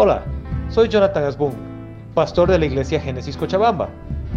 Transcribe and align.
Hola, 0.00 0.22
soy 0.68 0.86
Jonathan 0.86 1.24
Asbun, 1.24 1.54
pastor 2.14 2.48
de 2.48 2.56
la 2.56 2.66
iglesia 2.66 3.00
Génesis 3.00 3.36
Cochabamba. 3.36 3.88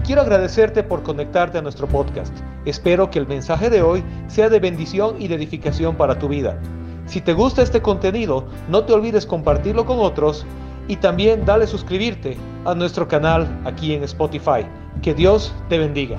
Quiero 0.04 0.22
agradecerte 0.22 0.82
por 0.82 1.04
conectarte 1.04 1.60
a 1.60 1.62
nuestro 1.62 1.88
podcast. 1.88 2.36
Espero 2.66 3.12
que 3.12 3.20
el 3.20 3.28
mensaje 3.28 3.70
de 3.70 3.84
hoy 3.84 4.04
sea 4.28 4.50
de 4.50 4.60
bendición 4.60 5.22
y 5.22 5.28
de 5.28 5.36
edificación 5.36 5.96
para 5.96 6.18
tu 6.18 6.30
vida. 6.30 6.60
Si 7.06 7.22
te 7.22 7.34
gusta 7.34 7.62
este 7.62 7.80
contenido, 7.80 8.48
no 8.70 8.86
te 8.86 8.94
olvides 8.94 9.28
compartirlo 9.28 9.86
con 9.86 10.00
otros 10.00 10.48
y 10.88 10.96
también 10.96 11.46
dale 11.46 11.68
suscribirte 11.68 12.38
a 12.66 12.74
nuestro 12.74 13.08
canal 13.08 13.48
aquí 13.64 13.94
en 13.94 14.04
Spotify. 14.06 14.66
Que 15.04 15.14
Dios 15.14 15.54
te 15.70 15.78
bendiga. 15.78 16.18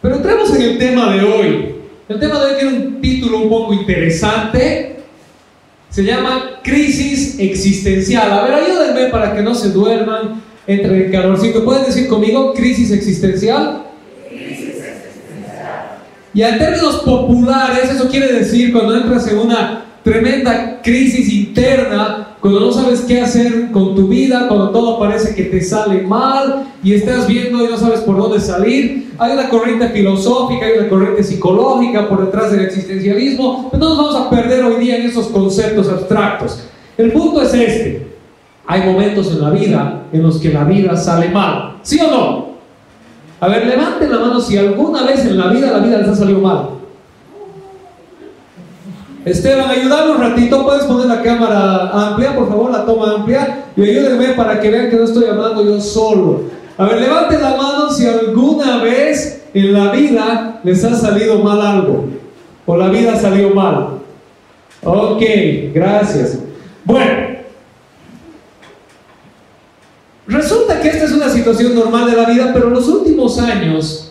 Pero 0.00 0.14
entremos 0.14 0.56
en 0.56 0.62
el 0.62 0.78
tema 0.78 1.12
de 1.12 1.22
hoy. 1.22 1.76
El 2.08 2.18
tema 2.18 2.38
de 2.38 2.46
hoy 2.46 2.60
tiene 2.60 2.78
un 2.78 3.00
título 3.02 3.40
un 3.40 3.50
poco 3.50 3.74
interesante. 3.74 4.95
Se 5.90 6.02
llama 6.02 6.60
Crisis 6.62 7.38
Existencial. 7.38 8.30
A 8.30 8.42
ver, 8.42 8.54
ayúdenme 8.54 9.10
para 9.10 9.34
que 9.34 9.42
no 9.42 9.54
se 9.54 9.70
duerman 9.70 10.42
entre 10.66 11.06
el 11.06 11.12
calorcito. 11.12 11.64
¿Pueden 11.64 11.86
decir 11.86 12.08
conmigo 12.08 12.52
crisis 12.54 12.90
existencial? 12.90 13.84
Y 16.34 16.42
en 16.42 16.58
términos 16.58 16.96
populares, 16.96 17.90
eso 17.90 18.10
quiere 18.10 18.30
decir 18.30 18.70
cuando 18.70 18.94
entras 18.94 19.26
en 19.28 19.38
una 19.38 19.84
tremenda 20.04 20.80
crisis 20.82 21.32
interna, 21.32 22.35
cuando 22.46 22.60
no 22.60 22.70
sabes 22.70 23.00
qué 23.00 23.20
hacer 23.20 23.72
con 23.72 23.96
tu 23.96 24.06
vida, 24.06 24.46
cuando 24.46 24.70
todo 24.70 25.00
parece 25.00 25.34
que 25.34 25.46
te 25.46 25.60
sale 25.60 26.02
mal 26.02 26.68
y 26.80 26.94
estás 26.94 27.26
viendo 27.26 27.64
y 27.64 27.68
no 27.68 27.76
sabes 27.76 28.02
por 28.02 28.16
dónde 28.16 28.38
salir. 28.38 29.12
Hay 29.18 29.32
una 29.32 29.48
corriente 29.48 29.88
filosófica, 29.88 30.64
hay 30.64 30.78
una 30.78 30.88
corriente 30.88 31.24
psicológica 31.24 32.08
por 32.08 32.24
detrás 32.24 32.52
del 32.52 32.60
existencialismo, 32.60 33.68
pero 33.68 33.82
no 33.82 33.88
nos 33.88 33.98
vamos 33.98 34.14
a 34.14 34.30
perder 34.30 34.64
hoy 34.64 34.76
día 34.76 34.96
en 34.96 35.06
esos 35.06 35.26
conceptos 35.26 35.88
abstractos. 35.88 36.62
El 36.96 37.10
punto 37.10 37.42
es 37.42 37.52
este. 37.52 38.06
Hay 38.64 38.82
momentos 38.84 39.26
en 39.32 39.40
la 39.40 39.50
vida 39.50 40.02
en 40.12 40.22
los 40.22 40.38
que 40.38 40.52
la 40.52 40.62
vida 40.62 40.96
sale 40.96 41.30
mal. 41.30 41.78
¿Sí 41.82 41.98
o 41.98 42.08
no? 42.08 42.46
A 43.40 43.48
ver, 43.48 43.66
levanten 43.66 44.08
la 44.08 44.20
mano 44.20 44.40
si 44.40 44.56
alguna 44.56 45.02
vez 45.02 45.26
en 45.26 45.36
la 45.36 45.48
vida 45.48 45.72
la 45.72 45.80
vida 45.80 45.98
les 45.98 46.08
ha 46.10 46.14
salido 46.14 46.38
mal. 46.38 46.75
Esteban, 49.26 49.68
ayúdame 49.68 50.12
un 50.12 50.20
ratito, 50.20 50.64
puedes 50.64 50.84
poner 50.84 51.06
la 51.06 51.20
cámara 51.20 51.90
amplia, 51.90 52.36
por 52.36 52.48
favor, 52.48 52.70
la 52.70 52.86
toma 52.86 53.12
amplia, 53.12 53.64
y 53.76 53.82
ayúdenme 53.82 54.34
para 54.34 54.60
que 54.60 54.70
vean 54.70 54.88
que 54.88 54.94
no 54.94 55.02
estoy 55.02 55.24
hablando 55.24 55.64
yo 55.64 55.80
solo. 55.80 56.42
A 56.78 56.84
ver, 56.84 57.00
levanten 57.00 57.42
la 57.42 57.56
mano 57.56 57.90
si 57.90 58.06
alguna 58.06 58.84
vez 58.84 59.48
en 59.52 59.72
la 59.72 59.90
vida 59.90 60.60
les 60.62 60.84
ha 60.84 60.94
salido 60.94 61.40
mal 61.40 61.60
algo, 61.60 62.04
o 62.66 62.76
la 62.76 62.88
vida 62.88 63.14
ha 63.14 63.16
salido 63.16 63.50
mal. 63.50 63.98
Ok, 64.84 65.22
gracias. 65.74 66.38
Bueno, 66.84 67.40
resulta 70.28 70.80
que 70.80 70.88
esta 70.88 71.04
es 71.04 71.10
una 71.10 71.28
situación 71.30 71.74
normal 71.74 72.08
de 72.08 72.16
la 72.16 72.28
vida, 72.28 72.52
pero 72.54 72.68
en 72.68 72.74
los 72.74 72.86
últimos 72.86 73.40
años 73.40 74.05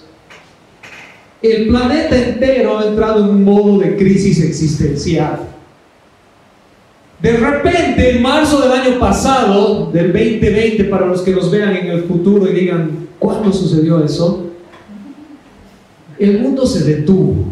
el 1.41 1.67
planeta 1.67 2.17
entero 2.17 2.79
ha 2.79 2.87
entrado 2.87 3.23
en 3.23 3.29
un 3.29 3.43
modo 3.43 3.79
de 3.79 3.95
crisis 3.95 4.41
existencial. 4.43 5.39
De 7.21 7.37
repente, 7.37 8.11
en 8.11 8.21
marzo 8.21 8.61
del 8.61 8.71
año 8.71 8.99
pasado, 8.99 9.89
del 9.91 10.11
2020, 10.11 10.83
para 10.85 11.05
los 11.07 11.21
que 11.21 11.31
nos 11.31 11.49
vean 11.49 11.75
en 11.75 11.87
el 11.87 12.03
futuro 12.03 12.49
y 12.49 12.53
digan, 12.53 13.07
¿cuándo 13.19 13.51
sucedió 13.51 14.03
eso? 14.03 14.47
El 16.19 16.39
mundo 16.39 16.65
se 16.65 16.83
detuvo. 16.83 17.45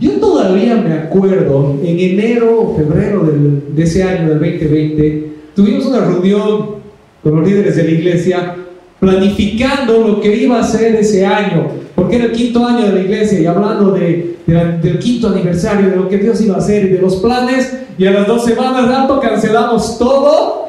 Yo 0.00 0.12
todavía 0.12 0.76
me 0.76 0.92
acuerdo, 0.92 1.78
en 1.82 1.98
enero 1.98 2.60
o 2.60 2.76
febrero 2.76 3.32
de 3.68 3.82
ese 3.82 4.02
año, 4.02 4.28
del 4.28 4.40
2020, 4.40 5.32
tuvimos 5.54 5.86
una 5.86 6.00
reunión 6.00 6.76
con 7.22 7.36
los 7.36 7.48
líderes 7.48 7.76
de 7.76 7.84
la 7.84 7.90
iglesia 7.90 8.56
planificando 9.00 10.06
lo 10.06 10.20
que 10.20 10.36
iba 10.36 10.60
a 10.60 10.64
ser 10.64 10.96
ese 10.96 11.24
año, 11.24 11.68
porque 11.96 12.16
era 12.16 12.26
el 12.26 12.32
quinto 12.32 12.64
año 12.64 12.86
de 12.86 12.92
la 12.92 13.00
iglesia 13.00 13.40
y 13.40 13.46
hablando 13.46 13.90
de, 13.92 14.36
del 14.46 14.98
quinto 14.98 15.28
aniversario, 15.28 15.88
de 15.88 15.96
lo 15.96 16.08
que 16.08 16.18
Dios 16.18 16.40
iba 16.42 16.54
a 16.54 16.58
hacer 16.58 16.84
y 16.84 16.88
de 16.90 17.00
los 17.00 17.16
planes, 17.16 17.74
y 17.98 18.06
a 18.06 18.10
las 18.10 18.26
dos 18.26 18.44
semanas 18.44 18.86
de 18.86 18.94
alto 18.94 19.18
cancelamos 19.18 19.98
todo 19.98 20.66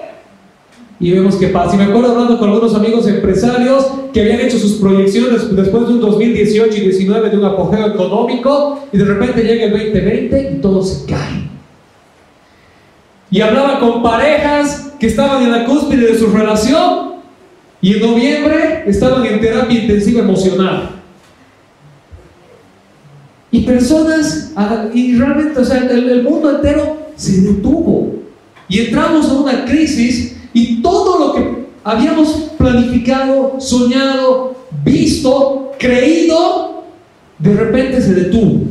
y 1.02 1.12
vemos 1.12 1.36
qué 1.36 1.50
pasa. 1.50 1.76
Y 1.76 1.80
me 1.80 1.84
acuerdo 1.84 2.14
hablando 2.14 2.40
con 2.40 2.50
algunos 2.50 2.74
amigos 2.74 3.06
empresarios 3.08 3.86
que 4.14 4.22
habían 4.22 4.40
hecho 4.40 4.58
sus 4.58 4.76
proyecciones 4.76 5.54
después 5.54 5.88
de 5.88 5.96
un 5.96 6.00
2018 6.00 6.66
y 6.66 6.86
2019 6.88 7.30
de 7.30 7.38
un 7.38 7.46
apogeo 7.46 7.88
económico 7.88 8.88
y 8.94 8.98
de 8.98 9.06
repente 9.06 9.44
llega 9.44 9.66
el 9.66 9.72
2020 9.72 10.52
y 10.56 10.62
todo 10.62 10.82
se 10.82 11.06
cae. 11.06 11.50
Y 13.30 13.42
hablaba 13.42 13.82
con 13.82 14.02
parejas 14.02 14.94
que 14.98 15.08
estaban 15.08 15.44
en 15.44 15.52
la 15.52 15.66
cúspide 15.66 16.08
de 16.08 16.18
su 16.18 16.28
relación 16.28 17.18
y 17.82 17.96
en 17.96 18.00
noviembre 18.00 18.84
estaban 18.88 19.26
en 19.26 19.42
terapia 19.42 19.82
intensiva 19.82 20.22
emocional. 20.22 20.97
Y 23.52 23.62
personas, 23.62 24.52
ah, 24.56 24.86
y 24.94 25.16
realmente, 25.16 25.60
o 25.60 25.66
sea, 25.66 25.78
el, 25.78 26.24
mundo 26.24 26.58
entero 26.58 26.98
se 27.16 27.42
detuvo. 27.42 28.16
Y 28.68 28.80
entramos 28.80 29.30
en 29.30 29.38
una 29.38 29.66
crisis 29.66 30.36
y 30.54 30.82
todo 30.82 31.20
lo 31.20 31.34
que 31.34 31.66
habíamos 31.84 32.30
planificado, 32.58 33.56
soñado, 33.60 34.56
visto, 34.84 35.72
creído, 35.80 36.84
de 37.40 37.54
repente 37.54 38.02
se 38.02 38.14
detuvo. 38.14 38.62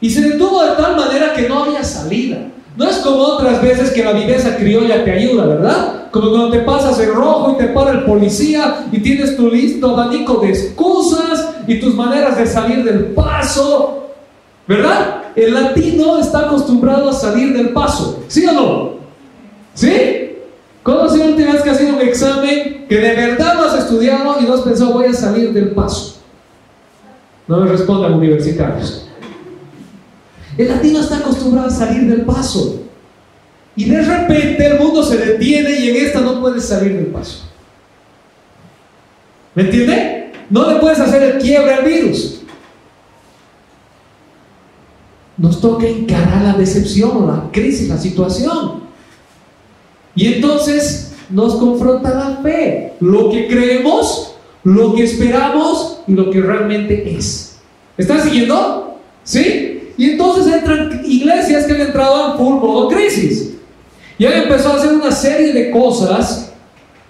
Y 0.00 0.10
se 0.10 0.22
detuvo 0.22 0.62
de 0.62 0.76
tal 0.76 0.96
manera 0.96 1.34
que 1.34 1.48
no 1.48 1.64
había 1.64 1.82
salida. 1.82 2.46
No 2.76 2.88
es 2.88 2.98
como 2.98 3.18
otras 3.18 3.60
veces 3.60 3.90
que 3.90 4.04
la 4.04 4.12
viveza 4.12 4.56
criolla 4.56 5.04
te 5.04 5.10
ayuda, 5.10 5.46
¿verdad? 5.46 5.99
Como 6.10 6.30
cuando 6.30 6.50
te 6.50 6.60
pasas 6.60 6.98
en 6.98 7.14
rojo 7.14 7.52
y 7.52 7.58
te 7.58 7.68
para 7.68 7.92
el 7.92 8.04
policía 8.04 8.86
y 8.90 9.00
tienes 9.00 9.36
tu 9.36 9.48
listo 9.48 9.90
abanico 9.90 10.38
de 10.40 10.48
excusas 10.48 11.50
y 11.66 11.78
tus 11.78 11.94
maneras 11.94 12.36
de 12.36 12.46
salir 12.46 12.84
del 12.84 13.06
paso, 13.12 14.08
¿verdad? 14.66 15.22
El 15.36 15.54
latino 15.54 16.18
está 16.18 16.40
acostumbrado 16.40 17.10
a 17.10 17.12
salir 17.12 17.52
del 17.52 17.70
paso, 17.70 18.24
¿sí 18.26 18.44
o 18.46 18.52
no? 18.52 18.90
¿Sí? 19.74 20.30
¿Cuándo 20.82 21.08
sido 21.10 21.24
la 21.24 21.30
última 21.30 21.62
que 21.62 21.70
has 21.70 21.80
un 21.82 22.00
examen 22.00 22.86
que 22.88 22.96
de 22.96 23.14
verdad 23.14 23.54
no 23.54 23.64
has 23.64 23.78
estudiado 23.78 24.40
y 24.40 24.44
no 24.44 24.54
has 24.54 24.62
pensado 24.62 24.94
voy 24.94 25.06
a 25.06 25.12
salir 25.12 25.52
del 25.52 25.70
paso? 25.70 26.20
No 27.46 27.58
me 27.58 27.70
respondan 27.70 28.14
universitarios. 28.14 29.06
El 30.56 30.68
latino 30.68 31.00
está 31.00 31.18
acostumbrado 31.18 31.68
a 31.68 31.70
salir 31.70 32.08
del 32.10 32.22
paso. 32.22 32.79
Y 33.76 33.84
de 33.84 34.02
repente 34.02 34.66
el 34.66 34.78
mundo 34.78 35.02
se 35.02 35.16
detiene 35.16 35.70
y 35.78 35.90
en 35.90 36.06
esta 36.06 36.20
no 36.20 36.40
puedes 36.40 36.64
salir 36.64 36.94
del 36.94 37.06
paso. 37.06 37.44
¿Me 39.54 39.62
entiende? 39.62 40.32
No 40.48 40.70
le 40.70 40.80
puedes 40.80 40.98
hacer 40.98 41.22
el 41.22 41.38
quiebre 41.38 41.74
al 41.74 41.84
virus. 41.84 42.40
Nos 45.36 45.60
toca 45.60 45.86
encarar 45.86 46.42
la 46.42 46.52
decepción, 46.54 47.26
la 47.26 47.50
crisis, 47.52 47.88
la 47.88 47.96
situación. 47.96 48.80
Y 50.14 50.34
entonces 50.34 51.12
nos 51.30 51.54
confronta 51.54 52.10
la 52.10 52.42
fe, 52.42 52.94
lo 53.00 53.30
que 53.30 53.46
creemos, 53.48 54.34
lo 54.64 54.94
que 54.94 55.04
esperamos 55.04 56.00
y 56.06 56.12
lo 56.12 56.30
que 56.30 56.40
realmente 56.40 57.16
es. 57.16 57.56
¿Están 57.96 58.22
siguiendo? 58.22 58.98
¿Sí? 59.24 59.92
Y 59.96 60.10
entonces 60.10 60.52
entran 60.52 61.02
iglesias 61.04 61.66
que 61.66 61.74
han 61.74 61.80
entrado 61.82 62.32
en 62.32 62.38
full 62.38 62.54
modo 62.54 62.88
crisis. 62.88 63.49
Y 64.20 64.26
él 64.26 64.34
empezó 64.34 64.68
a 64.68 64.74
hacer 64.74 64.92
una 64.92 65.10
serie 65.10 65.54
de 65.54 65.70
cosas 65.70 66.52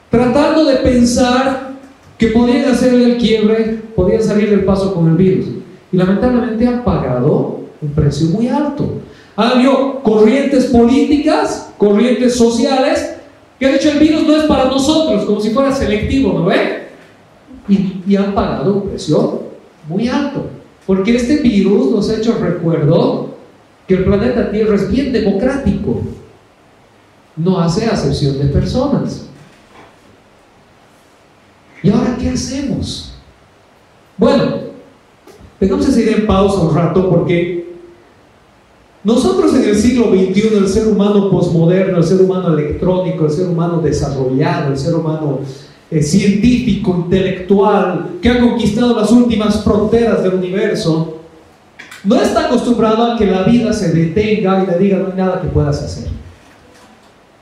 tratando 0.08 0.64
de 0.64 0.76
pensar 0.76 1.72
que 2.16 2.28
podían 2.28 2.66
hacerle 2.66 3.04
el 3.04 3.16
quiebre, 3.18 3.80
podían 3.96 4.22
salir 4.22 4.48
del 4.48 4.64
paso 4.64 4.94
con 4.94 5.08
el 5.08 5.16
virus. 5.16 5.46
Y 5.90 5.96
lamentablemente 5.96 6.68
han 6.68 6.84
pagado 6.84 7.62
un 7.82 7.88
precio 7.96 8.28
muy 8.28 8.46
alto. 8.46 9.00
Han 9.34 9.58
habido 9.58 10.00
corrientes 10.04 10.66
políticas, 10.66 11.72
corrientes 11.76 12.36
sociales, 12.36 13.16
que 13.58 13.66
han 13.66 13.72
dicho 13.72 13.90
el 13.90 13.98
virus 13.98 14.24
no 14.24 14.36
es 14.36 14.44
para 14.44 14.66
nosotros, 14.66 15.24
como 15.24 15.40
si 15.40 15.50
fuera 15.50 15.74
selectivo, 15.74 16.32
¿no 16.32 16.44
ve? 16.44 16.90
Y, 17.68 18.02
y 18.06 18.14
han 18.14 18.32
pagado 18.36 18.72
un 18.72 18.88
precio 18.88 19.42
muy 19.88 20.06
alto. 20.06 20.46
Porque 20.86 21.16
este 21.16 21.38
virus 21.38 21.90
nos 21.90 22.08
ha 22.08 22.18
hecho 22.18 22.38
recuerdo 22.40 23.30
que 23.88 23.94
el 23.94 24.04
planeta 24.04 24.52
Tierra 24.52 24.76
es 24.76 24.88
bien 24.88 25.12
democrático. 25.12 26.02
No 27.42 27.58
hace 27.58 27.86
acepción 27.86 28.38
de 28.38 28.46
personas. 28.46 29.26
¿Y 31.82 31.90
ahora 31.90 32.16
qué 32.20 32.28
hacemos? 32.28 33.14
Bueno, 34.18 34.56
tengamos 35.58 35.88
esa 35.88 36.00
idea 36.00 36.16
en 36.16 36.26
pausa 36.26 36.60
un 36.60 36.74
rato 36.74 37.08
porque 37.08 37.74
nosotros 39.02 39.54
en 39.54 39.64
el 39.64 39.76
siglo 39.76 40.10
XXI, 40.10 40.58
el 40.58 40.68
ser 40.68 40.86
humano 40.88 41.30
posmoderno, 41.30 41.98
el 41.98 42.04
ser 42.04 42.20
humano 42.20 42.52
electrónico, 42.52 43.24
el 43.24 43.30
ser 43.30 43.48
humano 43.48 43.80
desarrollado, 43.80 44.72
el 44.72 44.78
ser 44.78 44.94
humano 44.94 45.40
eh, 45.90 46.02
científico, 46.02 46.94
intelectual, 47.04 48.18
que 48.20 48.28
ha 48.28 48.40
conquistado 48.40 48.94
las 48.94 49.10
últimas 49.10 49.64
fronteras 49.64 50.22
del 50.22 50.34
universo, 50.34 51.20
no 52.04 52.16
está 52.16 52.46
acostumbrado 52.46 53.12
a 53.12 53.16
que 53.16 53.26
la 53.26 53.44
vida 53.44 53.72
se 53.72 53.92
detenga 53.92 54.62
y 54.62 54.66
le 54.66 54.78
diga 54.78 54.98
no 54.98 55.06
hay 55.08 55.16
nada 55.16 55.40
que 55.40 55.48
puedas 55.48 55.82
hacer. 55.82 56.20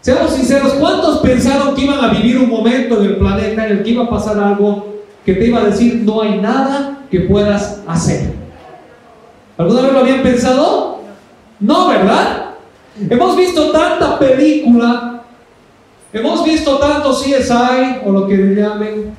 Seamos 0.08 0.32
sinceros, 0.32 0.72
¿cuántos 0.72 1.18
pensaron 1.18 1.74
que 1.74 1.82
iban 1.82 2.02
a 2.02 2.08
vivir 2.08 2.38
un 2.38 2.48
momento 2.48 2.98
en 2.98 3.10
el 3.10 3.16
planeta 3.16 3.66
en 3.66 3.72
el 3.76 3.82
que 3.82 3.90
iba 3.90 4.04
a 4.04 4.08
pasar 4.08 4.38
algo 4.38 5.02
que 5.22 5.34
te 5.34 5.48
iba 5.48 5.60
a 5.60 5.64
decir 5.64 5.96
no 5.96 6.22
hay 6.22 6.40
nada 6.40 7.00
que 7.10 7.20
puedas 7.20 7.82
hacer? 7.86 8.32
¿Alguna 9.58 9.82
vez 9.82 9.92
lo 9.92 9.98
habían 9.98 10.22
pensado? 10.22 11.02
No, 11.60 11.88
¿verdad? 11.88 12.54
Hemos 13.10 13.36
visto 13.36 13.70
tanta 13.70 14.18
película, 14.18 15.24
hemos 16.10 16.42
visto 16.42 16.78
tanto 16.78 17.12
CSI 17.12 17.98
o 18.06 18.10
lo 18.10 18.26
que 18.26 18.36
le 18.38 18.62
llamen, 18.62 19.14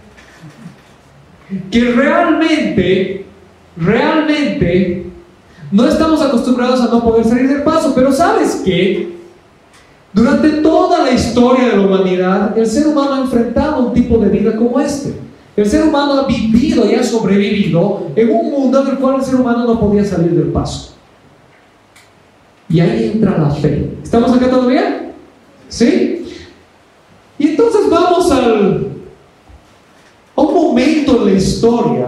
que 1.69 1.81
realmente, 1.91 3.27
realmente 3.77 5.05
no 5.71 5.87
estamos 5.87 6.19
acostumbrados 6.19 6.81
a 6.81 6.87
no 6.87 7.03
poder 7.03 7.25
salir 7.25 7.47
del 7.47 7.61
paso, 7.61 7.93
pero 7.93 8.11
¿sabes 8.11 8.63
qué? 8.65 9.18
Durante 10.11 10.49
toda 10.61 11.05
la 11.05 11.11
historia 11.11 11.69
de 11.69 11.77
la 11.77 11.81
humanidad, 11.81 12.57
el 12.57 12.65
ser 12.65 12.87
humano 12.87 13.13
ha 13.13 13.19
enfrentado 13.21 13.87
un 13.87 13.93
tipo 13.93 14.17
de 14.17 14.29
vida 14.29 14.55
como 14.55 14.79
este. 14.79 15.13
El 15.55 15.69
ser 15.69 15.83
humano 15.83 16.13
ha 16.13 16.25
vivido 16.25 16.89
y 16.89 16.95
ha 16.95 17.03
sobrevivido 17.03 18.07
en 18.15 18.31
un 18.31 18.51
mundo 18.51 18.81
en 18.81 18.87
el 18.87 18.97
cual 18.97 19.17
el 19.17 19.23
ser 19.23 19.35
humano 19.35 19.65
no 19.65 19.79
podía 19.79 20.03
salir 20.03 20.31
del 20.31 20.47
paso. 20.47 20.93
Y 22.69 22.79
ahí 22.79 23.11
entra 23.13 23.37
la 23.37 23.49
fe. 23.49 23.97
¿Estamos 24.01 24.31
acá 24.31 24.49
todavía? 24.49 25.11
¿Sí? 25.67 26.25
Y 27.37 27.47
entonces 27.49 27.89
vamos 27.89 28.31
a 28.31 28.39
un 30.35 30.53
momento 30.53 31.17
en 31.17 31.25
la 31.25 31.31
historia 31.31 32.07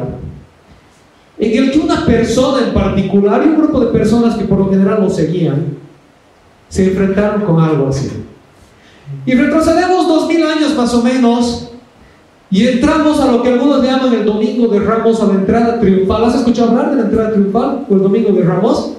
en 1.37 1.63
el 1.63 1.71
que 1.71 1.79
una 1.79 2.05
persona 2.05 2.67
en 2.67 2.73
particular 2.73 3.43
y 3.43 3.49
un 3.49 3.57
grupo 3.57 3.79
de 3.79 3.87
personas 3.87 4.35
que 4.35 4.45
por 4.45 4.59
lo 4.59 4.69
general 4.69 5.01
lo 5.01 5.09
seguían 5.09 5.80
se 6.71 6.87
enfrentaron 6.87 7.41
con 7.41 7.59
algo 7.59 7.89
así. 7.89 8.09
Y 9.25 9.35
retrocedemos 9.35 10.07
dos 10.07 10.27
mil 10.27 10.43
años 10.43 10.73
más 10.75 10.93
o 10.93 11.03
menos 11.03 11.67
y 12.49 12.65
entramos 12.65 13.19
a 13.19 13.29
lo 13.29 13.43
que 13.43 13.49
algunos 13.49 13.83
llaman 13.83 14.13
el 14.13 14.25
Domingo 14.25 14.67
de 14.69 14.79
Ramos 14.79 15.21
a 15.21 15.27
la 15.27 15.33
entrada 15.33 15.79
triunfal. 15.79 16.25
¿Has 16.25 16.35
escuchado 16.35 16.69
hablar 16.69 16.91
de 16.91 16.95
la 16.95 17.01
entrada 17.03 17.31
triunfal 17.33 17.85
o 17.89 17.93
el 17.93 18.01
Domingo 18.01 18.31
de 18.31 18.43
Ramos? 18.43 18.93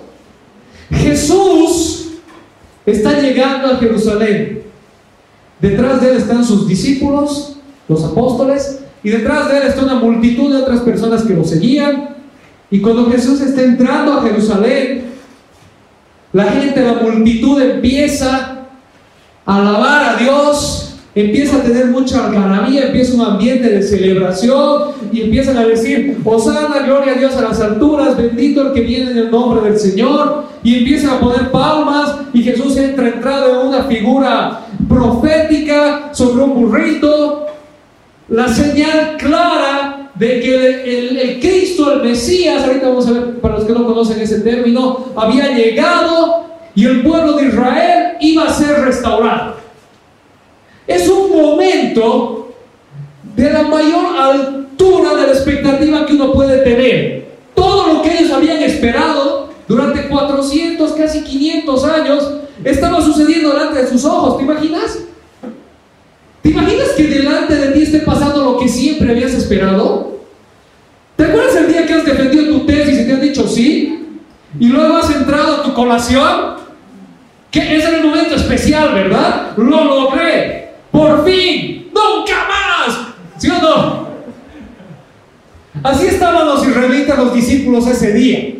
Jesús 0.90 2.12
está 2.84 3.20
llegando 3.20 3.68
a 3.68 3.76
Jerusalén. 3.78 4.62
Detrás 5.60 6.00
de 6.02 6.10
él 6.10 6.16
están 6.18 6.44
sus 6.44 6.68
discípulos, 6.68 7.56
los 7.88 8.04
apóstoles, 8.04 8.80
y 9.02 9.10
detrás 9.10 9.48
de 9.48 9.58
él 9.58 9.62
está 9.64 9.82
una 9.82 9.94
multitud 9.96 10.50
de 10.50 10.62
otras 10.62 10.80
personas 10.80 11.22
que 11.22 11.34
lo 11.34 11.44
seguían. 11.44 12.16
Y 12.70 12.80
cuando 12.80 13.10
Jesús 13.10 13.40
está 13.40 13.62
entrando 13.62 14.14
a 14.14 14.22
Jerusalén, 14.22 15.11
la 16.32 16.44
gente, 16.44 16.80
la 16.82 16.94
multitud 16.94 17.60
empieza 17.60 18.58
a 19.44 19.56
alabar 19.56 20.14
a 20.14 20.16
Dios, 20.16 20.96
empieza 21.14 21.56
a 21.56 21.62
tener 21.62 21.86
mucha 21.86 22.26
algarabía, 22.26 22.86
empieza 22.86 23.14
un 23.14 23.20
ambiente 23.22 23.68
de 23.68 23.82
celebración 23.82 24.92
y 25.12 25.22
empiezan 25.22 25.58
a 25.58 25.66
decir, 25.66 26.18
Osana, 26.24 26.86
gloria 26.86 27.12
a 27.12 27.18
Dios 27.18 27.36
a 27.36 27.42
las 27.42 27.60
alturas, 27.60 28.16
bendito 28.16 28.68
el 28.68 28.72
que 28.72 28.80
viene 28.80 29.10
en 29.10 29.18
el 29.18 29.30
nombre 29.30 29.68
del 29.68 29.78
Señor, 29.78 30.44
y 30.62 30.78
empiezan 30.78 31.10
a 31.10 31.20
poner 31.20 31.50
palmas 31.50 32.16
y 32.32 32.42
Jesús 32.42 32.76
entra 32.76 33.08
entrado 33.08 33.60
en 33.60 33.68
una 33.68 33.84
figura 33.84 34.60
profética 34.88 36.10
sobre 36.12 36.44
un 36.44 36.54
burrito, 36.54 37.46
la 38.28 38.48
señal 38.48 39.16
clara 39.18 39.81
de 40.22 40.38
que 40.38 41.20
el, 41.20 41.40
Cristo, 41.40 41.94
el 41.94 42.02
Mesías, 42.02 42.62
ahorita 42.62 42.86
vamos 42.86 43.08
a 43.08 43.10
ver 43.10 43.40
para 43.40 43.56
los 43.56 43.64
que 43.64 43.72
no 43.72 43.84
conocen 43.84 44.20
ese 44.20 44.38
término, 44.38 45.06
había 45.16 45.48
llegado 45.48 46.44
y 46.76 46.86
el 46.86 47.02
pueblo 47.02 47.32
de 47.32 47.46
Israel 47.46 48.12
iba 48.20 48.44
a 48.44 48.52
ser 48.52 48.82
restaurado. 48.82 49.56
Es 50.86 51.08
un 51.08 51.28
momento 51.36 52.54
de 53.34 53.50
la 53.50 53.62
mayor 53.62 54.16
altura 54.16 55.16
de 55.16 55.26
la 55.26 55.32
expectativa 55.32 56.06
que 56.06 56.12
uno 56.12 56.32
puede 56.32 56.58
tener. 56.58 57.26
Todo 57.56 57.92
lo 57.92 58.02
que 58.02 58.16
ellos 58.16 58.30
habían 58.30 58.62
esperado 58.62 59.48
durante 59.66 60.06
400, 60.06 60.92
casi 60.92 61.24
500 61.24 61.84
años, 61.84 62.32
estaba 62.62 63.02
sucediendo 63.02 63.54
delante 63.54 63.82
de 63.82 63.88
sus 63.88 64.04
ojos. 64.04 64.36
¿Te 64.38 64.44
imaginas? 64.44 65.00
¿Te 66.42 66.50
imaginas 66.50 66.90
que 66.90 67.08
delante 67.08 67.56
de 67.56 67.72
ti 67.72 67.82
esté 67.82 67.98
pasando 68.00 68.44
lo 68.44 68.58
que 68.58 68.68
siempre 68.68 69.10
habías 69.10 69.34
esperado? 69.34 70.11
¿Te 71.16 71.24
acuerdas 71.24 71.56
el 71.56 71.68
día 71.68 71.86
que 71.86 71.94
has 71.94 72.04
defendido 72.04 72.58
tu 72.58 72.66
tesis 72.66 73.00
y 73.00 73.06
te 73.06 73.12
han 73.12 73.20
dicho 73.20 73.46
sí? 73.46 74.18
Y 74.58 74.68
luego 74.68 74.96
has 74.96 75.10
entrado 75.14 75.56
a 75.56 75.62
tu 75.62 75.74
colación. 75.74 76.62
Que 77.50 77.76
es 77.76 77.84
el 77.84 78.02
momento 78.02 78.34
especial, 78.34 78.94
¿verdad? 78.94 79.52
Lo 79.56 79.84
logré. 79.84 80.72
Por 80.90 81.24
fin. 81.24 81.90
Nunca 81.92 82.34
más. 82.48 82.98
¿Sí 83.38 83.50
o 83.50 83.60
no? 83.60 84.02
Así 85.82 86.06
estaban 86.06 86.46
los 86.46 86.66
israelitas, 86.66 87.18
los 87.18 87.34
discípulos 87.34 87.86
ese 87.86 88.12
día. 88.12 88.54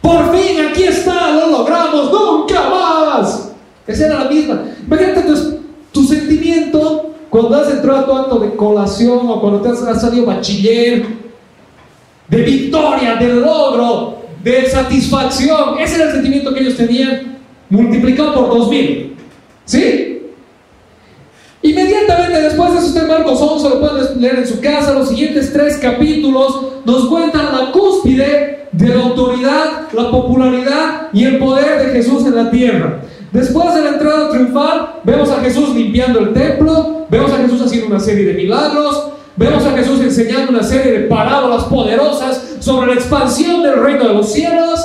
Por 0.00 0.36
fin, 0.36 0.60
aquí 0.68 0.84
está, 0.84 1.30
lo 1.30 1.48
logramos, 1.50 2.10
nunca 2.10 2.68
más. 2.68 3.52
Esa 3.86 4.06
era 4.06 4.24
la 4.24 4.30
misma. 4.30 4.62
Imagínate 4.86 5.22
tu, 5.22 5.60
tu 5.92 6.04
sentimiento 6.04 7.12
cuando 7.30 7.56
has 7.56 7.70
entrado 7.70 7.98
a 7.98 8.04
tu 8.04 8.12
acto 8.12 8.38
de 8.40 8.54
colación 8.56 9.20
o 9.22 9.40
cuando 9.40 9.60
te 9.60 9.70
has, 9.70 10.00
salido 10.00 10.26
bachiller, 10.26 11.06
de 12.28 12.42
victoria, 12.42 13.16
de 13.16 13.28
logro, 13.34 14.22
de 14.42 14.68
satisfacción, 14.68 15.78
ese 15.78 15.96
era 15.96 16.06
el 16.06 16.12
sentimiento 16.12 16.52
que 16.52 16.60
ellos 16.60 16.76
tenían 16.76 17.38
multiplicado 17.70 18.34
por 18.34 18.58
dos 18.58 18.68
mil. 18.70 19.14
¿Sí? 19.64 20.12
Inmediatamente 21.62 22.42
después 22.42 22.72
de 22.72 22.78
eso, 22.78 22.88
usted 22.88 23.06
Marcos 23.06 23.40
11 23.40 23.68
lo 23.68 23.80
pueden 23.80 24.20
leer 24.20 24.38
en 24.40 24.46
su 24.46 24.60
casa, 24.60 24.92
los 24.92 25.08
siguientes 25.08 25.52
tres 25.52 25.76
capítulos 25.76 26.72
nos 26.84 27.06
cuentan 27.06 27.56
la 27.56 27.70
cúspide 27.70 28.66
de 28.72 28.88
la 28.88 29.02
autoridad, 29.02 29.88
la 29.92 30.10
popularidad 30.10 31.08
y 31.12 31.24
el 31.24 31.38
poder 31.38 31.86
de 31.86 31.92
Jesús 31.92 32.26
en 32.26 32.34
la 32.34 32.50
tierra. 32.50 33.02
Después 33.30 33.74
de 33.74 33.82
la 33.82 33.90
entrada 33.90 34.30
triunfal, 34.30 34.94
vemos 35.04 35.30
a 35.30 35.40
Jesús 35.40 35.74
limpiando 35.74 36.18
el 36.18 36.32
templo, 36.32 37.06
vemos 37.08 37.32
a 37.32 37.38
Jesús 37.38 37.62
haciendo 37.62 37.86
una 37.86 38.00
serie 38.00 38.26
de 38.26 38.34
milagros, 38.34 39.10
vemos 39.36 39.64
a 39.64 39.72
Jesús 39.72 40.00
enseñando 40.00 40.52
una 40.52 40.62
serie 40.62 40.92
de 40.92 41.00
parábolas 41.06 41.64
poderosas 41.64 42.56
sobre 42.60 42.88
la 42.88 42.94
expansión 42.94 43.62
del 43.62 43.82
reino 43.82 44.08
de 44.08 44.14
los 44.14 44.32
cielos, 44.32 44.80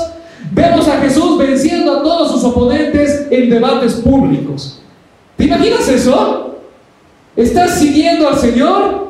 vemos 0.52 0.88
a 0.88 1.00
Jesús 1.00 1.38
venciendo 1.38 2.00
a 2.00 2.04
todos 2.04 2.32
sus 2.32 2.44
oponentes 2.44 3.28
en 3.30 3.50
debates 3.50 3.95
públicos. 3.95 4.81
¿Te 5.36 5.45
imaginas 5.45 5.88
eso? 5.88 6.56
¿Estás 7.36 7.80
siguiendo 7.80 8.28
al 8.28 8.38
Señor? 8.38 9.07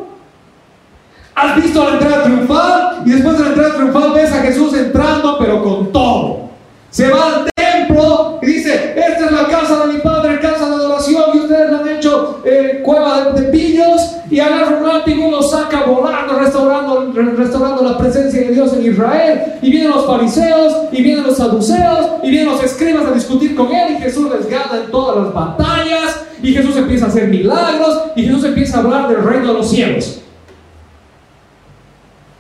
¿Has 1.34 1.56
visto 1.62 1.84
la 1.84 1.94
entrada 1.94 2.24
triunfal? 2.24 3.04
Y 3.06 3.12
después 3.12 3.38
de 3.38 3.44
la 3.44 3.50
entrada 3.50 3.76
triunfal 3.76 4.12
ves 4.14 4.32
a 4.34 4.42
Jesús 4.42 4.74
entrando, 4.74 5.38
pero 5.40 5.64
con 5.64 5.92
todo. 5.92 6.50
Se 6.90 7.08
va 7.10 7.28
al 7.28 7.50
templo 7.56 8.40
y 8.42 8.46
dice, 8.48 8.96
esta 8.98 9.26
es 9.26 9.32
la 9.32 9.48
casa 9.48 9.86
de 9.86 9.94
mi 9.94 10.00
padre, 10.00 10.40
casa 10.40 10.68
de 10.68 10.76
adoración, 10.76 11.24
y 11.34 11.38
ustedes 11.38 11.72
la 11.72 11.80
han 11.80 11.88
hecho 11.90 12.42
eh, 12.44 12.82
cueva 12.84 13.32
de, 13.32 13.44
pillos, 13.44 14.02
y 14.30 14.40
agarra 14.40 14.80
volando, 15.88 16.40
restaurando, 16.40 17.12
restaurando 17.14 17.84
la 17.84 17.98
presencia 17.98 18.42
de 18.42 18.52
Dios 18.54 18.74
en 18.74 18.86
Israel, 18.92 19.54
y 19.62 19.72
vienen 19.72 19.92
los 19.92 20.06
fariseos, 20.06 20.74
y 20.92 21.02
vienen 21.02 21.24
los 21.24 21.38
saduceos, 21.38 22.08
y 22.24 22.30
vienen 22.30 22.50
los 22.50 22.64
escribas 22.64 23.06
a 23.06 23.12
discutir 23.12 23.56
con 23.56 23.74
él, 23.74 23.96
y 23.98 24.02
Jesús 24.02 24.30
les 24.30 24.50
gana 24.50 24.84
en 24.84 24.92
todas 24.92 25.24
las 25.24 25.34
batallas, 25.34 26.26
y 26.42 26.54
Jesús 26.54 26.76
empieza 26.76 27.06
a 27.06 27.08
hacer 27.08 27.28
milagros, 27.28 28.04
y 28.16 28.24
Jesús 28.24 28.44
empieza 28.44 28.78
a 28.78 28.82
hablar 28.82 29.08
del 29.08 29.24
reino 29.24 29.48
de 29.48 29.54
los 29.54 29.70
cielos. 29.70 30.22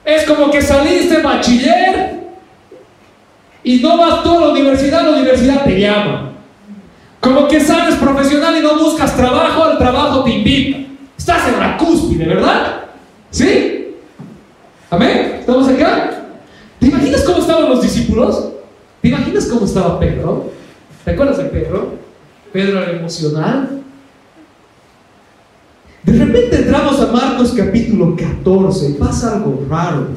Es 0.05 0.23
como 0.23 0.49
que 0.49 0.61
saliste 0.61 1.21
bachiller 1.21 2.17
y 3.61 3.81
no 3.81 3.97
vas 3.97 4.23
tú 4.23 4.37
a 4.37 4.39
la 4.39 4.47
universidad, 4.51 5.03
la 5.03 5.17
universidad 5.17 5.65
te 5.65 5.77
llama. 5.77 6.31
Como 7.19 7.49
que 7.49 7.59
sales 7.59 7.95
profesional 7.95 8.55
y 8.57 8.61
no 8.61 8.79
buscas 8.79 9.17
trabajo, 9.17 9.69
el 9.69 9.77
trabajo 9.77 10.23
te 10.23 10.31
invita. 10.31 10.77
Estás 11.17 11.49
en 11.49 11.59
la 11.59 11.75
cúspide, 11.75 12.25
¿verdad? 12.25 12.86
¿Sí? 13.31 13.95
¿Amén? 14.89 15.37
¿Estamos 15.39 15.67
acá? 15.67 16.23
¿Te 16.79 16.87
imaginas 16.87 17.23
cómo 17.23 17.39
estaban 17.39 17.69
los 17.69 17.81
discípulos? 17.81 18.49
¿Te 19.01 19.09
imaginas 19.09 19.45
cómo 19.45 19.65
estaba 19.65 19.99
Pedro? 19.99 20.51
¿Te 21.03 21.11
acuerdas 21.11 21.37
de 21.37 21.45
Pedro? 21.45 21.93
Pedro 22.51 22.81
era 22.81 22.91
emocional. 22.91 23.81
De 26.03 26.13
repente 26.13 26.55
entramos 26.55 26.99
a 27.01 27.11
Marcos 27.11 27.53
capítulo 27.55 28.15
14 28.15 28.89
y 28.89 28.93
pasa 28.93 29.35
algo 29.35 29.65
raro, 29.69 30.07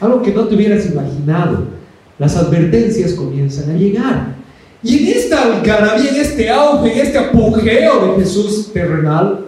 algo 0.00 0.22
que 0.22 0.32
no 0.32 0.44
te 0.46 0.54
hubieras 0.54 0.86
imaginado 0.86 1.80
las 2.20 2.36
advertencias 2.36 3.14
comienzan 3.14 3.70
a 3.70 3.78
llegar. 3.78 4.34
Y 4.82 4.98
en 4.98 5.16
esta 5.16 5.42
algarabía, 5.42 6.10
en 6.10 6.16
este 6.16 6.50
auge, 6.50 6.92
en 6.92 7.06
este 7.06 7.18
apogeo 7.18 8.12
de 8.12 8.22
Jesús 8.22 8.70
terrenal, 8.74 9.46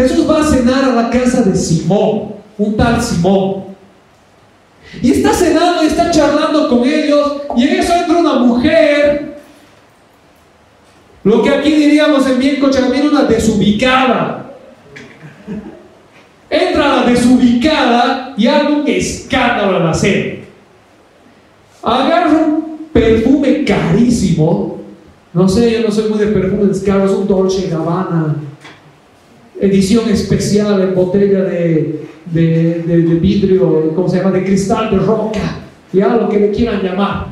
Jesús 0.00 0.28
va 0.28 0.40
a 0.40 0.44
cenar 0.44 0.84
a 0.84 0.94
la 0.94 1.10
casa 1.10 1.42
de 1.42 1.54
Simón, 1.54 2.34
un 2.56 2.76
tal 2.76 3.02
Simón. 3.02 3.64
Y 5.02 5.12
está 5.12 5.32
cenando 5.32 5.82
y 5.82 5.86
está 5.86 6.10
charlando 6.10 6.68
con 6.68 6.84
ellos. 6.84 7.42
Y 7.56 7.68
en 7.68 7.80
eso 7.80 7.94
entra 7.94 8.16
una 8.16 8.34
mujer. 8.34 9.38
Lo 11.22 11.42
que 11.42 11.50
aquí 11.50 11.70
diríamos 11.70 12.26
en 12.26 12.38
bien 12.38 12.60
cochabamino, 12.60 13.10
una 13.10 13.24
desubicada. 13.24 14.52
Entra 16.48 16.96
la 16.96 17.02
desubicada 17.04 18.34
y 18.36 18.46
algo 18.46 18.84
que 18.84 18.98
escándalo 18.98 19.76
al 19.76 19.88
hacer. 19.88 20.44
Agarra 21.82 22.30
un 22.30 22.88
perfume 22.92 23.64
carísimo. 23.64 24.80
No 25.32 25.48
sé, 25.48 25.70
yo 25.70 25.82
no 25.86 25.92
soy 25.92 26.08
muy 26.08 26.18
de 26.18 26.26
perfumes 26.28 26.80
caros, 26.80 27.12
un 27.12 27.28
Dolce 27.28 27.68
Gabbana 27.68 28.34
edición 29.60 30.08
especial 30.08 30.80
en 30.80 30.94
botella 30.94 31.44
de, 31.44 32.08
de, 32.32 33.18
vidrio, 33.20 33.92
¿cómo 33.94 34.08
se 34.08 34.18
llama? 34.18 34.30
De 34.30 34.44
cristal 34.44 34.90
de 34.90 34.98
roca, 34.98 35.58
ya 35.92 36.16
lo 36.16 36.28
que 36.28 36.38
le 36.38 36.50
quieran 36.50 36.82
llamar. 36.82 37.26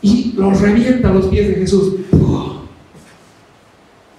Y 0.00 0.32
lo 0.36 0.50
revienta 0.52 1.08
a 1.08 1.14
los 1.14 1.26
pies 1.26 1.48
de 1.48 1.54
Jesús. 1.54 1.94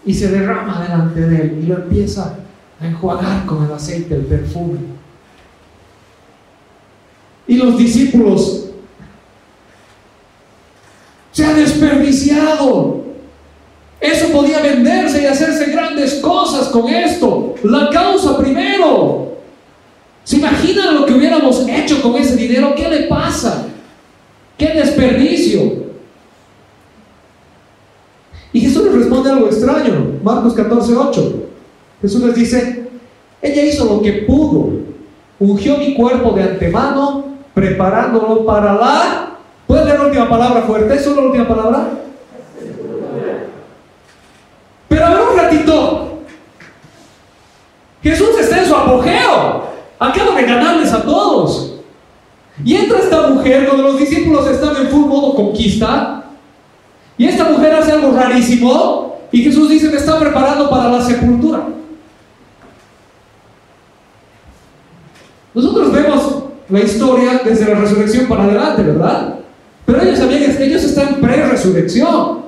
Y 0.06 0.14
se 0.14 0.30
derrama 0.30 0.84
delante 0.84 1.22
de 1.22 1.42
él 1.42 1.60
y 1.64 1.66
lo 1.68 1.78
empieza 1.78 2.38
a 2.80 2.88
enjuagar 2.88 3.46
con 3.46 3.66
el 3.66 3.72
aceite, 3.72 4.16
el 4.16 4.22
perfume. 4.22 4.80
Y 7.48 7.56
los 7.58 7.78
discípulos 7.78 8.70
se 11.32 11.46
han 11.46 11.56
desperdiciado. 11.56 13.05
Eso 14.00 14.28
podía 14.30 14.60
venderse 14.60 15.22
y 15.22 15.26
hacerse 15.26 15.72
grandes 15.72 16.16
cosas 16.16 16.68
con 16.68 16.90
esto. 16.90 17.56
La 17.64 17.90
causa 17.90 18.38
primero. 18.38 19.38
¿Se 20.24 20.38
imaginan 20.38 20.96
lo 20.96 21.06
que 21.06 21.14
hubiéramos 21.14 21.68
hecho 21.68 22.02
con 22.02 22.16
ese 22.16 22.36
dinero? 22.36 22.74
¿Qué 22.76 22.90
le 22.90 23.04
pasa? 23.04 23.68
¿Qué 24.58 24.68
desperdicio? 24.70 25.86
Y 28.52 28.62
Jesús 28.62 28.86
les 28.86 28.96
responde 28.96 29.30
algo 29.30 29.48
extraño. 29.48 30.20
Marcos 30.24 30.54
14, 30.54 30.96
8. 30.96 31.34
Jesús 32.02 32.24
les 32.24 32.36
dice, 32.36 32.88
ella 33.42 33.64
hizo 33.64 33.86
lo 33.86 34.02
que 34.02 34.14
pudo. 34.28 34.72
Ungió 35.40 35.78
mi 35.78 35.94
cuerpo 35.94 36.32
de 36.32 36.44
antemano, 36.44 37.26
preparándolo 37.54 38.46
para 38.46 38.74
la... 38.74 39.38
¿Pueden 39.68 39.86
leer 39.86 40.00
la 40.00 40.06
última 40.06 40.30
palabra 40.30 40.62
fuerte? 40.62 40.98
¿Solo 41.00 41.22
la 41.22 41.28
última 41.28 41.48
palabra? 41.48 42.05
Pero 44.88 45.06
a 45.06 45.10
ver 45.10 45.22
un 45.22 45.38
ratito. 45.38 46.20
Jesús 48.04 48.30
está 48.40 48.60
en 48.60 48.66
su 48.68 48.76
apogeo. 48.76 49.66
Acaba 50.00 50.36
de 50.36 50.44
ganarles 50.44 50.94
a 50.94 51.02
todos. 51.02 51.76
Y 52.64 52.76
entra 52.76 53.00
esta 53.00 53.28
mujer 53.28 53.66
cuando 53.66 53.84
los 53.84 54.00
discípulos 54.00 54.48
están 54.48 54.76
en 54.78 54.90
full 54.90 55.08
modo 55.08 55.36
conquista. 55.36 56.24
Y 57.18 57.26
esta 57.26 57.46
mujer 57.46 57.74
hace 57.74 57.92
algo 57.92 58.12
rarísimo. 58.12 59.18
Y 59.32 59.42
Jesús 59.42 59.70
dice, 59.70 59.90
me 59.90 59.98
está 59.98 60.20
preparando 60.20 60.70
para 60.70 60.90
la 60.90 61.02
sepultura. 61.02 61.64
Nosotros 65.54 65.92
vemos 65.92 66.44
la 66.70 66.80
historia 66.82 67.42
desde 67.44 67.74
la 67.74 67.80
resurrección 67.80 68.28
para 68.28 68.44
adelante, 68.44 68.84
¿verdad? 68.84 69.36
Pero 69.86 70.02
ellos 70.02 70.20
sabían 70.20 70.56
que 70.56 70.66
ellos 70.66 70.84
están 70.84 71.16
pre-resurrección. 71.16 72.46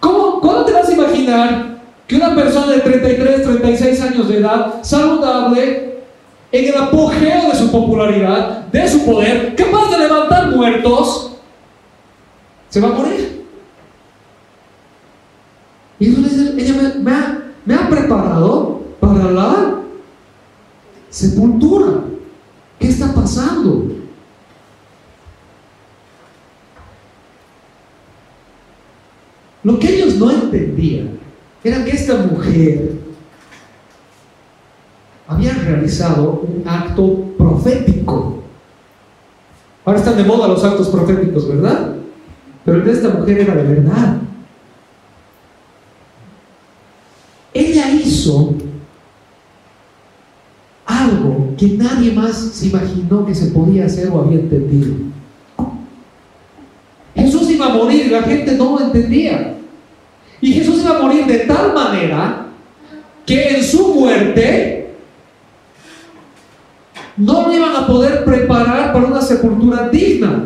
¿Cómo, 0.00 0.40
¿Cuándo 0.40 0.64
te 0.64 0.72
vas 0.72 0.88
a 0.88 0.92
imaginar 0.92 1.75
que 2.06 2.16
una 2.16 2.34
persona 2.34 2.72
de 2.72 2.80
33, 2.80 3.42
36 3.42 4.00
años 4.00 4.28
de 4.28 4.38
edad, 4.38 4.82
saludable, 4.82 5.96
en 6.52 6.64
el 6.64 6.76
apogeo 6.76 7.50
de 7.50 7.58
su 7.58 7.70
popularidad, 7.70 8.66
de 8.66 8.88
su 8.88 9.04
poder, 9.04 9.56
capaz 9.56 9.90
de 9.90 9.98
levantar 9.98 10.50
muertos, 10.50 11.32
se 12.68 12.80
va 12.80 12.88
a 12.88 12.92
morir. 12.92 13.44
Y 15.98 16.06
entonces 16.06 16.54
ella 16.56 16.92
me, 16.98 17.10
ha, 17.10 17.42
me 17.64 17.74
ha 17.74 17.88
preparado 17.88 18.82
para 19.00 19.30
la 19.30 19.80
sepultura. 21.10 22.04
¿Qué 22.78 22.88
está 22.88 23.12
pasando? 23.12 23.90
Lo 29.64 29.78
que 29.80 29.96
ellos 29.96 30.14
no 30.16 30.30
entendían 30.30 31.25
era 31.66 31.84
que 31.84 31.90
esta 31.90 32.14
mujer 32.14 32.92
había 35.26 35.52
realizado 35.52 36.42
un 36.42 36.62
acto 36.66 37.24
profético. 37.36 38.44
Ahora 39.84 39.98
están 39.98 40.16
de 40.16 40.24
moda 40.24 40.46
los 40.46 40.62
actos 40.62 40.88
proféticos, 40.88 41.48
¿verdad? 41.48 41.96
Pero 42.64 42.78
el 42.78 42.84
de 42.84 42.92
esta 42.92 43.08
mujer 43.08 43.40
era 43.40 43.54
de 43.56 43.62
verdad. 43.62 44.18
Ella 47.52 47.90
hizo 47.90 48.54
algo 50.84 51.54
que 51.56 51.68
nadie 51.68 52.12
más 52.12 52.36
se 52.36 52.66
imaginó 52.66 53.26
que 53.26 53.34
se 53.34 53.46
podía 53.46 53.86
hacer 53.86 54.08
o 54.10 54.20
había 54.20 54.38
entendido. 54.38 54.94
Jesús 57.16 57.50
iba 57.50 57.66
a 57.66 57.74
morir 57.74 58.06
y 58.06 58.10
la 58.10 58.22
gente 58.22 58.56
no 58.56 58.78
lo 58.78 58.84
entendía. 58.84 59.55
Y 60.46 60.52
Jesús 60.52 60.80
iba 60.84 60.96
a 60.96 61.02
morir 61.02 61.26
de 61.26 61.38
tal 61.40 61.74
manera 61.74 62.46
que 63.26 63.48
en 63.48 63.64
su 63.64 63.94
muerte 63.94 64.94
no 67.16 67.48
lo 67.48 67.52
iban 67.52 67.74
a 67.74 67.84
poder 67.84 68.24
preparar 68.24 68.92
para 68.92 69.06
una 69.06 69.20
sepultura 69.20 69.88
digna. 69.88 70.44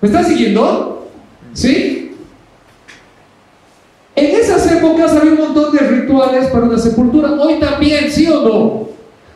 ¿Me 0.00 0.06
estás 0.06 0.28
siguiendo? 0.28 1.08
¿Sí? 1.52 2.14
En 4.14 4.36
esas 4.36 4.70
épocas 4.70 5.16
había 5.16 5.32
un 5.32 5.38
montón 5.38 5.72
de 5.72 5.80
rituales 5.80 6.46
para 6.50 6.66
una 6.66 6.78
sepultura. 6.78 7.32
Hoy 7.32 7.58
también, 7.58 8.08
¿sí 8.12 8.28
o 8.28 8.40
no? 8.40 8.88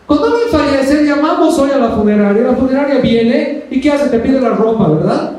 Cuando 0.06 0.26
alguien 0.26 0.48
fallece, 0.48 1.06
llamamos 1.06 1.58
hoy 1.58 1.72
a 1.72 1.78
la 1.78 1.90
funeraria. 1.90 2.42
La 2.44 2.54
funeraria 2.54 3.00
viene 3.00 3.64
y 3.68 3.80
¿qué 3.80 3.90
hace? 3.90 4.10
Te 4.10 4.20
pide 4.20 4.40
la 4.40 4.50
ropa, 4.50 4.90
¿verdad? 4.90 5.38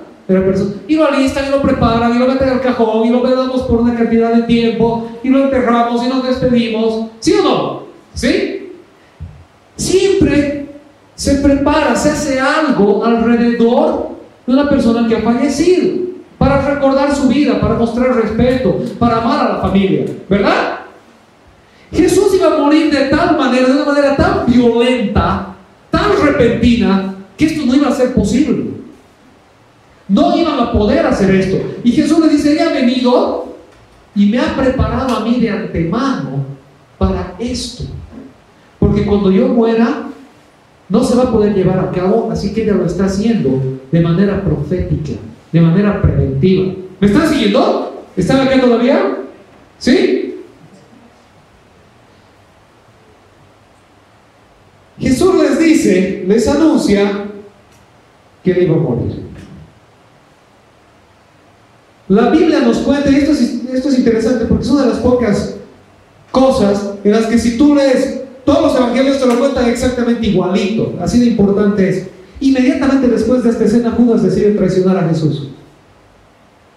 Y 0.88 0.96
lo 0.96 1.08
alistan 1.08 1.48
y 1.48 1.50
lo 1.50 1.62
preparan 1.62 2.16
y 2.16 2.20
lo 2.20 2.28
meten 2.28 2.50
al 2.50 2.62
cajón 2.62 3.08
y 3.08 3.10
lo 3.10 3.24
vendamos 3.24 3.64
por 3.64 3.82
una 3.82 3.96
cantidad 3.96 4.32
de 4.32 4.44
tiempo 4.44 5.10
y 5.24 5.30
lo 5.30 5.46
enterramos 5.46 6.06
y 6.06 6.08
nos 6.08 6.24
despedimos. 6.24 7.08
¿Sí 7.20 7.34
o 7.34 7.44
no? 7.44 7.84
¿Sí? 8.14 8.74
Siempre 9.76 10.70
se 11.16 11.36
prepara, 11.36 11.96
se 11.96 12.12
hace 12.12 12.40
algo 12.40 13.04
alrededor 13.04 14.10
de 14.46 14.54
una 14.54 14.70
persona 14.70 15.08
que 15.08 15.16
ha 15.16 15.22
fallecido 15.22 15.98
para 16.38 16.62
recordar 16.76 17.16
su 17.16 17.28
vida, 17.28 17.60
para 17.60 17.74
mostrar 17.74 18.16
respeto, 18.16 18.80
para 19.00 19.18
amar 19.18 19.48
a 19.48 19.54
la 19.56 19.62
familia, 19.62 20.06
¿verdad? 20.30 20.80
Jesús 21.92 22.36
iba 22.36 22.54
a 22.54 22.60
morir 22.60 22.92
de 22.92 23.06
tal 23.06 23.36
manera, 23.36 23.68
de 23.68 23.74
una 23.74 23.86
manera 23.86 24.16
tan 24.16 24.46
violenta, 24.46 25.56
tan 25.90 26.12
repentina, 26.24 27.16
que 27.36 27.46
esto 27.46 27.66
no 27.66 27.74
iba 27.74 27.88
a 27.88 27.92
ser 27.92 28.14
posible. 28.14 28.79
No 30.10 30.36
iban 30.36 30.60
a 30.60 30.72
poder 30.72 31.06
hacer 31.06 31.34
esto. 31.36 31.58
Y 31.84 31.92
Jesús 31.92 32.20
le 32.20 32.30
dice, 32.30 32.54
ella 32.54 32.70
ha 32.70 32.74
venido 32.74 33.56
y 34.16 34.26
me 34.26 34.40
ha 34.40 34.56
preparado 34.56 35.16
a 35.16 35.20
mí 35.24 35.40
de 35.40 35.52
antemano 35.52 36.46
para 36.98 37.36
esto. 37.40 37.84
Porque 38.80 39.06
cuando 39.06 39.32
yo 39.32 39.48
muera, 39.50 40.08
no 40.90 41.04
se 41.04 41.16
va 41.16 41.24
a 41.24 41.32
poder 41.32 41.54
llevar 41.54 41.80
a 41.80 41.92
cabo, 41.92 42.30
así 42.32 42.54
que 42.54 42.64
ella 42.64 42.74
lo 42.74 42.86
está 42.86 43.06
haciendo 43.06 43.80
de 43.92 44.02
manera 44.02 44.44
profética, 44.44 45.14
de 45.52 45.62
manera 45.62 46.02
preventiva. 46.02 46.74
¿Me 47.00 47.08
están 47.08 47.30
siguiendo? 47.30 48.06
¿Están 48.18 48.48
acá 48.48 48.60
todavía? 48.60 49.20
¿Sí? 49.78 50.44
Jesús 55.00 55.36
les 55.36 55.60
dice, 55.60 56.26
les 56.28 56.48
anuncia 56.48 57.26
que 58.44 58.52
él 58.52 58.64
iba 58.64 58.76
a 58.76 58.80
morir. 58.80 59.29
La 62.10 62.30
Biblia 62.32 62.62
nos 62.62 62.78
cuenta, 62.80 63.12
y 63.12 63.16
esto 63.18 63.32
es, 63.32 63.98
interesante 64.00 64.46
porque 64.46 64.64
es 64.64 64.70
una 64.72 64.82
de 64.82 64.90
las 64.90 64.98
pocas 64.98 65.56
cosas 66.32 66.94
en 67.04 67.12
las 67.12 67.28
que 67.28 67.38
si 67.38 67.56
tú 67.56 67.76
lees 67.76 68.22
todos 68.44 68.64
los 68.64 68.76
evangelios 68.76 69.20
te 69.20 69.28
lo 69.28 69.38
cuentan 69.38 69.70
exactamente 69.70 70.26
igualito, 70.26 70.96
así 71.00 71.20
de 71.20 71.28
importante 71.28 71.88
es. 71.88 72.08
Inmediatamente 72.40 73.08
después 73.08 73.44
de 73.44 73.52
esta 73.52 73.66
escena 73.66 73.92
Judas 73.92 74.24
decide 74.24 74.52
traicionar 74.52 74.98
a 74.98 75.08
Jesús. 75.08 75.50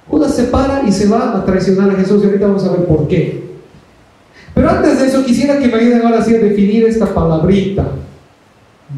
Judas 0.06 0.34
se 0.34 0.44
para 0.44 0.86
y 0.86 0.92
se 0.92 1.08
va 1.08 1.38
a 1.38 1.44
traicionar 1.46 1.88
a 1.90 1.94
Jesús 1.94 2.22
y 2.22 2.26
ahorita 2.26 2.48
vamos 2.48 2.64
a 2.64 2.72
ver 2.72 2.84
por 2.84 3.08
qué. 3.08 3.42
Pero 4.54 4.68
antes 4.68 5.00
de 5.00 5.06
eso 5.06 5.24
quisiera 5.24 5.58
que 5.58 5.68
me 5.68 5.74
ayuden 5.76 6.02
ahora 6.02 6.18
así 6.18 6.34
a 6.34 6.40
definir 6.40 6.84
esta 6.84 7.06
palabrita, 7.06 7.86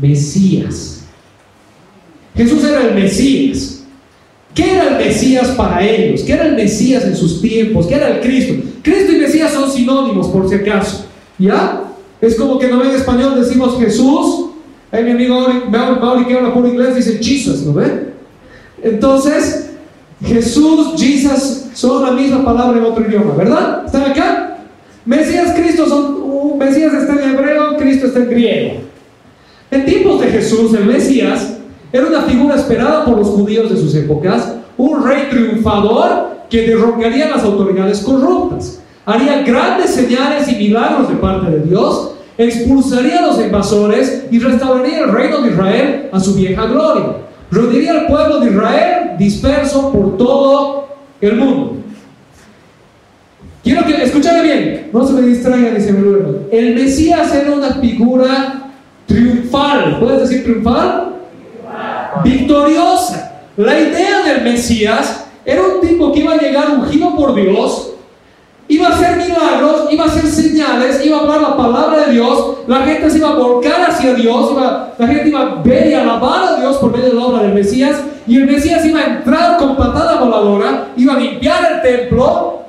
Mesías. 0.01 1.05
Jesús 2.35 2.65
era 2.65 2.89
el 2.89 2.95
Mesías. 2.97 3.84
¿Qué 4.55 4.73
era 4.73 4.97
el 4.99 5.05
Mesías 5.05 5.49
para 5.49 5.85
ellos? 5.85 6.23
¿Qué 6.23 6.33
era 6.33 6.47
el 6.47 6.55
Mesías 6.55 7.05
en 7.05 7.17
sus 7.17 7.41
tiempos? 7.41 7.87
¿Qué 7.87 7.97
era 7.97 8.09
el 8.09 8.21
Cristo? 8.21 8.55
Cristo 8.83 9.13
y 9.13 9.17
Mesías 9.17 9.53
son 9.53 9.71
sinónimos, 9.71 10.29
por 10.29 10.49
si 10.49 10.55
acaso. 10.55 11.07
¿Ya? 11.39 11.83
Es 12.21 12.37
como 12.37 12.59
que 12.59 12.69
no 12.69 12.85
en 12.85 12.93
español 12.93 13.35
decimos 13.35 13.79
Jesús, 13.79 14.45
Ahí 14.95 15.03
mi 15.03 15.11
amigo 15.11 15.49
Mauri, 15.71 16.25
que 16.25 16.35
habla 16.35 16.55
por 16.55 16.65
inglés 16.65 16.95
dice 16.95 17.19
Jesus, 17.21 17.63
¿no 17.63 17.73
ven? 17.73 18.13
Entonces, 18.81 19.71
Jesús, 20.25 20.95
Jesus, 20.97 21.65
son 21.75 22.03
la 22.05 22.13
misma 22.13 22.45
palabra 22.45 22.79
en 22.79 22.85
otro 22.85 23.05
idioma, 23.05 23.35
¿verdad? 23.35 23.87
¿Están 23.87 24.13
acá? 24.13 24.59
Mesías, 25.05 25.53
Cristo, 25.57 25.89
son, 25.89 26.23
uh, 26.23 26.57
Mesías 26.57 26.95
está 26.95 27.15
en 27.15 27.31
hebreo, 27.31 27.77
Cristo 27.77 28.07
está 28.07 28.21
en 28.21 28.31
griego. 28.31 28.75
En 29.73 29.85
tiempos 29.85 30.21
de 30.21 30.29
Jesús, 30.29 30.73
el 30.75 30.85
Mesías 30.85 31.54
era 31.95 32.09
una 32.09 32.23
figura 32.23 32.57
esperada 32.57 33.05
por 33.05 33.19
los 33.19 33.29
judíos 33.29 33.71
de 33.71 33.77
sus 33.77 33.95
épocas, 33.95 34.53
un 34.77 35.07
rey 35.07 35.29
triunfador 35.31 36.39
que 36.51 36.63
derrocaría 36.63 37.31
las 37.31 37.45
autoridades 37.45 38.01
corruptas, 38.01 38.81
haría 39.07 39.43
grandes 39.43 39.95
señales 39.95 40.49
y 40.49 40.57
milagros 40.57 41.09
de 41.09 41.15
parte 41.15 41.53
de 41.53 41.61
Dios, 41.61 42.17
expulsaría 42.37 43.21
a 43.21 43.27
los 43.27 43.39
invasores 43.39 44.25
y 44.29 44.41
restauraría 44.41 45.05
el 45.05 45.13
reino 45.13 45.41
de 45.41 45.53
Israel 45.53 46.09
a 46.11 46.19
su 46.19 46.35
vieja 46.35 46.67
gloria. 46.67 47.19
Reuniría 47.53 47.93
al 47.93 48.07
pueblo 48.09 48.41
de 48.41 48.51
Israel 48.51 49.11
disperso 49.17 49.93
por 49.93 50.17
todo 50.17 50.89
el 51.21 51.37
mundo. 51.37 51.77
Quiero 53.63 53.85
que, 53.87 54.03
escúchame 54.03 54.43
bien, 54.43 54.91
no 54.93 55.07
se 55.07 55.13
me 55.13 55.23
distraigan 55.23 55.81
se 55.81 55.93
me 55.93 56.09
El 56.51 56.75
Mesías 56.75 57.33
era 57.33 57.53
una 57.53 57.75
figura 57.75 58.73
triunfal, 59.07 60.01
¿puedes 60.01 60.23
decir 60.23 60.43
triunfal? 60.43 61.04
Victoriosa. 62.23 63.33
La 63.57 63.79
idea 63.79 64.23
del 64.23 64.43
Mesías 64.43 65.25
era 65.45 65.63
un 65.63 65.87
tipo 65.87 66.13
que 66.13 66.21
iba 66.21 66.35
a 66.35 66.39
llegar 66.39 66.71
ungido 66.71 67.15
por 67.15 67.35
Dios, 67.35 67.93
iba 68.67 68.89
a 68.89 68.91
hacer 68.95 69.17
milagros, 69.17 69.89
iba 69.91 70.05
a 70.05 70.09
hacer 70.09 70.27
señales, 70.27 71.05
iba 71.05 71.19
a 71.19 71.21
hablar 71.21 71.41
la 71.41 71.57
palabra 71.57 72.07
de 72.07 72.13
Dios, 72.13 72.59
la 72.67 72.81
gente 72.81 73.11
se 73.11 73.19
iba 73.19 73.31
a 73.31 73.35
volcar 73.35 73.91
hacia 73.91 74.15
Dios, 74.15 74.53
la 74.99 75.07
gente 75.07 75.29
iba 75.29 75.41
a 75.41 75.55
ver 75.63 75.87
y 75.89 75.95
alabar 75.95 76.55
a 76.55 76.61
Dios 76.61 76.79
por 76.79 76.91
medio 76.91 77.11
de 77.11 77.15
la 77.15 77.27
obra 77.27 77.43
del 77.43 77.55
Mesías, 77.55 78.01
y 78.27 78.39
el 78.39 78.47
Mesías 78.47 78.85
iba 78.87 79.01
a 79.01 79.05
entrar 79.05 79.59
con 79.59 79.77
patada 79.77 80.19
voladora, 80.19 80.89
iba 80.97 81.15
a 81.15 81.21
limpiar 81.21 81.73
el 81.73 81.83
templo, 81.83 82.64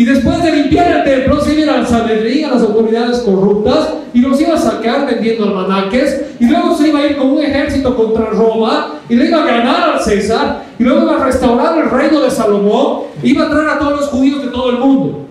y 0.00 0.04
después 0.06 0.42
de 0.42 0.50
limpiar 0.50 0.96
el 0.96 1.04
templo, 1.04 1.38
se 1.42 1.60
iba 1.60 1.74
al 1.74 1.86
Sanedrín, 1.86 2.46
a 2.46 2.52
las 2.52 2.62
autoridades 2.62 3.18
corruptas, 3.18 3.90
y 4.14 4.20
los 4.20 4.40
iba 4.40 4.54
a 4.54 4.56
sacar 4.56 5.04
vendiendo 5.04 5.44
almanaques, 5.44 6.22
y 6.40 6.46
luego 6.46 6.74
se 6.74 6.88
iba 6.88 7.00
a 7.00 7.06
ir 7.06 7.18
con 7.18 7.32
un 7.32 7.42
ejército 7.42 7.94
contra 7.94 8.30
Roma, 8.30 8.94
y 9.10 9.14
le 9.14 9.26
iba 9.26 9.42
a 9.42 9.46
ganar 9.46 9.90
al 9.90 10.00
César, 10.00 10.62
y 10.78 10.84
luego 10.84 11.02
iba 11.02 11.20
a 11.20 11.26
restaurar 11.26 11.76
el 11.76 11.90
reino 11.90 12.22
de 12.22 12.30
Salomón, 12.30 13.00
iba 13.22 13.44
a 13.44 13.50
traer 13.50 13.68
a 13.68 13.78
todos 13.78 14.00
los 14.00 14.08
judíos 14.08 14.42
de 14.42 14.48
todo 14.48 14.70
el 14.70 14.78
mundo. 14.78 15.26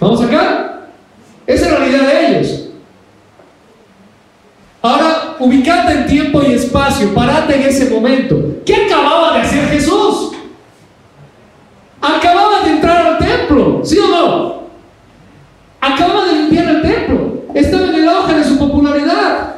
¿Vamos 0.00 0.20
acá? 0.22 0.88
Esa 1.46 1.66
es 1.66 1.70
la 1.70 1.78
realidad 1.78 2.08
de 2.08 2.26
ellos. 2.26 2.68
Ahora, 4.82 5.36
ubicate 5.38 5.92
en 5.92 6.06
tiempo 6.08 6.42
y 6.42 6.54
espacio, 6.54 7.14
parate 7.14 7.54
en 7.54 7.68
ese 7.68 7.88
momento. 7.88 8.36
¿Qué 8.66 8.74
acababa 8.74 9.34
de 9.34 9.42
hacer 9.42 9.64
Jesús? 9.68 10.33
Acababa 12.04 12.60
de 12.64 12.70
entrar 12.72 13.06
al 13.06 13.18
templo, 13.18 13.80
¿sí 13.82 13.98
o 13.98 14.08
no? 14.08 14.64
Acababa 15.80 16.26
de 16.26 16.34
limpiar 16.34 16.68
el 16.68 16.82
templo. 16.82 17.44
Estaba 17.54 17.86
en 17.86 17.94
el 17.94 18.08
auge 18.08 18.34
de 18.34 18.44
su 18.44 18.58
popularidad. 18.58 19.54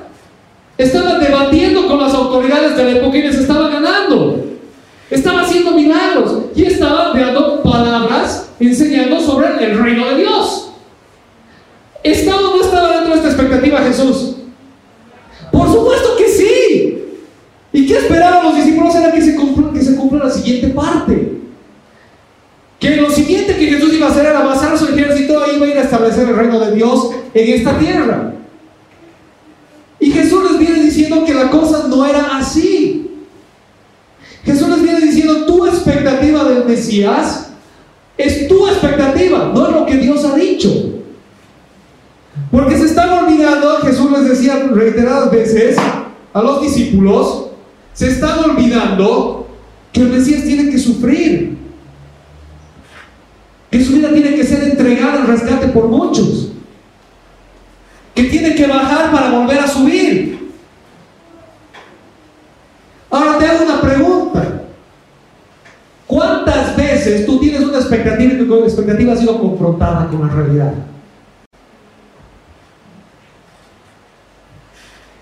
Estaba 0.79 1.19
debatiendo 1.19 1.89
con 1.89 2.01
las 2.01 2.15
autoridades 2.15 2.77
de 2.77 2.85
la 2.85 2.91
época 2.91 3.17
y 3.17 3.23
les 3.23 3.37
estaba 3.37 3.69
ganando. 3.69 4.45
Estaba 5.11 5.41
haciendo 5.41 5.73
milagros 5.73 6.43
y 6.55 6.65
estaba 6.65 7.13
dando 7.13 7.63
palabras 7.63 8.51
enseñando 8.61 9.21
sobre 9.21 9.65
el 9.65 9.79
reino 9.83 10.07
de 10.11 10.17
Dios. 10.19 10.71
¿Estaba 12.05 12.39
o 12.39 12.57
no 12.57 12.63
estaba 12.63 12.93
dentro 12.93 13.11
de 13.11 13.17
esta 13.17 13.29
expectativa 13.31 13.81
Jesús? 13.81 14.37
Por 15.51 15.67
supuesto 15.69 16.17
que 16.17 16.29
sí. 16.29 17.05
¿Y 17.73 17.87
qué 17.87 17.99
esperaban 17.99 18.45
los 18.45 18.57
discípulos? 18.57 18.95
Era 18.95 19.11
que 19.11 19.23
se 19.23 19.35
cumpla, 19.35 19.73
que 19.73 19.85
se 19.85 19.97
cumpla 19.97 20.25
la 20.25 20.31
siguiente 20.31 20.69
parte. 20.69 21.26
Que 23.67 23.73
Jesús 23.73 23.95
iba 23.95 24.07
a 24.07 24.11
hacer 24.11 24.27
era 24.27 24.43
amasar 24.43 24.79
su 24.79 24.87
ejército 24.87 25.43
y 25.51 25.57
iba 25.57 25.67
a 25.67 25.69
ir 25.69 25.79
a 25.79 25.83
establecer 25.83 26.29
el 26.29 26.37
reino 26.37 26.61
de 26.61 26.77
Dios 26.77 27.11
en 27.35 27.53
esta 27.53 27.77
tierra. 27.77 28.33
Y 29.99 30.13
Jesús 30.13 30.53
les 30.53 30.61
viene 30.61 30.85
diciendo 30.85 31.25
que 31.25 31.35
la 31.35 31.51
cosa 31.51 31.89
no 31.89 32.07
era 32.07 32.39
así. 32.39 33.11
Jesús 34.45 34.69
les 34.69 34.83
viene 34.83 35.01
diciendo, 35.01 35.47
tu 35.47 35.67
expectativa 35.67 36.45
del 36.45 36.65
Mesías 36.65 37.49
es 38.17 38.47
tu 38.47 38.69
expectativa, 38.69 39.51
no 39.53 39.67
es 39.67 39.75
lo 39.75 39.85
que 39.85 39.97
Dios 39.97 40.25
ha 40.25 40.37
dicho. 40.37 40.71
Porque 42.53 42.79
se 42.79 42.85
están 42.85 43.25
olvidando, 43.25 43.79
Jesús 43.79 44.13
les 44.13 44.29
decía 44.29 44.65
reiteradas 44.73 45.33
veces 45.33 45.77
a 46.33 46.41
los 46.41 46.63
discípulos, 46.63 47.47
se 47.95 48.11
están 48.11 48.49
olvidando 48.49 49.49
que 49.93 50.03
el 50.03 50.11
Mesías 50.11 50.45
tiene 50.45 50.71
que 50.71 50.79
sufrir, 50.79 51.56
que 53.71 53.85
su 53.85 53.93
vida 53.93 54.13
tiene 54.13 54.35
que 54.35 54.45
ser 54.45 54.63
entregada 54.65 55.23
al 55.23 55.27
rescate 55.27 55.69
por 55.69 55.89
muchos, 55.89 56.53
que 58.15 58.25
tiene 58.25 58.55
que 58.55 58.67
bajar 58.67 59.11
para 59.11 59.31
volver 59.31 59.59
a 59.59 59.69
subir. 59.69 60.53
Ahora 63.11 63.39
te 63.39 63.47
hago 63.47 63.65
una 63.65 63.81
pregunta. 63.81 64.63
¿Cuántas 66.07 66.77
veces 66.77 67.27
tú 67.27 67.39
tienes 67.39 67.63
una 67.63 67.79
expectativa 67.79 68.33
y 68.33 68.39
tu 68.39 68.55
expectativa 68.63 69.13
ha 69.13 69.17
sido 69.17 69.41
confrontada 69.41 70.09
con 70.09 70.27
la 70.27 70.33
realidad? 70.33 70.73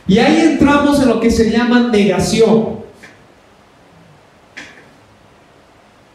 Y 0.06 0.18
ahí 0.18 0.40
entramos 0.42 1.00
en 1.00 1.08
lo 1.08 1.20
que 1.20 1.30
se 1.30 1.50
llama 1.50 1.88
negación. 1.88 2.84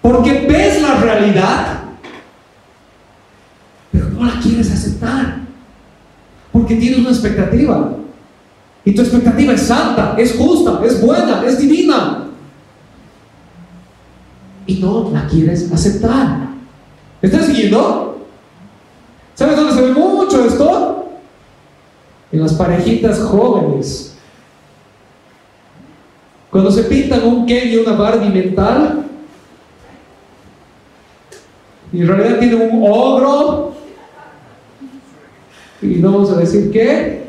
Porque 0.01 0.45
ves 0.47 0.81
la 0.81 0.95
realidad, 0.95 1.79
pero 3.91 4.09
no 4.09 4.25
la 4.25 4.39
quieres 4.39 4.71
aceptar. 4.71 5.39
Porque 6.51 6.75
tienes 6.75 6.99
una 6.99 7.09
expectativa. 7.09 7.93
Y 8.85 8.93
tu 8.93 9.01
expectativa 9.01 9.53
es 9.53 9.61
santa, 9.61 10.15
es 10.17 10.35
justa, 10.35 10.81
es 10.85 11.01
buena, 11.01 11.43
es 11.45 11.59
divina. 11.59 12.25
Y 14.65 14.75
no 14.75 15.09
la 15.11 15.27
quieres 15.27 15.71
aceptar. 15.71 16.49
¿Me 17.21 17.29
estás 17.29 17.45
siguiendo? 17.45 18.25
¿Sabes 19.35 19.55
dónde 19.55 19.73
se 19.73 19.81
ve 19.81 19.93
mucho 19.93 20.45
esto? 20.45 21.09
En 22.31 22.41
las 22.41 22.53
parejitas 22.53 23.19
jóvenes. 23.21 24.17
Cuando 26.51 26.71
se 26.71 26.83
pintan 26.83 27.23
un 27.25 27.45
Ken 27.45 27.69
y 27.69 27.77
una 27.77 27.93
Barbie 27.93 28.29
mental, 28.29 29.05
y 31.91 32.01
en 32.01 32.07
realidad 32.07 32.39
tienen 32.39 32.61
un 32.61 32.83
ogro, 32.91 33.73
y 35.81 35.87
no 35.95 36.11
vamos 36.11 36.31
a 36.31 36.37
decir 36.37 36.71
qué, 36.71 37.19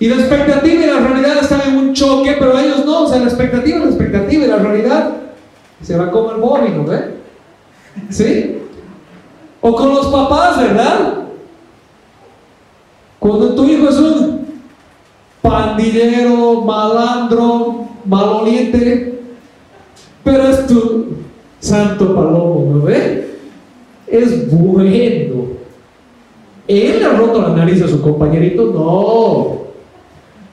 Y 0.00 0.08
la 0.08 0.14
expectativa 0.14 0.82
y 0.82 0.86
la 0.86 1.00
realidad 1.00 1.36
están 1.42 1.60
en 1.60 1.76
un 1.76 1.92
choque, 1.92 2.34
pero 2.38 2.58
ellos 2.58 2.86
no. 2.86 3.02
O 3.02 3.06
sea, 3.06 3.18
la 3.18 3.26
expectativa 3.26 3.76
es 3.76 3.84
la 3.84 3.90
expectativa 3.90 4.44
y 4.46 4.48
la 4.48 4.56
realidad 4.56 5.10
se 5.82 5.96
va 5.96 6.10
como 6.10 6.32
el 6.32 6.38
móvil, 6.38 6.76
¿no 6.78 6.84
ve? 6.84 7.16
¿Sí? 8.08 8.58
O 9.60 9.76
con 9.76 9.90
los 9.90 10.06
papás, 10.06 10.58
¿verdad? 10.58 11.18
Cuando 13.18 13.54
tu 13.54 13.66
hijo 13.66 13.90
es 13.90 13.98
un 13.98 14.46
pandillero, 15.42 16.62
malandro, 16.62 17.84
maloliente, 18.06 19.20
pero 20.24 20.48
es 20.48 20.66
tu 20.66 21.08
santo 21.58 22.14
palomo, 22.14 22.72
¿no 22.74 22.82
ve? 22.84 23.19
Es 24.10 24.50
bueno. 24.50 25.46
¿Él 26.66 26.98
le 26.98 27.04
ha 27.04 27.16
roto 27.16 27.42
la 27.42 27.50
nariz 27.50 27.82
a 27.82 27.88
su 27.88 28.00
compañerito? 28.00 28.66
No. 28.66 29.70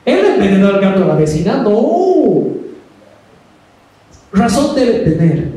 ¿Él 0.06 0.26
envenenó 0.26 0.68
al 0.68 0.80
gato 0.80 1.02
de 1.02 1.06
la 1.06 1.16
vecina? 1.16 1.62
No. 1.64 2.48
Razón 4.32 4.76
debe 4.76 5.12
tener 5.12 5.50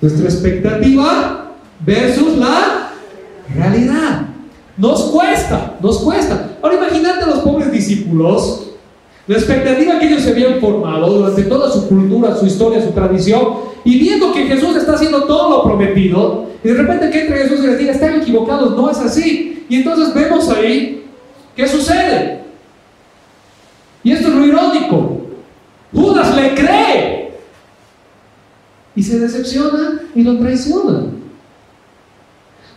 nuestra 0.00 0.24
expectativa 0.24 1.52
versus 1.84 2.36
la 2.36 2.90
realidad. 3.54 4.26
Nos 4.76 5.04
cuesta, 5.04 5.76
nos 5.80 5.98
cuesta. 5.98 6.50
Ahora 6.62 6.76
imagínate 6.76 7.24
a 7.24 7.26
los 7.26 7.38
pobres 7.40 7.72
discípulos, 7.72 8.67
la 9.28 9.36
expectativa 9.36 9.98
que 9.98 10.06
ellos 10.08 10.22
se 10.22 10.30
habían 10.30 10.58
formado 10.58 11.06
durante 11.06 11.42
toda 11.42 11.70
su 11.70 11.86
cultura, 11.86 12.34
su 12.34 12.46
historia, 12.46 12.82
su 12.82 12.92
tradición, 12.92 13.68
y 13.84 13.98
viendo 13.98 14.32
que 14.32 14.46
Jesús 14.46 14.74
está 14.74 14.94
haciendo 14.94 15.24
todo 15.24 15.50
lo 15.50 15.62
prometido, 15.64 16.46
y 16.64 16.68
de 16.68 16.74
repente 16.74 17.10
que 17.10 17.20
entre 17.20 17.38
Jesús 17.42 17.60
y 17.62 17.66
les 17.66 17.78
diga, 17.78 17.92
están 17.92 18.20
equivocados, 18.20 18.74
no 18.74 18.90
es 18.90 18.98
así. 18.98 19.64
Y 19.68 19.76
entonces 19.76 20.12
vemos 20.14 20.48
ahí, 20.48 21.06
¿qué 21.54 21.68
sucede? 21.68 22.40
Y 24.02 24.12
esto 24.12 24.28
es 24.28 24.34
lo 24.34 24.46
irónico. 24.46 25.20
Judas 25.94 26.34
le 26.34 26.54
cree. 26.54 27.32
Y 28.96 29.02
se 29.02 29.20
decepciona 29.20 30.00
y 30.14 30.22
lo 30.22 30.38
traiciona. 30.38 31.04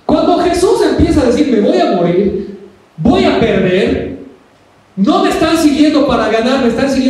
Cuando 0.06 0.40
Jesús 0.40 0.82
empieza 0.84 1.22
a 1.22 1.26
decir, 1.26 1.52
me 1.52 1.62
voy 1.62 1.80
a 1.80 1.94
morir, 1.94 2.60
voy 2.98 3.24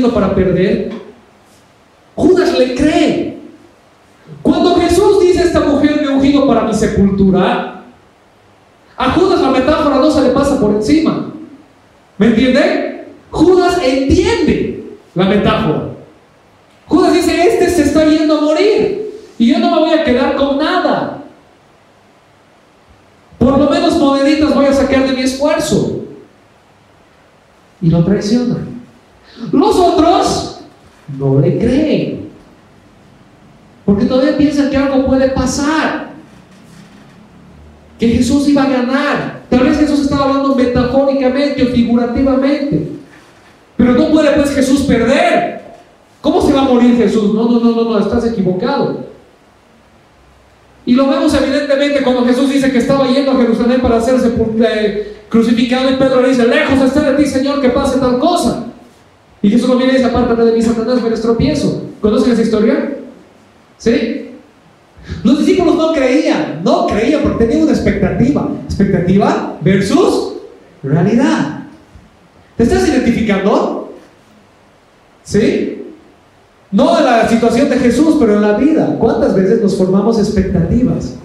yendo 0.01 0.13
para 0.13 0.33
perder, 0.33 0.91
Judas 2.15 2.57
le 2.57 2.75
cree. 2.75 3.37
Cuando 4.41 4.75
Jesús 4.75 5.21
dice 5.21 5.43
esta 5.43 5.61
mujer 5.61 6.01
me 6.01 6.09
ungido 6.09 6.47
para 6.47 6.63
mi 6.63 6.73
sepultura, 6.73 7.83
a 8.97 9.11
Judas 9.11 9.41
la 9.41 9.49
metáfora 9.49 9.97
no 9.97 10.11
se 10.11 10.21
le 10.21 10.29
pasa 10.29 10.59
por 10.59 10.71
encima. 10.71 11.31
¿Me 12.17 12.27
entiende? 12.27 13.07
Judas 13.29 13.79
entiende 13.83 14.83
la 15.15 15.25
metáfora. 15.25 15.89
Judas 16.87 17.13
dice, 17.13 17.47
este 17.47 17.69
se 17.69 17.83
está 17.83 18.05
yendo 18.05 18.37
a 18.37 18.41
morir 18.41 19.11
y 19.37 19.47
yo 19.47 19.59
no 19.59 19.71
me 19.71 19.79
voy 19.79 19.99
a 19.99 20.03
quedar 20.03 20.35
con 20.35 20.57
nada. 20.57 21.23
Por 23.37 23.57
lo 23.57 23.69
menos 23.69 23.97
moneditas 23.97 24.53
voy 24.53 24.65
a 24.65 24.73
sacar 24.73 25.07
de 25.07 25.13
mi 25.13 25.21
esfuerzo. 25.21 26.00
Y 27.81 27.89
lo 27.89 28.03
traiciona. 28.03 28.57
Los 29.51 29.75
otros 29.75 30.61
no 31.17 31.39
le 31.39 31.57
creen. 31.57 32.29
Porque 33.85 34.05
todavía 34.05 34.37
piensan 34.37 34.69
que 34.69 34.77
algo 34.77 35.05
puede 35.05 35.29
pasar. 35.29 36.11
Que 37.99 38.07
Jesús 38.09 38.47
iba 38.47 38.63
a 38.63 38.69
ganar. 38.69 39.41
Tal 39.49 39.63
vez 39.63 39.77
Jesús 39.79 40.01
estaba 40.01 40.25
hablando 40.25 40.55
metafóricamente 40.55 41.63
o 41.63 41.67
figurativamente. 41.67 42.91
Pero 43.77 43.93
no 43.93 44.09
puede 44.11 44.31
pues 44.31 44.51
Jesús 44.51 44.81
perder. 44.81 45.61
¿Cómo 46.21 46.41
se 46.41 46.53
va 46.53 46.61
a 46.61 46.65
morir 46.65 46.95
Jesús? 46.97 47.33
No, 47.33 47.49
no, 47.49 47.59
no, 47.59 47.71
no, 47.71 47.83
no, 47.83 47.99
estás 47.99 48.25
equivocado. 48.25 49.10
Y 50.85 50.93
lo 50.93 51.07
vemos 51.07 51.33
evidentemente 51.33 52.01
cuando 52.01 52.25
Jesús 52.25 52.49
dice 52.51 52.71
que 52.71 52.79
estaba 52.79 53.07
yendo 53.07 53.31
a 53.31 53.37
Jerusalén 53.37 53.81
para 53.81 54.01
ser 54.01 54.15
eh, 54.63 55.17
crucificado 55.29 55.91
y 55.91 55.95
Pedro 55.95 56.21
le 56.21 56.29
dice, 56.29 56.47
lejos 56.47 56.81
está 56.81 57.11
de 57.11 57.23
ti 57.23 57.29
Señor 57.29 57.61
que 57.61 57.69
pase 57.69 57.99
tal 57.99 58.17
cosa. 58.19 58.65
Y 59.41 59.49
Jesús 59.49 59.69
lo 59.69 59.77
viene 59.77 59.93
y 59.93 59.95
dice, 59.97 60.07
apártate 60.07 60.43
de 60.43 60.51
mí 60.51 60.61
Satanás, 60.61 61.01
me 61.01 61.09
tropiezo. 61.11 61.83
¿Conocen 61.99 62.33
esa 62.33 62.41
historia? 62.41 62.97
¿Sí? 63.77 64.31
Los 65.23 65.39
discípulos 65.39 65.75
no 65.75 65.93
creían, 65.93 66.61
no 66.63 66.87
creían 66.87 67.21
porque 67.23 67.45
tenían 67.45 67.63
una 67.63 67.71
expectativa. 67.71 68.49
Expectativa 68.65 69.57
versus 69.61 70.33
realidad. 70.83 71.63
¿Te 72.57 72.63
estás 72.63 72.87
identificando? 72.87 73.93
¿Sí? 75.23 75.80
No 76.71 76.97
en 76.97 77.05
la 77.05 77.27
situación 77.27 77.69
de 77.69 77.77
Jesús, 77.77 78.15
pero 78.19 78.35
en 78.35 78.41
la 78.41 78.57
vida. 78.57 78.95
¿Cuántas 78.97 79.35
veces 79.35 79.61
nos 79.61 79.75
formamos 79.75 80.17
expectativas 80.17 81.15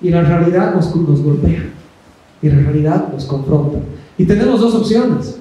y 0.00 0.10
la 0.10 0.22
realidad 0.22 0.74
nos, 0.74 0.94
nos 0.96 1.22
golpea? 1.22 1.70
Y 2.40 2.48
la 2.48 2.56
realidad 2.56 3.08
nos 3.12 3.24
confronta. 3.26 3.78
Y 4.16 4.24
tenemos 4.24 4.60
dos 4.60 4.74
opciones. 4.74 5.36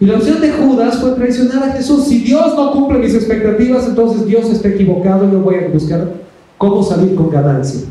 Y 0.00 0.06
la 0.06 0.16
opción 0.16 0.40
de 0.40 0.52
Judas 0.52 0.98
fue 0.98 1.12
traicionar 1.12 1.62
a 1.64 1.72
Jesús. 1.72 2.04
Si 2.04 2.20
Dios 2.20 2.54
no 2.56 2.72
cumple 2.72 2.98
mis 2.98 3.14
expectativas, 3.14 3.86
entonces 3.86 4.26
Dios 4.26 4.46
está 4.50 4.68
equivocado 4.68 5.26
y 5.26 5.32
yo 5.32 5.40
voy 5.40 5.56
a 5.56 5.68
buscar 5.68 6.12
cómo 6.56 6.82
salir 6.82 7.14
con 7.14 7.30
ganancia. 7.30 7.82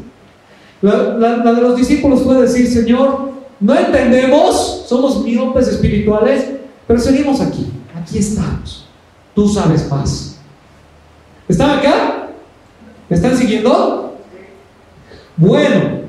La, 0.82 1.54
de 1.54 1.62
los 1.62 1.78
discípulos 1.78 2.22
puede 2.22 2.42
decir, 2.42 2.68
Señor, 2.68 3.32
no 3.60 3.76
entendemos, 3.76 4.84
somos 4.88 5.24
miopes 5.24 5.68
espirituales, 5.68 6.46
pero 6.86 7.00
seguimos 7.00 7.40
aquí 7.40 7.73
aquí 8.04 8.20
estamos. 8.20 8.86
Tú 9.34 9.50
sabes 9.50 9.90
más. 9.90 10.38
¿Están 11.48 11.80
acá? 11.80 12.28
¿Me 13.10 13.16
están 13.16 13.36
siguiendo? 13.36 14.18
Bueno, 15.36 16.02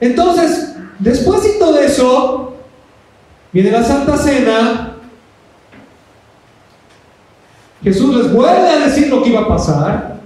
entonces, 0.00 0.76
después 0.98 1.42
de 1.42 1.50
todo 1.58 1.78
eso, 1.80 2.54
viene 3.52 3.70
la 3.70 3.82
Santa 3.82 4.16
Cena. 4.16 4.96
Jesús 7.82 8.14
les 8.16 8.32
vuelve 8.32 8.68
a 8.68 8.86
decir 8.86 9.08
lo 9.08 9.22
que 9.22 9.30
iba 9.30 9.40
a 9.40 9.48
pasar. 9.48 10.20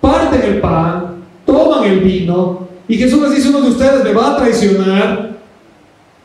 Parten 0.00 0.42
el 0.42 0.60
pan, 0.60 1.24
toman 1.46 1.84
el 1.84 2.00
vino, 2.00 2.68
y 2.88 2.98
Jesús 2.98 3.22
les 3.22 3.36
dice: 3.36 3.48
Uno 3.48 3.62
de 3.62 3.70
ustedes 3.70 4.04
me 4.04 4.12
va 4.12 4.32
a 4.32 4.36
traicionar. 4.36 5.25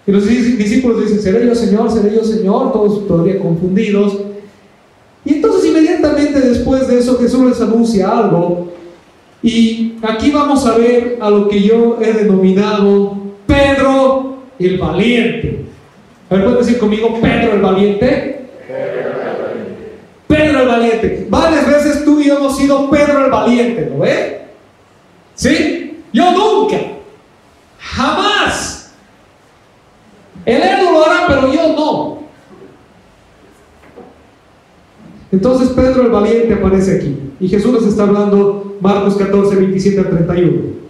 Y 0.07 0.11
los 0.11 0.27
discípulos 0.27 1.03
dicen, 1.03 1.21
¿seré 1.21 1.45
yo 1.45 1.53
Señor? 1.53 1.91
¿Seré 1.91 2.15
yo 2.15 2.23
Señor? 2.23 2.73
Todos 2.73 3.07
todavía 3.07 3.39
confundidos. 3.39 4.17
Y 5.23 5.35
entonces 5.35 5.69
inmediatamente 5.69 6.39
después 6.39 6.87
de 6.87 6.99
eso 6.99 7.17
Jesús 7.19 7.45
les 7.47 7.61
anuncia 7.61 8.09
algo. 8.09 8.71
Y 9.43 9.95
aquí 10.01 10.31
vamos 10.31 10.65
a 10.65 10.77
ver 10.77 11.17
a 11.21 11.29
lo 11.29 11.47
que 11.47 11.61
yo 11.61 11.99
he 12.01 12.13
denominado 12.13 13.17
Pedro 13.45 14.37
el 14.59 14.77
Valiente. 14.77 15.65
A 16.29 16.35
ver, 16.35 16.43
¿pueden 16.43 16.59
decir 16.59 16.79
conmigo 16.79 17.19
Pedro 17.21 17.53
el 17.53 17.61
Valiente? 17.61 18.45
Pedro 20.27 20.61
el 20.61 20.67
Valiente. 20.67 21.27
Varias 21.29 21.67
veces 21.67 22.05
tú 22.05 22.21
y 22.21 22.27
yo 22.27 22.37
hemos 22.37 22.57
sido 22.57 22.89
Pedro 22.89 23.25
el 23.25 23.31
Valiente, 23.31 23.89
¿lo 23.91 23.99
ve? 23.99 24.41
¿Sí? 25.35 26.03
Yo 26.13 26.31
nunca, 26.31 26.77
jamás 27.79 28.30
el 30.45 30.61
héroe 30.61 30.91
lo 30.91 31.05
hará, 31.05 31.27
pero 31.27 31.53
yo 31.53 31.73
no. 31.73 32.21
Entonces 35.31 35.69
Pedro 35.69 36.03
el 36.03 36.09
valiente 36.09 36.53
aparece 36.53 36.97
aquí. 36.97 37.17
Y 37.39 37.47
Jesús 37.47 37.73
les 37.73 37.85
está 37.85 38.03
hablando 38.03 38.77
Marcos 38.81 39.15
14, 39.15 39.55
27 39.55 39.99
al 39.99 40.09
31. 40.09 40.81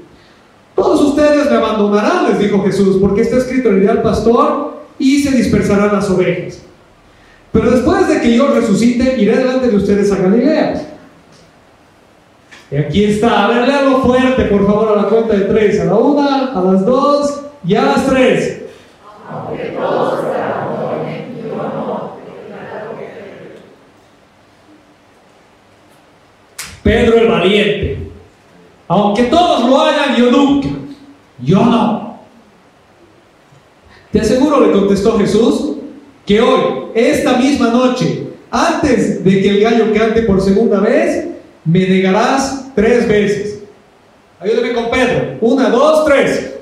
Todos 0.76 1.02
ustedes 1.02 1.50
me 1.50 1.58
abandonarán, 1.58 2.30
les 2.30 2.40
dijo 2.40 2.64
Jesús, 2.64 2.98
porque 3.00 3.22
está 3.22 3.38
escrito, 3.38 3.70
el 3.70 3.88
al 3.88 4.02
pastor 4.02 4.82
y 4.98 5.22
se 5.22 5.32
dispersarán 5.32 5.94
las 5.94 6.10
ovejas. 6.10 6.62
Pero 7.52 7.70
después 7.70 8.08
de 8.08 8.22
que 8.22 8.36
yo 8.36 8.48
resucite, 8.48 9.22
iré 9.22 9.38
delante 9.38 9.68
de 9.68 9.76
ustedes 9.76 10.12
a 10.12 10.16
Galilea. 10.18 10.88
Y 12.72 12.76
aquí 12.78 13.04
está, 13.04 13.46
a 13.46 13.48
ver, 13.50 13.68
léalo 13.68 14.02
fuerte, 14.02 14.46
por 14.46 14.66
favor, 14.66 14.98
a 14.98 15.02
la 15.02 15.10
cuenta 15.10 15.34
de 15.34 15.42
tres, 15.42 15.80
a 15.82 15.86
la 15.86 15.96
una, 15.96 16.54
a 16.54 16.62
las 16.62 16.86
dos 16.86 17.42
y 17.66 17.76
a 17.76 17.84
las 17.84 18.06
tres. 18.08 18.61
Pedro 26.84 27.18
el 27.18 27.28
valiente. 27.28 27.98
Aunque 28.88 29.24
todos 29.24 29.70
lo 29.70 29.80
hagan, 29.80 30.16
yo 30.18 30.32
nunca. 30.32 30.68
Yo 31.40 31.64
no. 31.64 32.20
Te 34.12 34.20
aseguro, 34.20 34.60
le 34.60 34.74
contestó 34.74 35.18
Jesús, 35.18 35.78
que 36.26 36.42
hoy, 36.42 36.60
esta 36.94 37.38
misma 37.38 37.70
noche, 37.70 38.28
antes 38.50 39.24
de 39.24 39.42
que 39.42 39.50
el 39.50 39.62
gallo 39.62 39.94
cante 39.94 40.24
por 40.24 40.42
segunda 40.42 40.82
vez, 40.82 41.30
me 41.64 41.88
negarás 41.88 42.72
tres 42.76 43.08
veces. 43.08 43.64
Ayúdame 44.40 44.74
con 44.74 44.90
Pedro. 44.90 45.38
Una, 45.40 45.70
dos, 45.70 46.04
tres. 46.06 46.56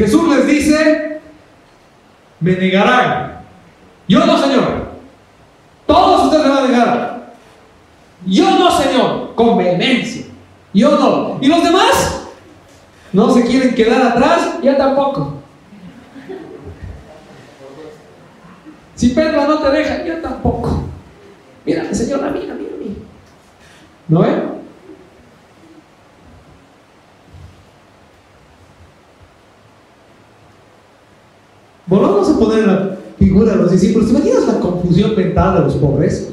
Jesús 0.00 0.34
les 0.34 0.46
dice, 0.46 1.20
me 2.40 2.52
negarán. 2.52 3.42
Yo 4.08 4.24
no, 4.24 4.38
Señor. 4.38 4.92
Todos 5.86 6.24
ustedes 6.24 6.46
me 6.46 6.50
van 6.50 6.64
a 6.64 6.68
negar. 6.68 7.34
Yo 8.24 8.58
no, 8.58 8.70
Señor. 8.70 9.34
Con 9.34 9.58
vehemencia. 9.58 10.24
Yo 10.72 10.98
no. 10.98 11.38
¿Y 11.42 11.48
los 11.48 11.62
demás? 11.62 12.28
No 13.12 13.30
se 13.34 13.44
quieren 13.44 13.74
quedar 13.74 14.00
atrás, 14.00 14.54
yo 14.62 14.74
tampoco. 14.74 15.34
Si 18.94 19.10
Pedro 19.10 19.46
no 19.46 19.58
te 19.58 19.70
deja, 19.70 20.04
yo 20.06 20.16
tampoco. 20.22 20.84
Mira, 21.66 21.92
Señor, 21.92 22.24
a 22.24 22.30
mí, 22.30 22.48
a 22.50 22.54
mí, 22.54 22.66
a 22.72 22.78
mí. 22.78 22.96
¿No 24.08 24.24
es? 24.24 24.59
Volvamos 31.90 32.30
a 32.30 32.38
poner 32.38 32.66
la 32.68 32.96
figura 33.18 33.50
de 33.50 33.56
los 33.58 33.72
discípulos. 33.72 34.08
¿Te 34.08 34.16
imaginas 34.16 34.46
la 34.46 34.60
confusión 34.60 35.16
mental 35.16 35.54
de 35.54 35.60
los 35.62 35.74
pobres? 35.74 36.28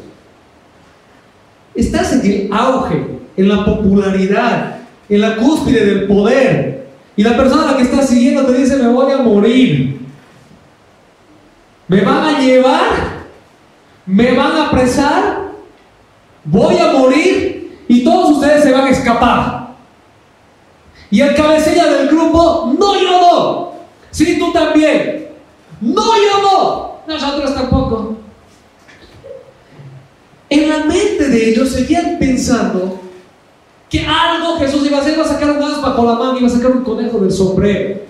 Estás 1.74 2.14
en 2.14 2.32
el 2.32 2.54
auge, 2.54 3.08
en 3.36 3.50
la 3.50 3.66
popularidad, 3.66 4.82
en 5.10 5.20
la 5.20 5.36
cúspide 5.36 5.84
del 5.84 6.08
poder. 6.08 6.88
Y 7.16 7.24
la 7.24 7.36
persona 7.36 7.64
a 7.64 7.72
la 7.72 7.78
que 7.78 7.84
estás 7.84 8.08
siguiendo 8.08 8.46
te 8.46 8.54
dice, 8.54 8.78
me 8.78 8.88
voy 8.88 9.12
a 9.12 9.18
morir. 9.18 10.00
Me 11.88 12.02
van 12.02 12.36
a 12.36 12.40
llevar, 12.40 12.92
me 14.06 14.34
van 14.34 14.52
a 14.52 14.68
apresar, 14.68 15.40
voy 16.44 16.78
a 16.78 16.92
morir 16.92 17.80
y 17.88 18.04
todos 18.04 18.38
ustedes 18.38 18.62
se 18.62 18.72
van 18.72 18.86
a 18.86 18.90
escapar. 18.92 19.68
Y 21.10 21.22
el 21.22 21.34
cabecilla 21.34 21.88
del 21.88 22.10
grupo, 22.10 22.76
no, 22.78 23.02
no. 23.02 23.72
Sí, 24.12 24.38
tú 24.38 24.54
también. 24.54 25.27
No, 25.82 26.04
no. 26.42 26.98
Nosotros 27.08 27.56
tampoco. 27.56 28.18
en 30.50 30.70
la 30.70 30.86
mente 30.86 31.28
de 31.28 31.50
ellos 31.50 31.70
seguían 31.70 32.18
pensando 32.20 33.02
que 33.90 34.06
algo 34.06 34.58
Jesús 34.58 34.86
iba 34.86 34.98
a 34.98 35.02
hacer, 35.02 35.14
iba 35.14 35.24
a 35.24 35.28
sacar 35.28 35.52
un 35.52 35.64
as 35.64 35.82
bajo 35.82 36.06
la 36.06 36.14
mano, 36.14 36.38
iba 36.38 36.48
a 36.48 36.52
sacar 36.52 36.72
un 36.72 36.84
conejo 36.84 37.20
del 37.20 37.32
sombrero. 37.32 38.02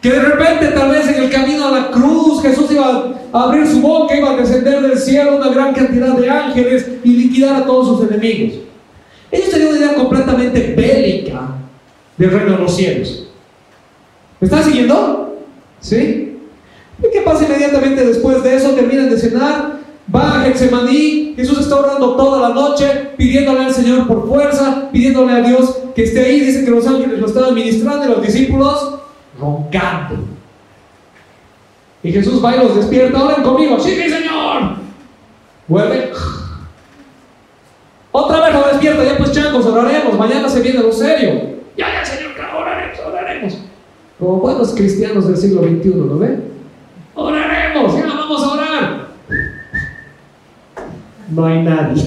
Que 0.00 0.10
de 0.10 0.20
repente, 0.20 0.66
tal 0.68 0.90
vez 0.90 1.08
en 1.08 1.22
el 1.22 1.30
camino 1.30 1.66
a 1.66 1.70
la 1.70 1.90
cruz, 1.90 2.42
Jesús 2.42 2.70
iba 2.70 3.14
a 3.32 3.42
abrir 3.42 3.66
su 3.66 3.80
boca, 3.80 4.16
iba 4.16 4.32
a 4.32 4.36
descender 4.36 4.82
del 4.82 4.98
cielo 4.98 5.36
una 5.36 5.48
gran 5.48 5.72
cantidad 5.72 6.16
de 6.16 6.28
ángeles 6.28 6.86
y 7.02 7.08
liquidar 7.10 7.62
a 7.62 7.64
todos 7.64 7.86
sus 7.98 8.10
enemigos. 8.10 8.58
Ellos 9.30 9.50
tenían 9.50 9.70
una 9.70 9.78
idea 9.78 9.94
completamente 9.94 10.74
bélica 10.76 11.48
del 12.16 12.30
reino 12.30 12.52
de 12.52 12.58
los 12.58 12.76
cielos. 12.76 13.28
¿Me 14.40 14.46
están 14.46 14.64
siguiendo? 14.64 15.38
¿Sí? 15.80 16.33
¿Y 17.04 17.12
qué 17.12 17.20
pasa 17.20 17.44
inmediatamente 17.44 18.06
después 18.06 18.42
de 18.42 18.56
eso? 18.56 18.70
Terminan 18.70 19.10
de 19.10 19.18
cenar, 19.18 19.78
va 20.14 20.40
a 20.40 20.44
Getsemaní, 20.44 21.34
Jesús 21.36 21.60
está 21.60 21.76
orando 21.76 22.16
toda 22.16 22.48
la 22.48 22.54
noche, 22.54 23.10
pidiéndole 23.16 23.64
al 23.64 23.74
Señor 23.74 24.06
por 24.06 24.26
fuerza, 24.26 24.88
pidiéndole 24.90 25.32
a 25.32 25.40
Dios 25.40 25.78
que 25.94 26.04
esté 26.04 26.24
ahí. 26.24 26.40
Dice 26.40 26.64
que 26.64 26.70
los 26.70 26.86
ángeles 26.86 27.18
lo 27.18 27.26
estaban 27.26 27.54
ministrando 27.54 28.06
y 28.06 28.08
los 28.08 28.22
discípulos 28.22 28.94
roncando. 29.38 30.16
Y 32.02 32.12
Jesús 32.12 32.42
va 32.44 32.54
y 32.56 32.58
los 32.60 32.76
despierta, 32.76 33.22
oren 33.22 33.42
conmigo, 33.42 33.78
sí, 33.80 33.90
sí, 33.90 34.08
Señor. 34.08 34.76
Vuelve. 35.66 36.12
Otra 38.12 38.40
vez 38.40 38.54
lo 38.54 38.68
despierta, 38.68 39.04
ya 39.04 39.18
pues 39.18 39.32
changos, 39.32 39.66
oraremos, 39.66 40.18
mañana 40.18 40.48
se 40.48 40.60
viene 40.60 40.80
lo 40.80 40.92
serio. 40.92 41.54
Ya, 41.76 41.86
ya, 41.92 42.04
Señor, 42.04 42.32
oraremos, 42.56 42.98
oraremos. 43.06 43.58
Como 44.18 44.36
buenos 44.36 44.72
cristianos 44.74 45.26
del 45.26 45.36
siglo 45.36 45.62
XXI, 45.62 45.94
¿no 45.96 46.18
ven? 46.18 46.53
Oraremos, 47.14 47.94
ya 47.94 48.06
vamos 48.06 48.42
a 48.42 48.52
orar. 48.52 49.08
No 51.30 51.44
hay 51.46 51.62
nadie. 51.62 52.04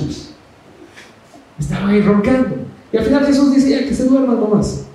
Estaba 1.60 1.90
ahí 1.90 2.02
roncando. 2.02 2.56
Y 2.92 2.98
al 2.98 3.04
final 3.04 3.26
Jesús 3.26 3.54
decía 3.54 3.86
que 3.86 3.94
se 3.94 4.06
duerma 4.06 4.34
nomás. 4.34 4.86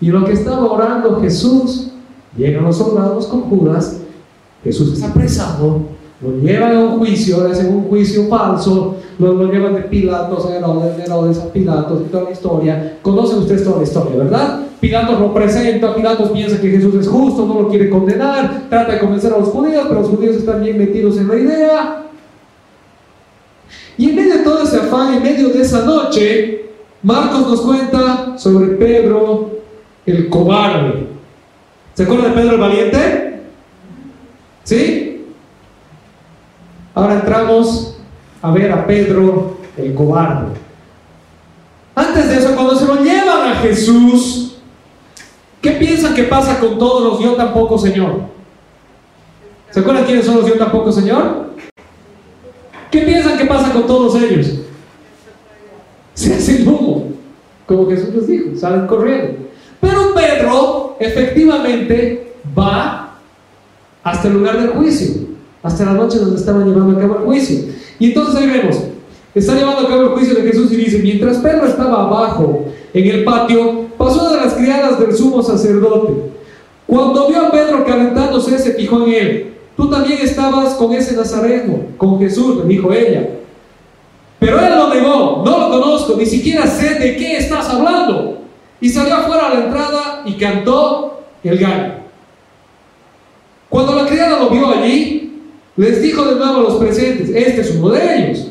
Y 0.00 0.08
lo 0.08 0.24
que 0.24 0.32
estaba 0.32 0.70
orando 0.70 1.20
Jesús, 1.20 1.92
llegan 2.36 2.64
los 2.64 2.76
soldados 2.76 3.26
con 3.26 3.42
Judas, 3.42 4.00
Jesús 4.62 4.98
es 4.98 5.02
apresado, 5.02 5.80
lo 6.20 6.38
llevan 6.38 6.76
a 6.76 6.80
un 6.80 6.98
juicio, 6.98 7.46
le 7.46 7.52
hacen 7.52 7.74
un 7.74 7.84
juicio 7.84 8.28
falso, 8.28 8.96
lo, 9.18 9.34
lo 9.34 9.52
llevan 9.52 9.74
de 9.74 9.82
Pilatos 9.82 10.46
a 10.46 10.56
Herodes, 10.56 10.96
de 10.96 11.04
Herodes 11.04 11.38
a 11.38 11.52
Pilatos 11.52 12.02
y 12.04 12.10
toda 12.10 12.24
la 12.24 12.30
historia. 12.30 12.98
Conocen 13.02 13.38
ustedes 13.38 13.64
toda 13.64 13.78
la 13.78 13.84
historia, 13.84 14.16
¿verdad? 14.16 14.63
Pilatos 14.84 15.18
lo 15.18 15.32
presenta, 15.32 15.94
Pilatos 15.94 16.28
piensa 16.28 16.60
que 16.60 16.68
Jesús 16.68 16.94
es 16.96 17.08
justo, 17.08 17.46
no 17.46 17.62
lo 17.62 17.68
quiere 17.70 17.88
condenar, 17.88 18.64
trata 18.68 18.92
de 18.92 18.98
convencer 18.98 19.32
a 19.32 19.38
los 19.38 19.48
judíos, 19.48 19.86
pero 19.88 20.02
los 20.02 20.10
judíos 20.10 20.36
están 20.36 20.62
bien 20.62 20.76
metidos 20.76 21.16
en 21.16 21.26
la 21.26 21.36
idea. 21.36 22.02
Y 23.96 24.10
en 24.10 24.16
medio 24.16 24.36
de 24.36 24.44
todo 24.44 24.62
ese 24.62 24.76
afán, 24.76 25.14
en 25.14 25.22
medio 25.22 25.48
de 25.48 25.62
esa 25.62 25.86
noche, 25.86 26.66
Marcos 27.02 27.48
nos 27.48 27.62
cuenta 27.62 28.36
sobre 28.36 28.72
Pedro, 28.76 29.52
el 30.04 30.28
cobarde. 30.28 31.06
¿Se 31.94 32.02
acuerdan 32.02 32.34
de 32.34 32.42
Pedro 32.42 32.54
el 32.56 32.60
valiente? 32.60 33.40
¿Sí? 34.64 35.24
Ahora 36.94 37.14
entramos 37.14 37.96
a 38.42 38.50
ver 38.50 38.70
a 38.70 38.86
Pedro 38.86 39.56
el 39.78 39.94
cobarde. 39.94 40.52
Antes 41.94 42.28
de 42.28 42.36
eso, 42.36 42.54
cuando 42.54 42.76
se 42.76 42.84
lo 42.84 43.02
llevan 43.02 43.50
a 43.50 43.54
Jesús, 43.62 44.53
¿qué 45.64 45.70
piensan 45.70 46.14
que 46.14 46.24
pasa 46.24 46.60
con 46.60 46.78
todos 46.78 47.02
los 47.02 47.20
yo 47.20 47.36
tampoco, 47.36 47.78
Señor? 47.78 48.20
¿Se 49.70 49.80
acuerdan 49.80 50.04
quiénes 50.04 50.26
son 50.26 50.36
los 50.36 50.46
yo 50.46 50.58
tampoco, 50.58 50.92
Señor? 50.92 51.46
¿Qué 52.90 53.00
piensan 53.00 53.38
que 53.38 53.46
pasa 53.46 53.72
con 53.72 53.86
todos 53.86 54.14
ellos? 54.22 54.58
Se 56.12 56.34
hacen 56.34 56.68
humo, 56.68 57.08
como 57.66 57.88
Jesús 57.88 58.14
les 58.14 58.26
dijo, 58.26 58.56
salen 58.56 58.86
corriendo. 58.86 59.38
Pero 59.80 60.14
Pedro 60.14 60.96
efectivamente 61.00 62.34
va 62.56 63.18
hasta 64.02 64.28
el 64.28 64.34
lugar 64.34 64.60
del 64.60 64.68
juicio, 64.68 65.14
hasta 65.62 65.86
la 65.86 65.92
noche 65.94 66.18
donde 66.18 66.36
estaban 66.36 66.68
llevando 66.68 66.98
a 66.98 67.00
cabo 67.00 67.16
el 67.20 67.24
juicio. 67.24 67.72
Y 67.98 68.08
entonces 68.08 68.36
ahí 68.36 68.48
vemos, 68.48 68.80
está 69.34 69.54
llevando 69.54 69.80
a 69.80 69.88
cabo 69.88 70.02
el 70.02 70.08
juicio 70.10 70.34
de 70.34 70.42
Jesús 70.42 70.70
y 70.72 70.76
dice, 70.76 70.98
mientras 70.98 71.38
Pedro 71.38 71.66
estaba 71.66 72.02
abajo 72.02 72.66
en 72.92 73.10
el 73.10 73.24
patio, 73.24 73.86
pasó 73.96 74.23
las 74.44 74.54
criadas 74.54 75.00
del 75.00 75.14
sumo 75.14 75.42
sacerdote. 75.42 76.12
Cuando 76.86 77.28
vio 77.28 77.46
a 77.46 77.50
Pedro 77.50 77.84
calentándose, 77.84 78.58
se 78.58 78.74
fijó 78.74 79.04
en 79.06 79.12
él. 79.12 79.54
Tú 79.76 79.90
también 79.90 80.20
estabas 80.22 80.74
con 80.74 80.92
ese 80.92 81.16
nazareno, 81.16 81.78
con 81.96 82.18
Jesús, 82.18 82.58
le 82.58 82.64
dijo 82.64 82.92
ella. 82.92 83.28
Pero 84.38 84.60
él 84.60 84.74
lo 84.76 84.94
negó, 84.94 85.42
no 85.44 85.58
lo 85.58 85.70
conozco, 85.70 86.16
ni 86.16 86.26
siquiera 86.26 86.66
sé 86.66 86.94
de 86.94 87.16
qué 87.16 87.38
estás 87.38 87.68
hablando. 87.70 88.42
Y 88.80 88.88
salió 88.88 89.14
afuera 89.14 89.46
a 89.46 89.54
la 89.54 89.64
entrada 89.64 90.22
y 90.26 90.34
cantó 90.34 91.22
el 91.42 91.58
gallo. 91.58 91.94
Cuando 93.68 93.94
la 93.94 94.06
criada 94.06 94.38
lo 94.38 94.50
vio 94.50 94.68
allí, 94.68 95.42
les 95.76 96.02
dijo 96.02 96.24
de 96.24 96.36
nuevo 96.36 96.58
a 96.58 96.62
los 96.62 96.74
presentes, 96.74 97.30
este 97.30 97.62
es 97.62 97.74
uno 97.74 97.88
de 97.88 98.16
ellos. 98.16 98.48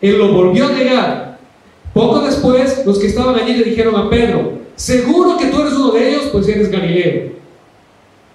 Él 0.00 0.18
lo 0.18 0.32
volvió 0.32 0.68
a 0.68 0.72
negar. 0.72 1.38
Poco 1.92 2.20
después, 2.20 2.86
los 2.86 2.98
que 2.98 3.08
estaban 3.08 3.34
allí 3.34 3.54
le 3.54 3.64
dijeron 3.64 3.96
a 3.96 4.08
Pedro, 4.08 4.52
seguro 4.78 5.36
que 5.36 5.46
tú 5.46 5.60
eres 5.60 5.74
uno 5.74 5.90
de 5.90 6.08
ellos, 6.08 6.28
pues 6.32 6.48
eres 6.48 6.70
Galileo. 6.70 7.32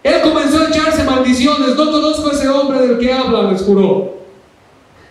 Él 0.03 0.21
comenzó 0.21 0.61
a 0.61 0.67
echarse 0.67 1.03
maldiciones, 1.03 1.75
no 1.75 1.91
conozco 1.91 2.29
a 2.29 2.33
ese 2.33 2.49
hombre 2.49 2.85
del 2.85 2.99
que 2.99 3.11
habla, 3.11 3.51
les 3.51 3.61
juró. 3.61 4.17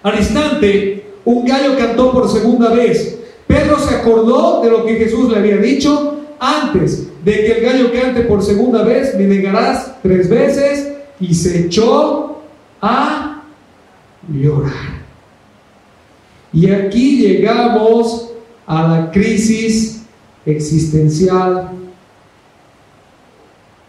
Al 0.03 0.18
instante, 0.18 1.07
un 1.25 1.47
gallo 1.47 1.77
cantó 1.79 2.12
por 2.12 2.31
segunda 2.31 2.71
vez. 2.71 3.18
Pedro 3.47 3.79
se 3.79 3.95
acordó 3.95 4.61
de 4.62 4.71
lo 4.71 4.85
que 4.85 4.97
Jesús 4.97 5.31
le 5.31 5.38
había 5.38 5.57
dicho 5.57 6.18
antes 6.38 7.09
de 7.25 7.33
que 7.33 7.53
el 7.53 7.64
gallo 7.64 7.92
cante 7.92 8.23
por 8.23 8.42
segunda 8.42 8.83
vez, 8.83 9.16
me 9.16 9.25
negarás 9.25 9.95
tres 10.03 10.29
veces 10.29 10.92
y 11.21 11.33
se 11.35 11.66
echó 11.66 12.42
a 12.81 13.42
llorar. 14.29 15.03
Y 16.53 16.71
aquí 16.71 17.18
llegamos 17.18 18.31
a 18.66 18.88
la 18.88 19.11
crisis 19.11 20.01
existencial 20.46 21.70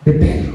de 0.06 0.12
Pedro. 0.14 0.54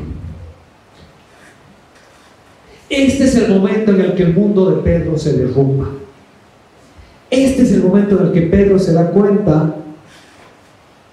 Este 2.89 3.25
es 3.25 3.35
el 3.35 3.49
momento 3.53 3.93
en 3.93 4.01
el 4.01 4.15
que 4.15 4.23
el 4.23 4.35
mundo 4.35 4.71
de 4.71 4.83
Pedro 4.83 5.19
se 5.19 5.35
derrumba. 5.35 5.89
Este 7.31 7.63
es 7.63 7.73
el 7.73 7.83
momento 7.83 8.19
en 8.19 8.27
el 8.27 8.33
que 8.33 8.43
Pedro 8.43 8.79
se 8.79 8.95
da 8.95 9.11
cuenta, 9.11 9.75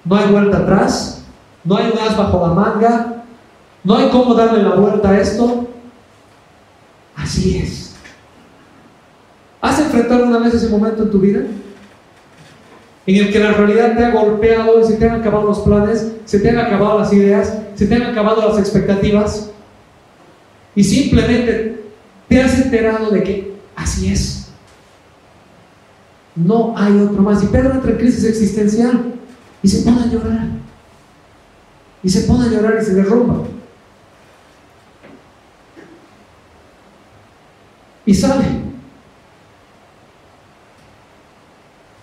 no 0.05 0.15
hay 0.15 0.31
vuelta 0.31 0.59
atrás, 0.59 1.25
no 1.63 1.75
hay 1.75 1.91
as 2.07 2.15
bajo 2.15 2.47
la 2.47 2.53
manga, 2.53 3.23
no 3.83 3.97
hay 3.97 4.09
cómo 4.09 4.33
darle 4.33 4.63
la 4.63 4.75
vuelta 4.75 5.09
a 5.09 5.19
esto. 5.19 5.67
Así 7.15 7.57
es. 7.57 7.95
¿Has 9.61 9.79
enfrentado 9.79 10.25
una 10.25 10.39
vez 10.39 10.53
ese 10.53 10.69
momento 10.69 11.03
en 11.03 11.11
tu 11.11 11.19
vida? 11.19 11.41
En 13.07 13.15
el 13.15 13.31
que 13.31 13.39
la 13.39 13.51
realidad 13.51 13.95
te 13.95 14.03
ha 14.03 14.11
golpeado, 14.11 14.83
se 14.83 14.95
te 14.95 15.07
han 15.07 15.21
acabado 15.21 15.45
los 15.45 15.59
planes, 15.59 16.13
se 16.25 16.39
te 16.39 16.49
han 16.49 16.57
acabado 16.57 16.99
las 16.99 17.13
ideas, 17.13 17.53
se 17.75 17.85
te 17.85 17.95
han 17.95 18.03
acabado 18.03 18.47
las 18.49 18.57
expectativas 18.57 19.51
y 20.75 20.83
simplemente 20.83 21.83
te 22.27 22.41
has 22.41 22.59
enterado 22.59 23.11
de 23.11 23.23
que 23.23 23.53
así 23.75 24.11
es. 24.11 24.47
No 26.35 26.73
hay 26.75 26.99
otro 26.99 27.21
más. 27.21 27.43
Y 27.43 27.47
Pedro 27.47 27.75
entra 27.75 27.91
en 27.91 27.97
crisis 27.97 28.25
existencial 28.25 29.13
y 29.61 29.67
se 29.67 29.83
pone 29.83 30.01
a 30.01 30.07
llorar. 30.07 30.47
Y 32.03 32.09
se 32.09 32.21
pone 32.21 32.45
a 32.45 32.49
llorar 32.49 32.77
y 32.81 32.85
se 32.85 32.93
derrumba. 32.93 33.43
Y 38.05 38.13
sale. 38.13 38.64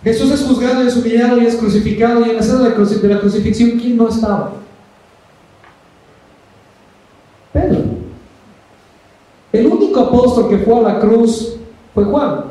Jesús 0.05 0.33
es 0.33 0.43
juzgado 0.43 0.83
es 0.83 0.97
humillado 0.97 1.41
y 1.41 1.47
es 1.47 1.57
crucificado 1.57 2.27
y 2.27 2.31
en 2.31 2.35
la 2.35 2.41
escena 2.41 2.61
de 2.61 3.09
la 3.09 3.21
crucifixión, 3.21 3.79
¿quién 3.79 3.97
no 3.97 4.09
estaba? 4.09 4.53
Pedro. 7.53 7.83
El 9.53 9.67
único 9.67 10.01
apóstol 10.01 10.49
que 10.49 10.59
fue 10.59 10.79
a 10.79 10.95
la 10.95 11.01
cruz 11.01 11.57
fue 11.95 12.05
Juan, 12.05 12.45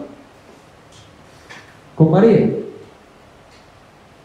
con 1.96 2.12
María. 2.12 2.58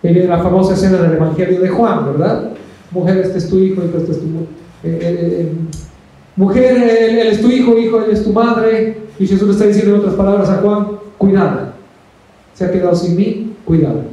La 0.03 0.39
famosa 0.39 0.75
escena 0.75 0.99
del 0.99 1.15
Evangelio 1.15 1.61
de 1.61 1.69
Juan, 1.69 2.07
¿verdad? 2.07 2.53
Mujer, 2.93 3.19
este 3.19 3.39
es 3.39 3.49
tu 3.49 3.59
hijo, 3.59 3.83
este 3.83 4.13
es 4.13 4.21
tu. 4.21 4.27
Eh, 4.27 4.45
eh, 4.85 5.01
eh, 5.03 5.53
mujer, 6.37 6.77
él, 6.77 7.19
él, 7.19 7.27
es 7.27 7.41
tu 7.41 7.51
hijo, 7.51 7.77
hijo, 7.77 8.03
él 8.03 8.13
es 8.13 8.23
tu 8.23 8.33
madre. 8.33 8.99
Y 9.19 9.27
Jesús 9.27 9.49
le 9.49 9.55
está 9.55 9.67
diciendo 9.67 9.95
en 9.95 10.01
otras 10.03 10.15
palabras 10.15 10.49
a 10.49 10.59
Juan, 10.59 10.87
cuidado. 11.19 11.76
Se 12.57 12.65
ha 12.65 12.73
quedado 12.73 12.97
sin 12.97 13.17
mí, 13.17 13.55
cuidado. 13.67 14.05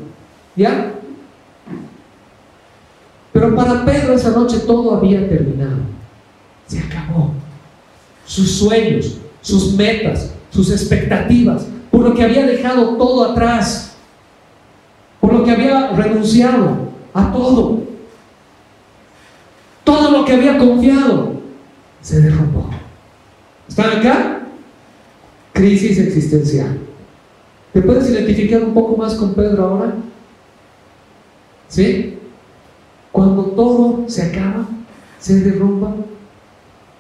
¿Ya? 0.56 0.94
Pero 3.32 3.56
para 3.56 3.86
Pedro 3.86 4.14
esa 4.14 4.32
noche 4.32 4.60
todo 4.60 4.96
había 4.96 5.28
terminado. 5.28 5.78
Se 6.68 6.80
acabó 6.80 7.32
sus 8.26 8.52
sueños, 8.52 9.18
sus 9.42 9.74
metas, 9.74 10.32
sus 10.52 10.70
expectativas, 10.72 11.66
por 11.90 12.02
lo 12.02 12.14
que 12.14 12.24
había 12.24 12.46
dejado 12.46 12.98
todo 12.98 13.32
atrás, 13.32 13.96
por 15.20 15.34
lo 15.34 15.44
que 15.44 15.52
había 15.52 15.92
renunciado 15.92 16.90
a 17.14 17.32
todo. 17.32 17.82
Todo 19.84 20.12
lo 20.12 20.26
que 20.26 20.34
había 20.34 20.58
confiado 20.58 21.34
se 22.02 22.22
derrumbó. 22.22 22.70
¿Están 23.68 24.00
acá? 24.00 24.42
Crisis 25.54 25.98
existencial. 25.98 26.78
¿Te 27.74 27.82
puedes 27.82 28.08
identificar 28.08 28.64
un 28.64 28.74
poco 28.74 28.96
más 28.96 29.16
con 29.16 29.34
Pedro 29.34 29.64
ahora? 29.64 29.96
¿Sí? 31.68 32.20
Cuando 33.12 33.46
todo 33.46 34.04
se 34.08 34.22
acaba, 34.22 34.68
se 35.20 35.40
derrumba, 35.40 35.96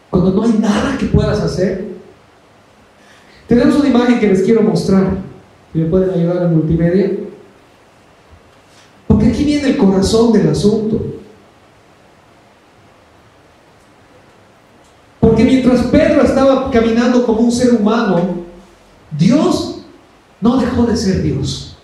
cuando 0.09 0.31
no 0.31 0.43
hay 0.43 0.53
nada 0.53 0.97
que 0.97 1.05
puedas 1.05 1.39
hacer. 1.41 1.93
Tenemos 3.47 3.75
una 3.75 3.89
imagen 3.89 4.19
que 4.19 4.29
les 4.29 4.41
quiero 4.41 4.63
mostrar. 4.63 5.17
¿Me 5.73 5.86
pueden 5.86 6.09
ayudar 6.09 6.43
en 6.43 6.55
multimedia? 6.55 7.12
Porque 9.07 9.27
aquí 9.27 9.43
viene 9.43 9.69
el 9.69 9.77
corazón 9.77 10.31
del 10.33 10.49
asunto. 10.49 11.05
Porque 15.19 15.43
mientras 15.43 15.83
Pedro 15.83 16.23
estaba 16.23 16.71
caminando 16.71 17.25
como 17.25 17.41
un 17.41 17.51
ser 17.51 17.73
humano, 17.73 18.43
Dios 19.17 19.72
no 20.43 20.58
dejó 20.58 20.84
de 20.84 20.97
ser 20.97 21.23
Dios. 21.23 21.77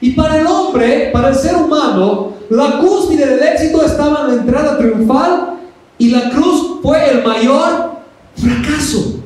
Y 0.00 0.12
para 0.12 0.40
el 0.40 0.46
hombre, 0.46 1.10
para 1.12 1.28
el 1.28 1.34
ser 1.34 1.54
humano, 1.54 2.32
la 2.48 2.78
cúspide 2.78 3.26
del 3.26 3.42
éxito 3.42 3.84
estaba 3.84 4.22
en 4.22 4.28
la 4.28 4.42
entrada 4.42 4.78
triunfal 4.78 5.58
y 5.98 6.08
la 6.08 6.30
cruz 6.30 6.80
fue 6.82 7.10
el 7.10 7.22
mayor 7.22 7.96
fracaso. 8.34 9.20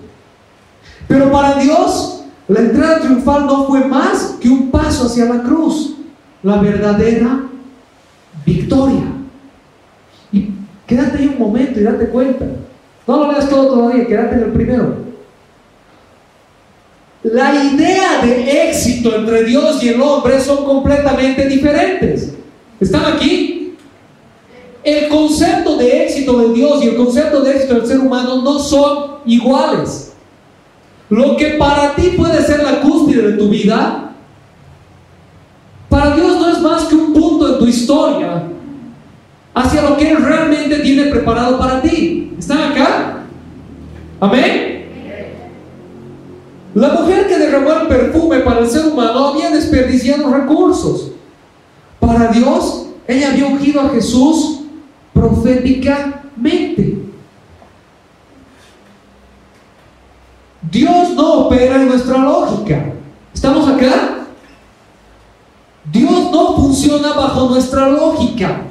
Pero 1.06 1.30
para 1.30 1.60
Dios, 1.60 2.24
la 2.48 2.60
entrada 2.60 3.00
triunfal 3.00 3.46
no 3.46 3.66
fue 3.66 3.84
más 3.84 4.36
que 4.40 4.48
un 4.48 4.70
paso 4.70 5.06
hacia 5.06 5.26
la 5.26 5.42
cruz, 5.42 5.94
la 6.42 6.60
verdadera 6.60 7.42
victoria. 8.44 9.04
Quédate 10.88 11.18
ahí 11.18 11.26
un 11.28 11.38
momento 11.38 11.78
y 11.78 11.84
date 11.84 12.08
cuenta. 12.08 12.46
No 13.06 13.16
lo 13.16 13.30
leas 13.30 13.48
todo 13.48 13.68
todavía, 13.68 14.08
quédate 14.08 14.34
en 14.34 14.42
el 14.42 14.50
primero. 14.50 15.09
La 17.22 17.54
idea 17.54 18.22
de 18.22 18.70
éxito 18.70 19.14
entre 19.14 19.44
Dios 19.44 19.82
y 19.82 19.88
el 19.88 20.00
hombre 20.00 20.40
son 20.40 20.64
completamente 20.64 21.46
diferentes. 21.46 22.32
¿Están 22.80 23.12
aquí? 23.12 23.74
El 24.82 25.08
concepto 25.08 25.76
de 25.76 26.04
éxito 26.04 26.38
de 26.38 26.54
Dios 26.54 26.82
y 26.82 26.88
el 26.88 26.96
concepto 26.96 27.42
de 27.42 27.56
éxito 27.56 27.74
del 27.74 27.86
ser 27.86 28.00
humano 28.00 28.40
no 28.40 28.58
son 28.58 29.18
iguales. 29.26 30.14
Lo 31.10 31.36
que 31.36 31.50
para 31.58 31.94
ti 31.94 32.14
puede 32.16 32.42
ser 32.42 32.62
la 32.62 32.80
cúspide 32.80 33.32
de 33.32 33.36
tu 33.36 33.50
vida, 33.50 34.12
para 35.90 36.14
Dios 36.14 36.40
no 36.40 36.48
es 36.48 36.60
más 36.60 36.84
que 36.84 36.94
un 36.94 37.12
punto 37.12 37.52
en 37.52 37.58
tu 37.58 37.66
historia 37.66 38.44
hacia 39.52 39.82
lo 39.82 39.96
que 39.96 40.10
Él 40.10 40.24
realmente 40.24 40.78
tiene 40.78 41.10
preparado 41.10 41.58
para 41.58 41.82
ti. 41.82 42.32
¿Están 42.38 42.72
acá? 42.72 43.24
Amén. 44.20 44.79
La 46.74 46.88
mujer 46.90 47.26
que 47.26 47.38
derramó 47.38 47.72
el 47.72 47.88
perfume 47.88 48.40
para 48.40 48.60
el 48.60 48.70
ser 48.70 48.86
humano 48.86 49.28
había 49.28 49.50
desperdiciado 49.50 50.32
recursos. 50.32 51.10
Para 51.98 52.28
Dios, 52.28 52.86
ella 53.08 53.32
había 53.32 53.46
ungido 53.46 53.80
a 53.80 53.88
Jesús 53.90 54.60
proféticamente. 55.12 56.98
Dios 60.70 61.10
no 61.14 61.46
opera 61.46 61.76
en 61.76 61.88
nuestra 61.88 62.18
lógica. 62.18 62.92
¿Estamos 63.34 63.68
acá? 63.68 64.26
Dios 65.90 66.30
no 66.30 66.56
funciona 66.56 67.12
bajo 67.14 67.48
nuestra 67.48 67.88
lógica. 67.88 68.62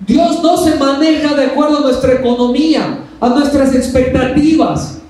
Dios 0.00 0.42
no 0.42 0.56
se 0.56 0.76
maneja 0.76 1.34
de 1.34 1.44
acuerdo 1.46 1.78
a 1.78 1.82
nuestra 1.82 2.14
economía, 2.14 3.00
a 3.20 3.28
nuestras 3.28 3.74
expectativas. 3.74 5.02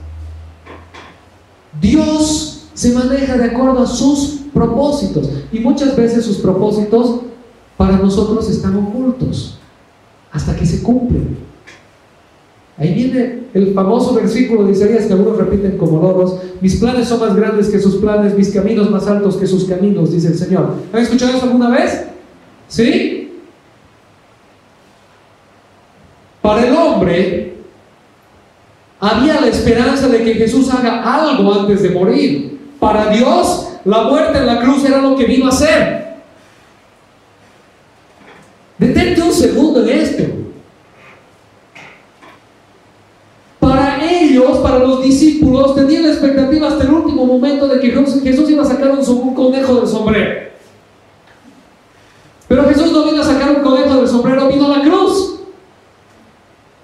Dios 1.84 2.62
se 2.72 2.94
maneja 2.94 3.36
de 3.36 3.44
acuerdo 3.44 3.82
a 3.82 3.86
sus 3.86 4.40
propósitos. 4.54 5.28
Y 5.52 5.60
muchas 5.60 5.94
veces 5.94 6.24
sus 6.24 6.38
propósitos 6.38 7.20
para 7.76 7.98
nosotros 7.98 8.48
están 8.48 8.76
ocultos 8.76 9.58
hasta 10.32 10.56
que 10.56 10.64
se 10.64 10.82
cumplen. 10.82 11.36
Ahí 12.78 12.94
viene 12.94 13.44
el 13.52 13.74
famoso 13.74 14.14
versículo 14.14 14.64
de 14.64 14.72
Isaías 14.72 15.04
que 15.04 15.12
algunos 15.12 15.36
repiten 15.36 15.76
como 15.76 16.00
logos. 16.00 16.40
Mis 16.60 16.76
planes 16.76 17.06
son 17.06 17.20
más 17.20 17.36
grandes 17.36 17.68
que 17.68 17.78
sus 17.78 17.96
planes, 17.96 18.36
mis 18.36 18.50
caminos 18.50 18.90
más 18.90 19.06
altos 19.06 19.36
que 19.36 19.46
sus 19.46 19.64
caminos, 19.64 20.10
dice 20.10 20.28
el 20.28 20.38
Señor. 20.38 20.74
¿Han 20.92 21.02
escuchado 21.02 21.36
eso 21.36 21.44
alguna 21.44 21.68
vez? 21.68 22.04
¿Sí? 22.66 23.40
Para 26.40 26.66
el 26.66 26.74
hombre 26.74 27.53
había 29.04 29.38
la 29.38 29.48
esperanza 29.48 30.08
de 30.08 30.24
que 30.24 30.34
Jesús 30.34 30.70
haga 30.72 31.02
algo 31.02 31.52
antes 31.52 31.82
de 31.82 31.90
morir. 31.90 32.58
Para 32.80 33.08
Dios, 33.10 33.68
la 33.84 34.04
muerte 34.04 34.38
en 34.38 34.46
la 34.46 34.60
cruz 34.60 34.82
era 34.84 35.02
lo 35.02 35.14
que 35.14 35.26
vino 35.26 35.44
a 35.44 35.50
hacer. 35.50 36.14
Detente 38.78 39.20
un 39.20 39.32
segundo 39.32 39.82
en 39.82 39.88
esto. 39.90 40.24
Para 43.60 44.02
ellos, 44.10 44.58
para 44.58 44.78
los 44.78 45.02
discípulos, 45.02 45.74
tenían 45.74 46.04
la 46.04 46.08
expectativa 46.08 46.68
hasta 46.68 46.84
el 46.84 46.90
último 46.90 47.26
momento 47.26 47.68
de 47.68 47.80
que 47.80 47.90
Jesús 47.90 48.50
iba 48.50 48.62
a 48.62 48.66
sacar 48.66 48.90
un, 48.90 49.34
conejo 49.34 49.74
del 49.80 49.86
sombrero. 49.88 50.50
Pero 52.48 52.68
Jesús 52.68 52.90
no 52.90 53.04
vino 53.04 53.20
a 53.20 53.24
sacar 53.24 53.50
un 53.50 53.62
conejo 53.62 53.96
del 53.96 54.08
sombrero, 54.08 54.48
vino 54.48 54.72
a 54.72 54.78
la 54.78 54.84
cruz. 54.84 55.40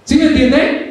¿Sí 0.05 0.17
me 0.17 0.27
entiende? 0.27 0.90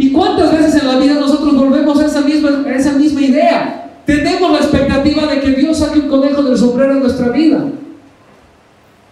¿Y 0.00 0.12
cuántas 0.12 0.50
veces 0.50 0.80
en 0.80 0.88
la 0.88 0.96
vida 0.96 1.20
nosotros 1.20 1.54
volvemos 1.54 2.00
a 2.00 2.06
esa 2.06 2.22
misma, 2.22 3.20
idea? 3.20 4.00
Tenemos 4.06 4.50
la 4.50 4.56
expectativa 4.56 5.26
de 5.26 5.40
que 5.42 5.50
Dios 5.50 5.76
saque 5.76 5.98
un 5.98 6.08
conejo 6.08 6.42
del 6.42 6.56
sombrero 6.56 6.94
en 6.94 7.00
nuestra 7.00 7.28
vida. 7.28 7.66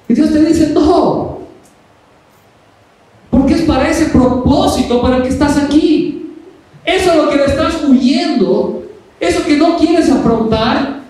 Y 0.09 0.15
Dios 0.15 0.33
te 0.33 0.43
dice, 0.47 0.71
no. 0.73 1.41
Porque 3.29 3.53
es 3.53 3.63
para 3.65 3.91
ese 3.91 4.07
propósito 4.07 5.03
para 5.03 5.19
el 5.19 5.25
que 5.25 5.29
estás 5.29 5.59
aquí. 5.59 6.33
Eso 6.87 7.11
es 7.11 7.17
lo 7.19 7.29
que 7.29 7.37
le 7.37 7.45
estás 7.45 7.85
huyendo. 7.87 8.85
Eso 9.21 9.45
que 9.45 9.59
no 9.59 9.77
quieres 9.77 10.11
afrontar. 10.11 11.01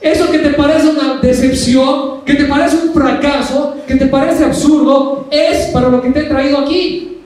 Eso 0.00 0.30
que 0.30 0.38
te 0.38 0.50
parece 0.54 0.88
una 0.88 1.20
decepción, 1.20 2.24
que 2.24 2.32
te 2.32 2.44
parece 2.46 2.78
un 2.78 2.94
fracaso, 2.94 3.76
que 3.86 3.96
te 3.96 4.06
parece 4.06 4.44
absurdo, 4.44 5.28
es 5.30 5.66
para 5.66 5.90
lo 5.90 6.00
que 6.00 6.12
te 6.12 6.20
he 6.20 6.24
traído 6.24 6.60
aquí. 6.60 7.17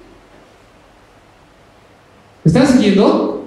¿Me 2.45 2.51
estás 2.51 2.71
siguiendo? 2.71 3.45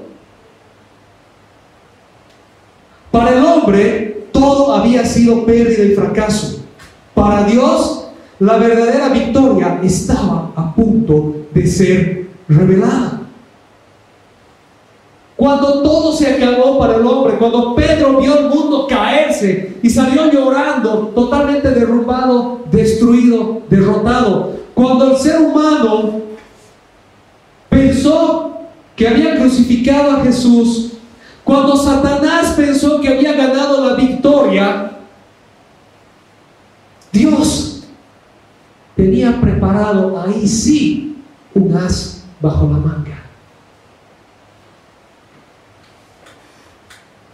Para 3.12 3.38
el 3.38 3.43
hombre 3.43 4.27
todo 4.31 4.73
había 4.73 5.05
sido 5.05 5.45
pérdida 5.45 5.84
y 5.84 5.95
fracaso. 5.95 6.63
Para 7.13 7.43
Dios 7.43 8.08
la 8.39 8.58
verdadera 8.58 9.10
victoria 9.10 9.79
estaba 9.84 10.51
a 10.55 10.73
punto 10.75 11.36
de 11.53 11.67
ser 11.67 12.27
revelada. 12.47 13.21
Cuando 15.36 15.81
todo 15.81 16.13
se 16.13 16.27
acabó 16.27 16.79
para 16.79 16.95
el 16.95 17.05
hombre, 17.05 17.38
cuando 17.38 17.75
Pedro 17.75 18.19
vio 18.19 18.39
el 18.39 18.49
mundo 18.49 18.88
caerse 18.88 19.77
y 19.84 19.89
salió 19.89 20.31
llorando, 20.31 21.12
totalmente 21.13 21.69
derrumbado, 21.71 22.62
destruido, 22.71 23.62
derrotado. 23.69 24.53
Cuando 24.73 25.12
el 25.12 25.17
ser 25.17 25.41
humano 25.41 26.21
pensó 27.69 28.54
que 28.96 29.08
había 29.08 29.37
crucificado 29.37 30.12
a 30.12 30.23
Jesús, 30.23 30.93
cuando 31.43 31.75
Satanás 31.75 32.54
pensó 32.56 33.00
que 33.02 33.10
había 33.10 33.33
ganado 33.33 33.87
la 33.87 33.96
victoria, 33.96 34.91
Dios 37.12 37.83
tenía 38.96 39.39
preparado 39.39 40.21
ahí 40.21 40.48
sí 40.48 41.17
un 41.54 41.75
as 41.75 42.23
bajo 42.41 42.63
la 42.63 42.77
manga. 42.77 43.23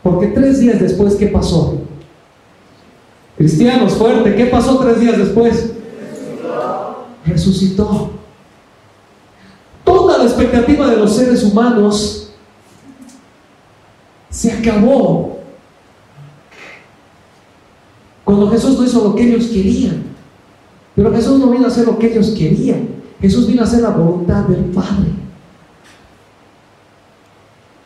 Porque 0.03 0.28
tres 0.28 0.59
días 0.59 0.80
después, 0.80 1.16
¿qué 1.16 1.28
pasó? 1.28 1.80
Cristianos, 3.38 3.93
fuerte, 3.93 4.36
¿qué 4.36 4.45
pasó 4.47 4.78
tres 4.80 4.99
días 4.99 5.18
después? 5.18 5.72
Resucitó. 7.26 8.20
La 10.22 10.30
expectativa 10.30 10.88
de 10.89 10.97
los 10.97 11.15
seres 11.15 11.43
humanos 11.43 12.32
se 14.30 14.51
acabó 14.51 15.39
cuando 18.24 18.49
Jesús 18.49 18.80
no 18.80 18.86
hizo 18.86 19.03
lo 19.03 19.15
que 19.15 19.24
ellos 19.24 19.47
querían. 19.47 20.03
Pero 20.95 21.11
Jesús 21.13 21.39
no 21.39 21.49
vino 21.49 21.65
a 21.65 21.67
hacer 21.67 21.86
lo 21.86 21.97
que 21.97 22.11
ellos 22.11 22.32
querían. 22.38 22.89
Jesús 23.19 23.47
vino 23.47 23.61
a 23.61 23.65
hacer 23.65 23.82
la 23.82 23.89
voluntad 23.89 24.43
del 24.43 24.65
Padre. 24.65 25.09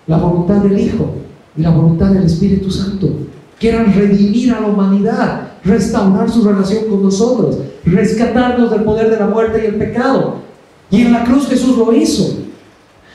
La 0.08 0.18
voluntad 0.18 0.58
del 0.58 0.80
Hijo. 0.80 1.16
y 1.58 1.62
la 1.62 1.70
voluntad 1.70 2.08
del 2.08 2.26
Espíritu 2.26 2.70
Santo, 2.70 3.08
que 3.58 3.70
eran 3.70 3.94
redimir 3.94 4.52
a 4.52 4.60
la 4.60 4.68
humanidad, 4.68 5.54
restaurar 5.64 6.30
su 6.30 6.44
relación 6.44 6.90
con 6.90 7.02
nosotros, 7.02 7.60
rescatarnos 7.86 8.72
del 8.72 8.84
poder 8.84 9.10
de 9.10 9.18
la 9.18 9.28
muerte 9.28 9.62
y 9.64 9.68
el 9.68 9.76
pecado. 9.76 10.45
Y 10.92 11.02
en 11.02 11.12
la 11.12 11.24
cruz 11.24 11.48
Jesús 11.48 11.78
lo 11.78 11.94
hizo. 11.94 12.38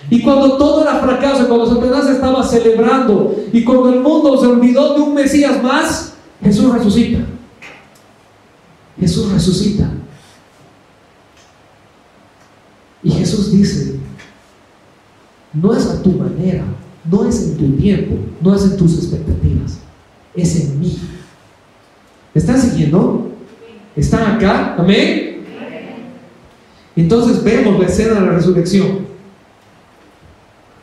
Y 0.09 0.23
cuando 0.23 0.57
todo 0.57 0.83
era 0.83 0.97
fracaso, 0.97 1.47
cuando 1.47 1.67
Satanás 1.67 2.09
estaba 2.09 2.43
celebrando 2.45 3.35
y 3.53 3.63
cuando 3.63 3.91
el 3.91 4.01
mundo 4.01 4.41
se 4.41 4.47
olvidó 4.47 4.95
de 4.95 5.01
un 5.03 5.15
Mesías 5.15 5.63
más, 5.63 6.15
Jesús 6.43 6.73
resucita. 6.73 7.21
Jesús 8.99 9.33
resucita. 9.33 9.91
Y 13.03 13.11
Jesús 13.13 13.53
dice, 13.53 13.99
no 15.53 15.75
es 15.75 15.87
a 15.87 16.03
tu 16.03 16.11
manera, 16.11 16.65
no 17.11 17.27
es 17.29 17.43
en 17.43 17.57
tu 17.57 17.77
tiempo, 17.77 18.17
no 18.41 18.55
es 18.55 18.63
en 18.65 18.77
tus 18.77 18.95
expectativas, 18.99 19.79
es 20.35 20.61
en 20.61 20.81
mí. 20.81 20.99
¿Me 22.35 22.41
están 22.41 22.61
siguiendo? 22.61 23.31
¿Están 23.97 24.37
acá? 24.37 24.75
¿Amén? 24.77 25.30
Entonces 27.01 27.43
vemos 27.43 27.81
la 27.81 27.87
escena 27.87 28.21
de 28.21 28.27
la 28.27 28.33
resurrección. 28.33 29.07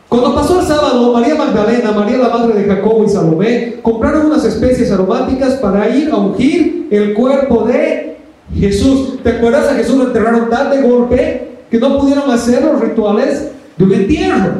Cuando 0.10 0.34
pasó 0.34 0.60
el 0.60 0.66
sábado, 0.66 1.14
María 1.14 1.36
Magdalena, 1.36 1.92
María 1.92 2.18
la 2.18 2.30
madre 2.30 2.60
de 2.60 2.68
Jacobo 2.68 3.06
y 3.06 3.10
Salomé 3.10 3.76
compraron 3.84 4.26
unas 4.26 4.44
especies 4.44 4.92
aromáticas 4.92 5.56
para 5.56 5.88
ir 5.96 6.10
a 6.10 6.16
ungir 6.16 6.88
el 6.90 7.14
cuerpo 7.14 7.66
de 7.66 8.18
Jesús. 8.58 9.22
¿Te 9.22 9.30
acuerdas? 9.30 9.70
A 9.70 9.76
Jesús 9.76 9.96
lo 9.96 10.08
enterraron 10.08 10.50
tan 10.50 10.72
de 10.72 10.82
golpe 10.82 11.50
que 11.70 11.78
no 11.78 12.00
pudieron 12.00 12.32
hacer 12.32 12.64
los 12.64 12.82
rituales 12.82 13.50
de 13.78 13.84
un 13.84 13.94
entierro. 13.94 14.54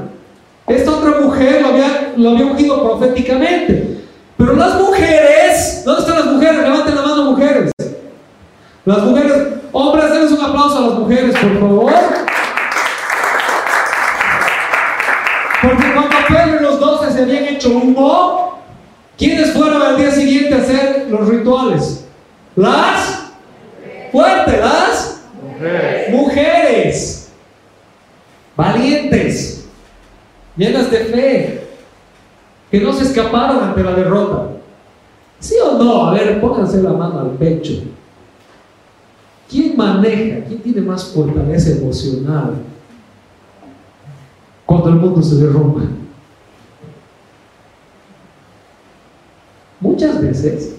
Esta 0.68 0.92
otra 0.92 1.22
mujer 1.22 1.62
lo 1.64 1.70
había, 1.70 2.14
lo 2.18 2.30
había 2.30 2.46
ungido 2.46 2.84
proféticamente. 2.84 3.98
Pero 4.38 4.54
las 4.54 4.80
mujeres, 4.80 5.82
¿dónde 5.84 6.02
están 6.02 6.20
las 6.20 6.34
mujeres? 6.34 6.62
Levanten 6.62 6.96
la 6.96 7.02
mano, 7.02 7.32
mujeres. 7.32 7.72
Las 8.86 9.04
mujeres, 9.04 9.34
hombres, 9.78 10.12
denles 10.12 10.32
un 10.32 10.44
aplauso 10.44 10.78
a 10.78 10.82
las 10.88 11.00
mujeres, 11.00 11.36
por 11.38 11.60
favor. 11.60 11.94
Porque 15.62 15.94
cuando 15.94 16.16
Pedro 16.28 16.60
y 16.60 16.64
los 16.64 16.80
doce 16.80 17.12
se 17.12 17.22
habían 17.22 17.44
hecho 17.46 17.70
humo, 17.70 18.60
¿quiénes 19.18 19.54
fueron 19.54 19.82
al 19.82 19.98
día 19.98 20.12
siguiente 20.12 20.56
a 20.56 20.58
hacer 20.58 21.08
los 21.10 21.28
rituales? 21.28 22.06
Las 22.56 23.32
fuertes, 24.12 24.60
las 24.60 25.22
mujeres. 26.10 27.32
Valientes, 28.56 29.68
llenas 30.56 30.90
de 30.90 30.98
fe, 30.98 31.68
que 32.72 32.80
no 32.80 32.92
se 32.94 33.04
escaparon 33.04 33.64
ante 33.64 33.84
la 33.84 33.92
derrota. 33.92 34.48
¿Sí 35.40 35.56
o 35.64 35.78
no? 35.78 36.08
A 36.08 36.14
ver, 36.14 36.42
pónganse 36.42 36.82
la 36.82 36.94
mano 36.94 37.20
al 37.20 37.30
pecho. 37.32 37.74
¿Quién 39.50 39.78
maneja? 39.78 40.46
¿Quién 40.46 40.60
tiene 40.62 40.82
más 40.82 41.06
fortaleza 41.06 41.72
emocional 41.72 42.56
cuando 44.66 44.90
el 44.90 44.96
mundo 44.96 45.22
se 45.24 45.36
derrumba? 45.36 45.84
Muchas 49.80 50.22
veces 50.22 50.76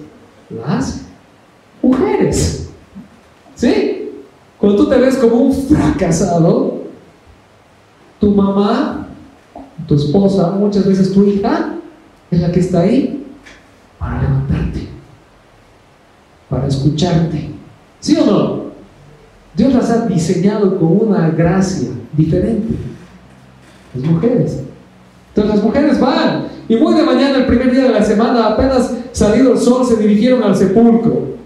las 0.51 1.03
mujeres. 1.83 2.69
¿Sí? 3.55 4.11
Cuando 4.59 4.85
tú 4.85 4.91
te 4.91 4.99
ves 4.99 5.17
como 5.17 5.37
un 5.37 5.53
fracasado, 5.55 6.83
tu 8.21 8.35
mamá, 8.35 9.07
tu 9.87 9.95
esposa, 9.95 10.51
muchas 10.51 10.87
veces 10.87 11.13
tu 11.13 11.25
hija, 11.25 11.75
es 12.31 12.41
la 12.41 12.53
que 12.53 12.61
está 12.61 12.81
ahí 12.81 13.25
para 13.99 14.23
levantarte, 14.23 14.89
para 16.51 16.67
escucharte. 16.67 17.58
¿Sí 18.01 18.17
o 18.17 18.25
no? 18.25 18.63
Dios 19.55 19.75
las 19.75 19.91
ha 19.91 20.07
diseñado 20.07 20.79
con 20.79 21.09
una 21.09 21.31
gracia 21.31 21.89
diferente. 22.13 22.75
Las 23.95 24.05
mujeres. 24.05 24.61
Entonces 25.29 25.55
las 25.55 25.65
mujeres 25.65 26.01
van. 26.01 26.47
Y 26.69 26.77
muy 26.77 26.95
de 26.95 27.03
mañana, 27.03 27.39
el 27.39 27.47
primer 27.47 27.71
día 27.73 27.85
de 27.85 27.91
la 27.91 28.05
semana, 28.05 28.49
apenas 28.49 28.95
salido 29.13 29.53
el 29.53 29.59
sol, 29.59 29.87
se 29.87 29.97
dirigieron 29.97 30.43
al 30.43 30.55
sepulcro. 30.55 31.39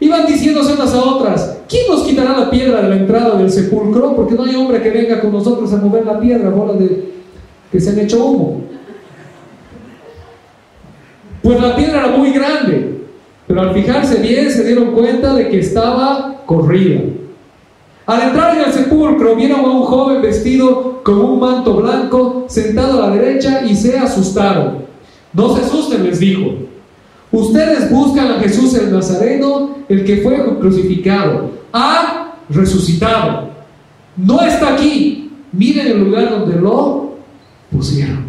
Iban 0.00 0.26
diciéndose 0.26 0.74
unas 0.74 0.94
a 0.94 1.02
otras, 1.02 1.58
¿quién 1.68 1.82
nos 1.88 2.02
quitará 2.02 2.38
la 2.38 2.50
piedra 2.50 2.82
de 2.82 2.88
la 2.88 2.96
entrada 2.96 3.36
del 3.36 3.50
sepulcro? 3.50 4.14
Porque 4.14 4.34
no 4.34 4.44
hay 4.44 4.54
hombre 4.54 4.80
que 4.80 4.90
venga 4.90 5.20
con 5.20 5.32
nosotros 5.32 5.72
a 5.72 5.76
mover 5.76 6.06
la 6.06 6.20
piedra, 6.20 6.50
bola 6.50 6.74
de 6.74 7.12
que 7.72 7.80
se 7.80 7.90
han 7.90 7.98
hecho 7.98 8.24
humo. 8.24 8.62
Pues 11.42 11.60
la 11.60 11.74
piedra 11.74 12.06
era 12.06 12.16
muy 12.16 12.30
grande, 12.30 12.97
pero 13.48 13.62
al 13.62 13.74
fijarse 13.74 14.20
bien 14.20 14.50
se 14.52 14.62
dieron 14.62 14.92
cuenta 14.92 15.34
de 15.34 15.48
que 15.48 15.58
estaba 15.58 16.42
corrida. 16.44 17.00
Al 18.06 18.22
entrar 18.22 18.56
en 18.56 18.64
el 18.64 18.72
sepulcro 18.72 19.34
vieron 19.34 19.60
a 19.60 19.70
un 19.70 19.82
joven 19.82 20.22
vestido 20.22 21.02
con 21.02 21.18
un 21.18 21.40
manto 21.40 21.74
blanco 21.74 22.44
sentado 22.48 23.02
a 23.02 23.08
la 23.08 23.14
derecha 23.16 23.64
y 23.64 23.74
se 23.74 23.98
asustaron. 23.98 24.84
No 25.32 25.56
se 25.56 25.62
asusten, 25.62 26.04
les 26.04 26.20
dijo. 26.20 26.52
Ustedes 27.32 27.90
buscan 27.90 28.32
a 28.32 28.40
Jesús 28.40 28.74
el 28.74 28.92
Nazareno, 28.92 29.76
el 29.88 30.04
que 30.04 30.18
fue 30.18 30.36
crucificado. 30.58 31.50
Ha 31.72 32.34
resucitado. 32.50 33.48
No 34.16 34.42
está 34.42 34.74
aquí. 34.74 35.30
Miren 35.52 35.86
el 35.86 36.04
lugar 36.04 36.30
donde 36.30 36.60
lo 36.60 37.14
pusieron. 37.70 38.27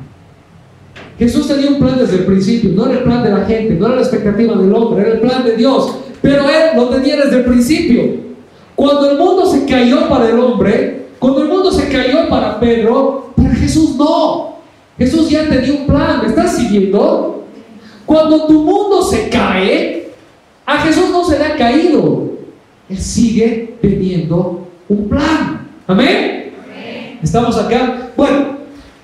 Jesús 1.19 1.49
tenía 1.49 1.69
un 1.69 1.79
plan 1.79 1.99
desde 1.99 2.15
el 2.15 2.25
principio. 2.25 2.71
No 2.73 2.85
era 2.85 2.99
el 2.99 3.03
plan 3.03 3.21
de 3.21 3.29
la 3.29 3.45
gente, 3.45 3.75
no 3.75 3.87
era 3.87 3.95
la 3.97 4.01
expectativa 4.01 4.55
del 4.55 4.73
hombre, 4.73 5.01
era 5.01 5.11
el 5.15 5.19
plan 5.19 5.43
de 5.43 5.57
Dios. 5.57 5.95
Pero 6.21 6.43
Él 6.43 6.77
lo 6.77 6.87
tenía 6.87 7.17
desde 7.17 7.39
el 7.39 7.45
principio. 7.45 8.29
Cuando 8.73 9.11
el 9.11 9.17
mundo 9.17 9.45
se 9.45 9.65
cayó 9.65 10.07
para 10.07 10.29
el 10.29 10.39
hombre, 10.39 11.07
cuando 11.19 11.41
el 11.41 11.49
mundo 11.49 11.71
se 11.71 11.89
cayó 11.89 12.29
para 12.29 12.57
Pedro, 12.57 13.33
para 13.35 13.53
Jesús 13.53 13.97
no. 13.97 14.59
Jesús 14.97 15.29
ya 15.29 15.49
tenía 15.49 15.73
un 15.73 15.85
plan. 15.85 16.21
¿Me 16.21 16.29
estás 16.29 16.55
siguiendo? 16.55 17.43
Cuando 18.05 18.47
tu 18.47 18.63
mundo 18.63 19.01
se 19.03 19.27
cae, 19.27 20.11
a 20.65 20.77
Jesús 20.77 21.09
no 21.11 21.25
se 21.25 21.37
le 21.37 21.45
ha 21.45 21.57
caído. 21.57 22.31
Él 22.89 22.97
sigue 22.97 23.75
teniendo 23.81 24.67
un 24.87 25.09
plan. 25.09 25.67
¿Amén? 25.85 26.53
¿Estamos 27.21 27.57
acá? 27.57 28.11
Bueno, 28.15 28.58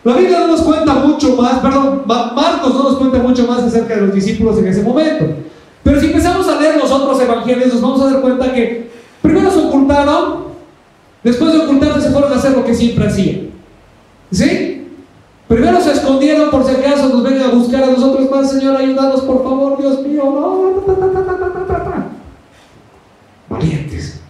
la 0.06 0.16
Biblia 0.16 0.40
no 0.40 0.48
nos 0.48 0.62
cuenta 0.62 0.94
mucho 0.94 1.36
más, 1.36 1.60
perdón, 1.60 2.04
Marcos 2.06 2.74
no 2.74 2.84
nos 2.84 2.96
cuenta 2.98 3.18
mucho 3.18 3.46
más 3.46 3.64
acerca 3.64 3.96
de 3.96 4.02
los 4.02 4.16
discípulos 4.16 4.58
en 4.60 4.68
ese 4.68 4.82
momento. 4.82 5.26
Pero 5.84 6.00
si 6.00 6.06
empezamos 6.08 6.48
a 6.48 6.60
leer 6.60 6.78
los 6.78 6.92
otros 6.92 7.20
evangelios, 7.20 7.74
nos 7.74 7.82
vamos 7.82 8.02
a 8.02 8.12
dar 8.12 8.22
cuenta 8.22 8.54
que 8.54 8.86
Primero 9.26 9.50
se 9.50 9.60
ocultaron, 9.60 10.46
después 11.24 11.52
de 11.52 11.60
ocultarse 11.60 12.02
se 12.02 12.12
fueron 12.12 12.32
a 12.32 12.36
hacer 12.36 12.52
lo 12.52 12.64
que 12.64 12.76
siempre 12.76 13.08
hacían. 13.08 13.50
¿Sí? 14.32 14.88
Primero 15.48 15.82
se 15.82 15.94
escondieron 15.94 16.52
por 16.52 16.64
si 16.64 16.76
acaso 16.76 17.10
nos 17.10 17.24
vengan 17.24 17.50
a 17.50 17.54
buscar 17.54 17.84
a 17.84 17.88
nosotros 17.88 18.30
más, 18.30 18.52
Señor, 18.52 18.78
ayúdanos 18.78 19.22
por 19.22 19.44
favor, 19.44 19.80
Dios 19.80 20.02
mío. 20.04 20.24
No, 20.26 20.84
Valientes. 23.50 24.22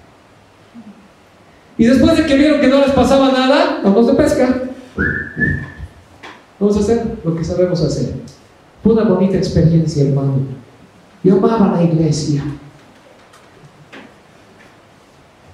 Y 1.77 1.85
después 1.85 2.17
de 2.17 2.25
que 2.25 2.35
vieron 2.35 2.61
que 2.61 2.67
no 2.67 2.79
les 2.79 2.91
pasaba 2.91 3.31
nada, 3.33 3.81
vamos 3.83 4.07
de 4.07 4.13
pesca. 4.13 4.61
Vamos 6.65 6.77
a 6.77 6.79
hacer 6.79 7.19
lo 7.23 7.35
que 7.35 7.43
sabemos 7.43 7.79
hacer. 7.79 8.15
Una 8.83 9.03
bonita 9.03 9.37
experiencia, 9.37 10.03
hermano. 10.03 10.39
Yo 11.23 11.35
amaba 11.35 11.77
la 11.77 11.83
iglesia 11.83 12.43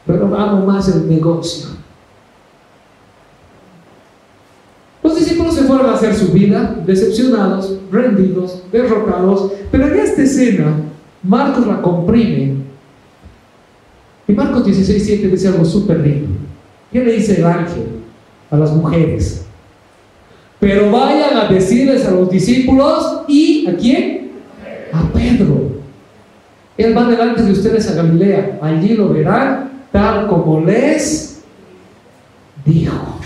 pero 0.05 0.33
amo 0.35 0.65
más 0.65 0.87
el 0.87 1.09
negocio. 1.09 1.67
Los 5.03 5.15
discípulos 5.17 5.53
se 5.53 5.63
fueron 5.63 5.89
a 5.89 5.95
hacer 5.95 6.15
su 6.15 6.31
vida, 6.31 6.81
decepcionados, 6.85 7.77
rendidos, 7.91 8.63
derrotados, 8.71 9.51
pero 9.69 9.87
en 9.87 9.99
esta 9.99 10.21
escena 10.23 10.77
Marcos 11.21 11.67
la 11.67 11.81
comprime. 11.81 12.55
Y 14.29 14.31
Marcos 14.31 14.65
16, 14.65 15.03
7 15.05 15.27
dice 15.27 15.49
algo 15.49 15.65
súper 15.65 15.99
lindo. 15.99 16.29
¿Qué 16.89 17.03
le 17.03 17.11
dice 17.13 17.37
el 17.37 17.45
ángel 17.45 17.85
a 18.49 18.57
las 18.57 18.71
mujeres? 18.73 19.45
Pero 20.61 20.91
vayan 20.91 21.35
a 21.37 21.47
decirles 21.47 22.05
a 22.05 22.11
los 22.11 22.29
discípulos 22.29 23.23
y 23.27 23.67
¿a 23.67 23.75
quién? 23.75 24.31
A 24.93 25.11
Pedro. 25.11 25.71
Él 26.77 26.95
va 26.95 27.09
delante 27.09 27.41
de 27.41 27.51
ustedes 27.51 27.89
a 27.89 27.95
Galilea. 27.95 28.59
Allí 28.61 28.89
lo 28.89 29.09
verán 29.09 29.71
tal 29.91 30.27
como 30.27 30.61
les 30.61 31.41
dijo. 32.63 33.19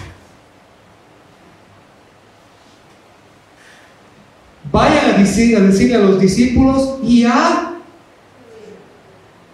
Vayan 4.72 5.16
a, 5.16 5.18
decir, 5.18 5.58
a 5.58 5.60
decirle 5.60 5.96
a 5.96 6.00
los 6.00 6.22
discípulos 6.22 7.00
y 7.04 7.26
a 7.26 7.82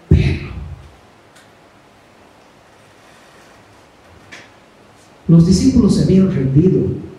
Pedro. 0.08 0.50
Los 5.28 5.48
discípulos 5.48 5.96
se 5.96 6.04
habían 6.04 6.32
rendido. 6.32 7.11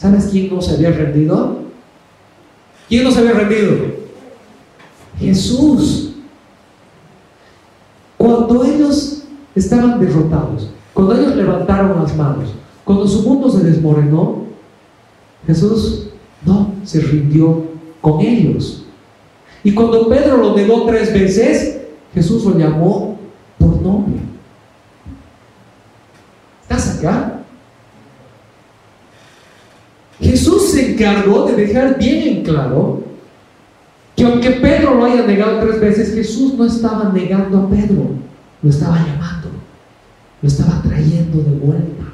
¿Sabes 0.00 0.28
quién 0.30 0.48
no 0.54 0.62
se 0.62 0.74
había 0.74 0.92
rendido? 0.92 1.58
¿Quién 2.88 3.04
no 3.04 3.10
se 3.10 3.18
había 3.18 3.32
rendido? 3.32 3.76
Jesús. 5.18 6.12
Cuando 8.16 8.64
ellos 8.64 9.24
estaban 9.54 10.00
derrotados, 10.00 10.70
cuando 10.94 11.14
ellos 11.18 11.36
levantaron 11.36 12.02
las 12.02 12.16
manos, 12.16 12.54
cuando 12.82 13.06
su 13.06 13.22
mundo 13.28 13.50
se 13.50 13.62
desmoronó, 13.62 14.44
Jesús 15.46 16.08
no 16.46 16.72
se 16.82 17.00
rindió 17.00 17.64
con 18.00 18.20
ellos. 18.20 18.86
Y 19.62 19.74
cuando 19.74 20.08
Pedro 20.08 20.38
lo 20.38 20.56
negó 20.56 20.86
tres 20.86 21.12
veces, 21.12 21.82
Jesús 22.14 22.44
lo 22.44 22.56
llamó 22.58 23.18
por 23.58 23.82
nombre. 23.82 24.20
¿Estás 26.62 26.98
acá? 26.98 27.39
Jesús 30.20 30.70
se 30.70 30.92
encargó 30.92 31.46
de 31.46 31.66
dejar 31.66 31.98
bien 31.98 32.28
en 32.28 32.42
claro 32.44 33.02
que 34.14 34.24
aunque 34.24 34.50
Pedro 34.50 34.96
lo 34.96 35.04
haya 35.06 35.22
negado 35.26 35.60
tres 35.60 35.80
veces, 35.80 36.14
Jesús 36.14 36.54
no 36.54 36.66
estaba 36.66 37.10
negando 37.10 37.58
a 37.58 37.70
Pedro, 37.70 38.10
lo 38.62 38.70
estaba 38.70 38.98
llamando, 38.98 39.48
lo 40.42 40.48
estaba 40.48 40.82
trayendo 40.82 41.38
de 41.38 41.56
vuelta. 41.56 42.04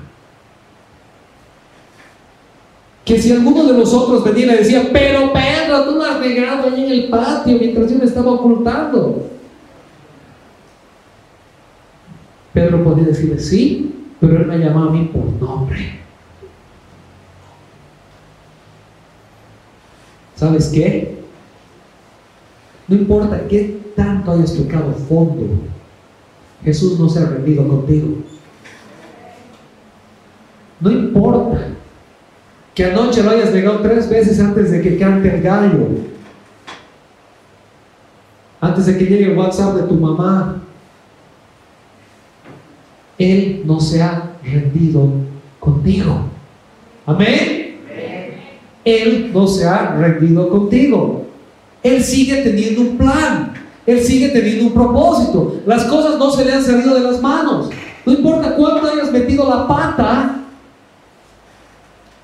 Que 3.04 3.20
si 3.20 3.32
alguno 3.32 3.64
de 3.64 3.72
nosotros 3.72 4.22
venía 4.24 4.44
y 4.44 4.48
le 4.50 4.56
decía, 4.58 4.88
pero 4.92 5.32
Pedro, 5.32 5.84
tú 5.84 5.96
lo 5.96 6.04
has 6.04 6.20
negado 6.20 6.68
allí 6.68 6.84
en 6.84 6.90
el 6.92 7.08
patio 7.08 7.58
mientras 7.58 7.90
yo 7.90 7.98
me 7.98 8.04
estaba 8.04 8.32
ocultando. 8.32 9.30
Pedro 12.52 12.84
podía 12.84 13.04
decirle, 13.04 13.38
sí, 13.38 13.94
pero 14.20 14.38
él 14.38 14.46
me 14.46 14.58
llamaba 14.58 14.90
a 14.90 14.92
mí 14.92 15.10
por 15.12 15.26
nombre. 15.40 16.05
¿Sabes 20.36 20.68
qué? 20.68 21.16
No 22.86 22.96
importa 22.96 23.48
qué 23.48 23.80
tanto 23.96 24.30
hayas 24.30 24.54
tocado 24.54 24.92
fondo, 24.92 25.48
Jesús 26.62 26.98
no 26.98 27.08
se 27.08 27.20
ha 27.20 27.26
rendido 27.26 27.66
contigo. 27.66 28.08
No 30.78 30.90
importa 30.90 31.68
que 32.74 32.84
anoche 32.84 33.22
lo 33.22 33.30
hayas 33.30 33.52
negado 33.52 33.80
tres 33.80 34.08
veces 34.08 34.38
antes 34.38 34.70
de 34.70 34.82
que 34.82 34.98
cante 34.98 35.34
el 35.34 35.42
gallo, 35.42 35.88
antes 38.60 38.86
de 38.86 38.98
que 38.98 39.06
llegue 39.06 39.32
el 39.32 39.38
WhatsApp 39.38 39.76
de 39.76 39.82
tu 39.84 39.94
mamá. 39.94 40.62
Él 43.18 43.62
no 43.64 43.80
se 43.80 44.02
ha 44.02 44.32
rendido 44.44 45.08
contigo. 45.58 46.20
Amén. 47.06 47.55
Él 48.86 49.32
no 49.34 49.48
se 49.48 49.66
ha 49.66 49.96
rendido 49.96 50.48
contigo. 50.48 51.26
Él 51.82 52.02
sigue 52.04 52.36
teniendo 52.36 52.82
un 52.82 52.96
plan. 52.96 53.52
Él 53.84 54.00
sigue 54.00 54.28
teniendo 54.28 54.66
un 54.66 54.72
propósito. 54.72 55.60
Las 55.66 55.84
cosas 55.84 56.18
no 56.18 56.30
se 56.30 56.44
le 56.44 56.52
han 56.52 56.64
salido 56.64 56.94
de 56.94 57.00
las 57.00 57.20
manos. 57.20 57.68
No 58.06 58.12
importa 58.12 58.54
cuánto 58.54 58.86
hayas 58.86 59.10
metido 59.10 59.48
la 59.48 59.66
pata, 59.66 60.36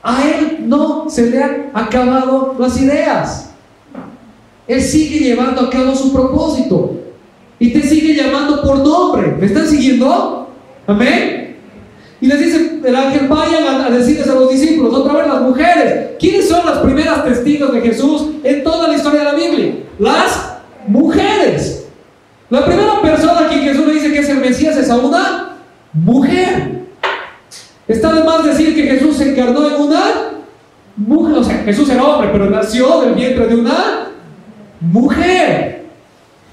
a 0.05 0.23
Él 0.23 0.69
no 0.69 1.11
se 1.11 1.31
le 1.31 1.43
han 1.43 1.71
acabado 1.75 2.55
las 2.57 2.81
ideas. 2.81 3.51
Él 4.69 4.81
sigue 4.81 5.19
llevando 5.19 5.63
a 5.63 5.71
cabo 5.71 5.97
su 5.97 6.13
propósito. 6.13 6.93
Y 7.59 7.73
te 7.73 7.83
sigue 7.83 8.15
llamando 8.15 8.63
por 8.63 8.79
nombre. 8.79 9.37
¿Me 9.39 9.47
están 9.47 9.67
siguiendo? 9.67 10.49
Amén. 10.87 11.52
Y 12.23 12.29
les 12.29 12.39
dice 12.39 12.81
el 12.85 12.95
ángel, 12.95 13.27
vayan 13.27 13.65
a, 13.67 13.91
decirles 13.91 14.29
a 14.29 14.35
los 14.35 14.49
discípulos, 14.49 14.95
otra 14.95 15.15
vez 15.15 15.27
las 15.27 15.43
mujeres. 15.43 16.11
¿Quiénes 16.21 16.49
son 16.49 16.65
las 16.65 16.79
primeras 16.79 17.25
testigos 17.25 17.73
de 17.73 17.81
Jesús 17.81 18.29
en 18.45 18.63
toda 18.63 18.87
la 18.87 18.95
historia 18.95 19.19
de 19.19 19.25
la 19.25 19.35
Biblia? 19.35 19.75
Las 19.99 20.59
mujeres. 20.87 21.89
La 22.49 22.65
primera 22.65 23.03
persona 23.03 23.41
a 23.41 23.49
quien 23.49 23.63
Jesús 23.63 23.85
le 23.89 23.95
dice 23.95 24.13
que 24.13 24.21
es 24.21 24.29
el 24.29 24.39
Mesías 24.39 24.77
es 24.77 24.89
a 24.89 24.99
una 24.99 25.57
mujer. 25.93 26.83
Está 27.89 28.13
de 28.13 28.23
más 28.23 28.45
decir 28.45 28.73
que 28.73 28.85
Jesús 28.85 29.17
se 29.17 29.33
encarnó 29.33 29.67
en 29.67 29.83
una 29.83 30.05
mujer. 30.97 31.39
O 31.39 31.43
sea, 31.43 31.57
Jesús 31.65 31.91
era 31.91 32.05
hombre, 32.05 32.31
pero 32.31 32.49
nació 32.49 33.01
del 33.01 33.15
vientre 33.15 33.49
de 33.49 33.57
una 33.57 34.11
mujer. 34.81 35.87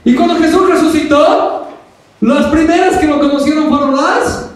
Y 0.03 0.15
cuando 0.15 0.33
Jesús 0.37 0.67
resucitó, 0.67 1.67
las 2.21 2.47
primeras 2.47 2.97
que 2.97 3.05
lo 3.05 3.19
conocieron 3.19 3.69
fueron 3.69 3.95
las 3.95 4.48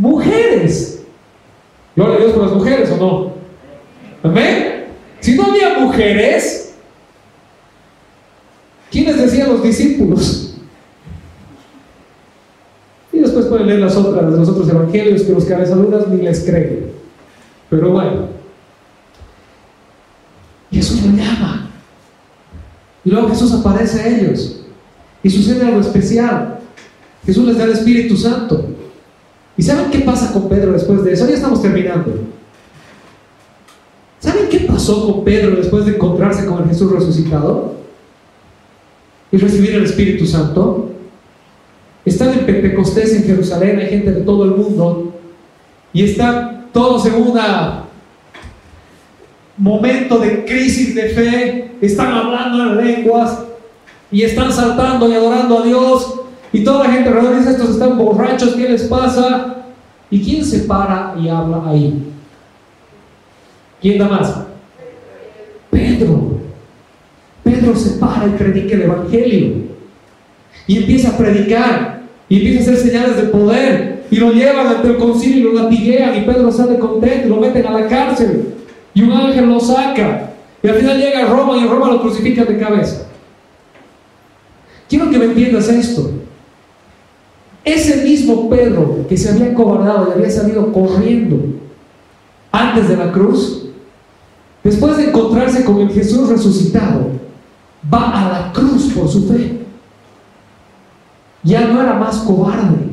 mujeres. 0.00 1.02
Gloria 1.94 2.16
a 2.16 2.18
Dios 2.18 2.32
por 2.32 2.42
las 2.44 2.52
mujeres 2.52 2.90
o 2.90 2.96
no. 2.96 3.32
Amén. 4.22 4.86
Si 5.20 5.34
no 5.34 5.44
había 5.44 5.78
mujeres, 5.78 6.74
¿quiénes 8.90 9.18
decían 9.18 9.50
los 9.50 9.62
discípulos? 9.62 10.54
Y 13.12 13.18
después 13.18 13.46
pueden 13.46 13.66
leer 13.66 13.80
las 13.80 13.96
otras, 13.96 14.32
los 14.32 14.48
otros 14.48 14.68
evangelios 14.70 15.22
que 15.22 15.32
los 15.32 15.44
cabezaduras 15.44 16.08
ni 16.08 16.22
les 16.22 16.44
creen. 16.44 16.92
Pero 17.68 17.90
bueno, 17.90 18.28
Jesús 20.70 21.02
lo 21.02 21.10
llama. 21.12 21.70
Y 23.04 23.10
luego 23.10 23.28
Jesús 23.28 23.52
aparece 23.52 24.00
a 24.00 24.08
ellos. 24.08 24.62
Y 25.22 25.28
sucede 25.28 25.66
algo 25.66 25.80
especial. 25.80 26.60
Jesús 27.26 27.44
les 27.46 27.58
da 27.58 27.64
el 27.64 27.72
Espíritu 27.72 28.16
Santo. 28.16 28.79
¿Y 29.60 29.62
saben 29.62 29.90
qué 29.90 29.98
pasa 29.98 30.32
con 30.32 30.48
Pedro 30.48 30.72
después 30.72 31.04
de 31.04 31.12
eso? 31.12 31.28
Ya 31.28 31.34
estamos 31.34 31.60
terminando. 31.60 32.18
¿Saben 34.18 34.48
qué 34.48 34.60
pasó 34.60 35.04
con 35.04 35.22
Pedro 35.22 35.54
después 35.54 35.84
de 35.84 35.96
encontrarse 35.96 36.46
con 36.46 36.62
el 36.62 36.68
Jesús 36.70 36.90
resucitado? 36.90 37.74
Y 39.30 39.36
recibir 39.36 39.74
el 39.74 39.84
Espíritu 39.84 40.24
Santo. 40.24 40.92
Están 42.06 42.38
en 42.38 42.46
Pentecostés 42.46 43.12
en 43.12 43.24
Jerusalén, 43.24 43.78
hay 43.80 43.90
gente 43.90 44.12
de 44.12 44.22
todo 44.22 44.44
el 44.44 44.52
mundo. 44.52 45.12
Y 45.92 46.04
están 46.04 46.68
todos 46.72 47.04
en 47.04 47.16
un 47.16 47.38
momento 49.58 50.20
de 50.20 50.46
crisis 50.46 50.94
de 50.94 51.10
fe. 51.10 51.72
Están 51.82 52.14
hablando 52.14 52.62
en 52.62 52.86
lenguas. 52.86 53.40
Y 54.10 54.22
están 54.22 54.50
saltando 54.50 55.06
y 55.06 55.12
adorando 55.12 55.58
a 55.58 55.62
Dios. 55.66 56.19
Y 56.52 56.64
toda 56.64 56.86
la 56.86 56.92
gente 56.92 57.08
alrededor 57.08 57.38
dice, 57.38 57.50
estos 57.50 57.70
están 57.70 57.96
borrachos, 57.96 58.54
¿qué 58.54 58.68
les 58.68 58.84
pasa? 58.84 59.56
¿Y 60.10 60.22
quién 60.22 60.44
se 60.44 60.60
para 60.60 61.14
y 61.20 61.28
habla 61.28 61.62
ahí? 61.66 62.10
¿Quién 63.80 63.98
da 63.98 64.08
más? 64.08 64.34
Pedro. 65.70 66.38
Pedro 67.44 67.76
se 67.76 67.98
para 67.98 68.26
y 68.26 68.30
predica 68.30 68.74
el 68.74 68.82
Evangelio. 68.82 69.52
Y 70.66 70.78
empieza 70.78 71.10
a 71.10 71.16
predicar. 71.16 72.00
Y 72.28 72.36
empieza 72.36 72.70
a 72.70 72.74
hacer 72.74 72.90
señales 72.90 73.16
de 73.16 73.22
poder. 73.24 74.04
Y 74.10 74.16
lo 74.16 74.32
llevan 74.32 74.66
ante 74.66 74.88
el 74.88 74.96
concilio 74.98 75.38
y 75.38 75.54
lo 75.54 75.62
latiguean. 75.62 76.16
Y 76.16 76.22
Pedro 76.22 76.50
sale 76.50 76.78
contento 76.78 77.26
y 77.26 77.30
lo 77.30 77.36
meten 77.36 77.66
a 77.66 77.80
la 77.80 77.86
cárcel. 77.86 78.54
Y 78.92 79.02
un 79.02 79.12
ángel 79.12 79.46
lo 79.46 79.60
saca. 79.60 80.32
Y 80.62 80.68
al 80.68 80.74
final 80.74 80.98
llega 80.98 81.20
a 81.20 81.26
Roma 81.26 81.56
y 81.56 81.60
en 81.60 81.70
Roma 81.70 81.88
lo 81.88 82.02
crucifican 82.02 82.46
de 82.46 82.58
cabeza. 82.58 83.06
Quiero 84.88 85.08
que 85.08 85.18
me 85.18 85.26
entiendas 85.26 85.68
esto. 85.68 86.10
Ese 87.72 88.02
mismo 88.02 88.50
Pedro 88.50 89.06
que 89.08 89.16
se 89.16 89.30
había 89.30 89.54
cobardado 89.54 90.08
y 90.08 90.12
había 90.18 90.30
salido 90.30 90.72
corriendo 90.72 91.36
antes 92.50 92.88
de 92.88 92.96
la 92.96 93.12
cruz, 93.12 93.66
después 94.64 94.96
de 94.96 95.04
encontrarse 95.04 95.64
con 95.64 95.78
el 95.80 95.90
Jesús 95.90 96.28
resucitado, 96.28 97.06
va 97.92 98.10
a 98.10 98.32
la 98.32 98.52
cruz 98.52 98.92
por 98.92 99.08
su 99.08 99.28
fe. 99.28 99.60
Ya 101.44 101.68
no 101.68 101.80
era 101.80 101.94
más 101.94 102.16
cobarde, 102.18 102.90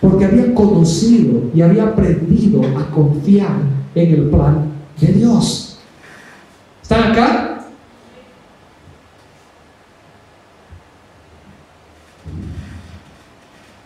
porque 0.00 0.24
había 0.24 0.52
conocido 0.52 1.42
y 1.54 1.62
había 1.62 1.84
aprendido 1.84 2.60
a 2.76 2.90
confiar 2.90 3.56
en 3.94 4.14
el 4.14 4.28
plan 4.30 4.66
de 5.00 5.06
Dios. 5.12 5.78
¿Están 6.82 7.12
acá? 7.12 7.48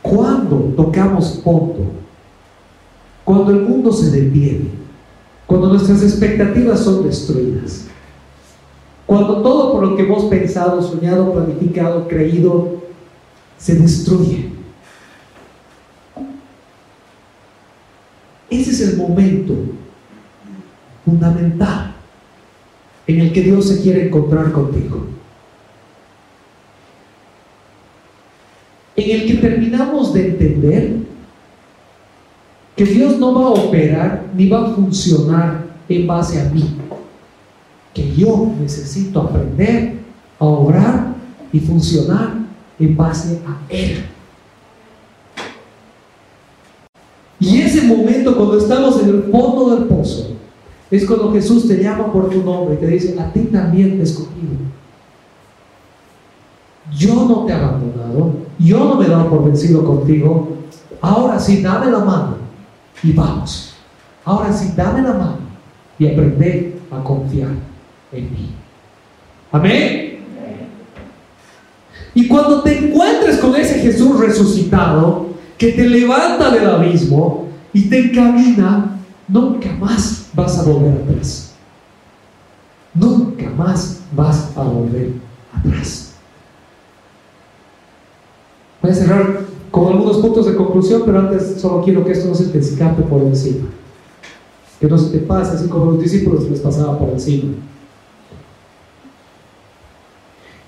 Cuando 0.03 0.76
cuando 3.24 3.51
el 3.51 3.61
mundo 3.62 3.93
se 3.93 4.11
detiene, 4.11 4.70
cuando 5.47 5.68
nuestras 5.68 6.03
expectativas 6.03 6.80
son 6.80 7.05
destruidas, 7.05 7.87
cuando 9.07 9.43
todo 9.43 9.72
por 9.72 9.87
lo 9.87 9.97
que 9.97 10.03
hemos 10.03 10.24
pensado, 10.24 10.82
soñado, 10.82 11.32
planificado, 11.32 12.09
creído, 12.09 12.82
se 13.59 13.76
destruye. 13.76 14.51
Ese 18.51 18.70
es 18.70 18.80
el 18.80 18.97
momento 18.97 19.55
fundamental 21.05 21.95
en 23.07 23.20
el 23.20 23.32
que 23.32 23.43
Dios 23.43 23.68
se 23.68 23.82
quiere 23.82 24.07
encontrar 24.07 24.53
contigo. 24.53 25.16
En 28.97 29.21
el 29.21 29.27
que 29.27 29.35
terminamos 29.35 30.13
de 30.15 30.29
entender 30.29 30.97
que 32.75 32.85
Dios 32.85 33.19
no 33.19 33.35
va 33.35 33.47
a 33.47 33.65
operar 33.65 34.25
ni 34.35 34.49
va 34.49 34.67
a 34.67 34.75
funcionar 34.75 35.65
en 35.89 36.07
base 36.07 36.41
a 36.41 36.45
mí. 36.51 36.65
Que 37.95 38.15
yo 38.15 38.53
necesito 38.61 39.21
aprender 39.21 39.95
a 40.39 40.45
obrar 40.45 41.15
y 41.53 41.61
funcionar 41.61 42.35
en 42.79 42.97
base 42.97 43.41
a 43.47 43.73
Él. 43.73 44.05
Y 47.39 47.61
ese 47.61 47.83
momento 47.83 48.37
cuando 48.37 48.59
estamos 48.59 49.03
en 49.03 49.09
el 49.11 49.23
fondo 49.25 49.77
del 49.77 49.85
pozo, 49.87 50.31
es 50.91 51.05
cuando 51.05 51.33
Jesús 51.33 51.67
te 51.67 51.83
llama 51.83 52.13
por 52.13 52.31
tu 52.31 52.43
nombre 52.43 52.77
y 52.77 52.79
te 52.79 52.87
dice, 52.87 53.19
a 53.19 53.33
ti 53.33 53.41
también 53.53 53.93
te 53.93 54.01
he 54.01 54.03
escogido. 54.03 54.57
Yo 56.95 57.14
no 57.14 57.45
te 57.45 57.53
he 57.53 57.57
abandonado, 57.57 58.34
yo 58.59 58.78
no 58.78 58.95
me 58.97 59.07
he 59.07 59.09
dado 59.09 59.28
por 59.28 59.45
vencido 59.45 59.84
contigo. 59.84 60.49
Ahora 61.01 61.39
sí, 61.39 61.62
dame 61.62 61.91
la 61.91 61.99
mano 62.01 62.37
y 63.03 63.12
vamos. 63.12 63.74
Ahora 64.24 64.53
sí, 64.53 64.72
dame 64.76 65.03
la 65.03 65.12
mano 65.12 65.39
y 65.99 66.07
aprende 66.07 66.78
a 66.91 67.03
confiar 67.03 67.51
en 68.12 68.24
mí. 68.32 68.51
Amén. 69.53 70.18
Y 72.14 72.28
cuando 72.28 72.62
te 72.62 72.78
encuentres 72.78 73.39
con 73.39 73.55
ese 73.57 73.78
Jesús 73.80 74.18
resucitado, 74.18 75.26
que 75.59 75.72
te 75.72 75.89
levanta 75.89 76.51
del 76.51 76.68
abismo 76.68 77.49
y 77.72 77.89
te 77.89 78.11
encamina, 78.11 78.99
nunca 79.28 79.72
más 79.72 80.30
vas 80.32 80.59
a 80.59 80.62
volver 80.62 81.03
atrás. 81.03 81.55
Nunca 82.95 83.51
más 83.51 84.01
vas 84.12 84.51
a 84.57 84.62
volver 84.62 85.12
atrás. 85.53 86.06
Voy 88.87 88.95
a 88.95 88.99
cerrar 88.99 89.41
con 89.72 89.89
algunos 89.89 90.18
puntos 90.18 90.47
de 90.47 90.55
conclusión, 90.55 91.03
pero 91.05 91.18
antes 91.18 91.61
solo 91.61 91.82
quiero 91.82 92.05
que 92.05 92.12
esto 92.12 92.28
no 92.28 92.37
se 92.37 92.45
te 92.45 92.61
escape 92.61 93.03
por 93.03 93.20
encima. 93.20 93.66
Que 94.78 94.87
no 94.87 94.97
se 94.97 95.11
te 95.11 95.18
pase 95.18 95.57
así 95.57 95.66
como 95.66 95.87
los 95.87 96.01
discípulos 96.01 96.49
les 96.49 96.61
pasaba 96.61 96.97
por 96.97 97.09
encima. 97.09 97.55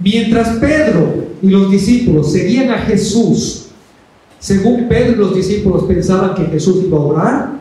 Mientras 0.00 0.56
Pedro 0.56 1.14
y 1.40 1.48
los 1.48 1.70
discípulos 1.70 2.32
seguían 2.32 2.70
a 2.70 2.78
Jesús, 2.78 3.68
según 4.40 4.88
Pedro 4.88 5.12
y 5.12 5.14
los 5.14 5.36
discípulos 5.36 5.84
pensaban 5.84 6.34
que 6.34 6.46
Jesús 6.46 6.82
iba 6.84 6.98
a 6.98 7.02
orar, 7.02 7.52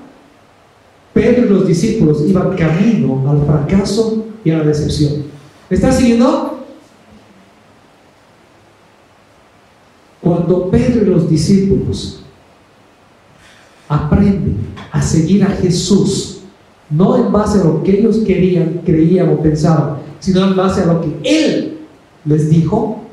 Pedro 1.13 1.45
y 1.45 1.49
los 1.49 1.67
discípulos 1.67 2.23
iban 2.25 2.55
camino 2.55 3.29
al 3.29 3.45
fracaso 3.45 4.25
y 4.43 4.49
a 4.49 4.57
la 4.57 4.63
decepción. 4.63 5.25
¿Me 5.69 5.75
estás 5.75 5.97
siguiendo? 5.97 6.56
Cuando 10.27 10.69
Pedro 10.69 11.03
y 11.03 11.05
los 11.05 11.29
discípulos 11.29 12.19
aprenden 13.87 14.57
a 14.91 15.01
seguir 15.01 15.41
a 15.45 15.47
Jesús, 15.47 16.39
no 16.89 17.15
en 17.15 17.31
base 17.31 17.61
a 17.61 17.63
lo 17.63 17.81
que 17.81 17.97
ellos 17.97 18.17
querían, 18.25 18.81
creían 18.85 19.29
o 19.29 19.41
pensaban, 19.41 19.99
sino 20.19 20.45
en 20.45 20.53
base 20.53 20.81
a 20.81 20.87
lo 20.87 20.99
que 20.99 21.15
Él 21.23 21.77
les 22.25 22.49
dijo, 22.49 23.03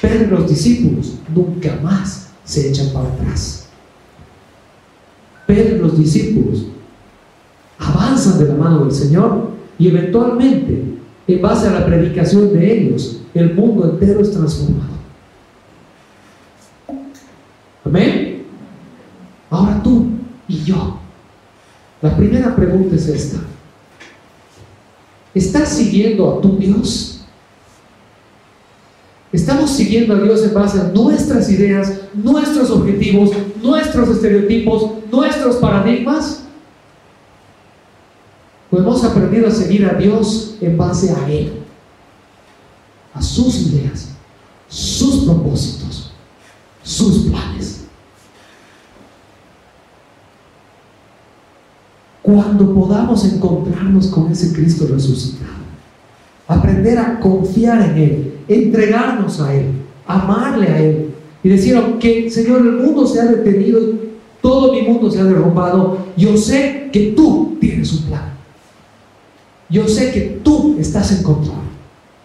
Pedro 0.00 0.26
y 0.26 0.30
los 0.30 0.48
discípulos 0.48 1.14
nunca 1.34 1.76
más 1.82 2.28
se 2.44 2.68
echan 2.68 2.90
para 2.92 3.08
atrás. 3.08 3.66
Pedro 5.44 5.74
y 5.74 5.78
los 5.80 5.98
discípulos 5.98 6.66
avanzan 7.80 8.38
de 8.38 8.44
la 8.44 8.54
mano 8.54 8.84
del 8.84 8.92
Señor 8.92 9.48
y 9.76 9.88
eventualmente, 9.88 10.84
en 11.26 11.42
base 11.42 11.66
a 11.66 11.72
la 11.72 11.84
predicación 11.84 12.52
de 12.52 12.80
ellos, 12.80 13.22
el 13.34 13.54
mundo 13.56 13.90
entero 13.90 14.20
es 14.20 14.30
transformado. 14.30 14.97
Amén. 17.88 18.44
Ahora 19.50 19.82
tú 19.82 20.08
y 20.46 20.62
yo. 20.62 20.98
La 22.02 22.14
primera 22.16 22.54
pregunta 22.54 22.94
es 22.94 23.08
esta. 23.08 23.38
¿Estás 25.34 25.70
siguiendo 25.70 26.30
a 26.30 26.40
tu 26.40 26.58
Dios? 26.58 27.20
¿Estamos 29.32 29.70
siguiendo 29.70 30.14
a 30.14 30.20
Dios 30.20 30.42
en 30.44 30.54
base 30.54 30.80
a 30.80 30.84
nuestras 30.84 31.50
ideas, 31.50 32.00
nuestros 32.14 32.70
objetivos, 32.70 33.30
nuestros 33.62 34.08
estereotipos, 34.10 34.90
nuestros 35.10 35.56
paradigmas? 35.56 36.44
Pues 38.70 38.82
hemos 38.82 39.02
aprendido 39.04 39.48
a 39.48 39.50
seguir 39.50 39.86
a 39.86 39.94
Dios 39.94 40.56
en 40.60 40.76
base 40.76 41.10
a 41.10 41.30
Él, 41.30 41.52
a 43.14 43.22
sus 43.22 43.60
ideas, 43.62 44.10
sus 44.68 45.24
propósitos, 45.24 46.12
sus 46.82 47.30
planes. 47.30 47.77
Cuando 52.28 52.74
podamos 52.74 53.24
encontrarnos 53.24 54.08
con 54.08 54.30
ese 54.30 54.52
Cristo 54.52 54.86
resucitado, 54.86 55.48
aprender 56.46 56.98
a 56.98 57.18
confiar 57.20 57.80
en 57.80 57.96
Él, 57.96 58.34
entregarnos 58.46 59.40
a 59.40 59.54
Él, 59.54 59.68
amarle 60.06 60.66
a 60.66 60.78
Él 60.78 61.14
y 61.42 61.48
decir, 61.48 61.82
Señor, 62.30 62.60
el 62.60 62.72
mundo 62.72 63.06
se 63.06 63.18
ha 63.18 63.24
detenido, 63.24 63.80
todo 64.42 64.74
mi 64.74 64.82
mundo 64.82 65.10
se 65.10 65.20
ha 65.20 65.24
derrumbado, 65.24 66.00
yo 66.18 66.36
sé 66.36 66.90
que 66.92 67.12
tú 67.16 67.56
tienes 67.58 67.94
un 67.94 68.02
plan. 68.02 68.34
Yo 69.70 69.88
sé 69.88 70.12
que 70.12 70.40
tú 70.44 70.76
estás 70.78 71.10
en 71.12 71.22
control. 71.22 71.56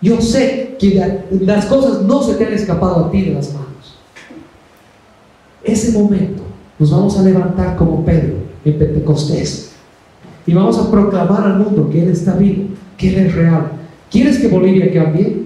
Yo 0.01 0.20
sé 0.20 0.76
que 0.78 1.24
las 1.39 1.66
cosas 1.68 2.01
no 2.01 2.22
se 2.22 2.34
te 2.34 2.45
han 2.45 2.54
escapado 2.54 3.06
a 3.06 3.10
ti 3.10 3.22
de 3.22 3.36
las 3.36 3.54
manos. 3.54 3.95
Ese 5.64 5.97
momento 5.97 6.43
nos 6.78 6.91
vamos 6.91 7.18
a 7.18 7.24
levantar 7.24 7.78
como 7.78 8.04
Pedro 8.04 8.36
en 8.66 8.78
Pentecostés 8.78 9.72
y 10.45 10.53
vamos 10.53 10.77
a 10.77 10.91
proclamar 10.91 11.43
al 11.43 11.59
mundo 11.59 11.89
que 11.89 12.03
Él 12.03 12.09
está 12.09 12.35
vivo, 12.35 12.65
que 12.97 13.09
Él 13.09 13.27
es 13.27 13.35
real. 13.35 13.71
¿Quieres 14.11 14.39
que 14.39 14.47
Bolivia 14.47 14.91
cambie? 14.93 15.43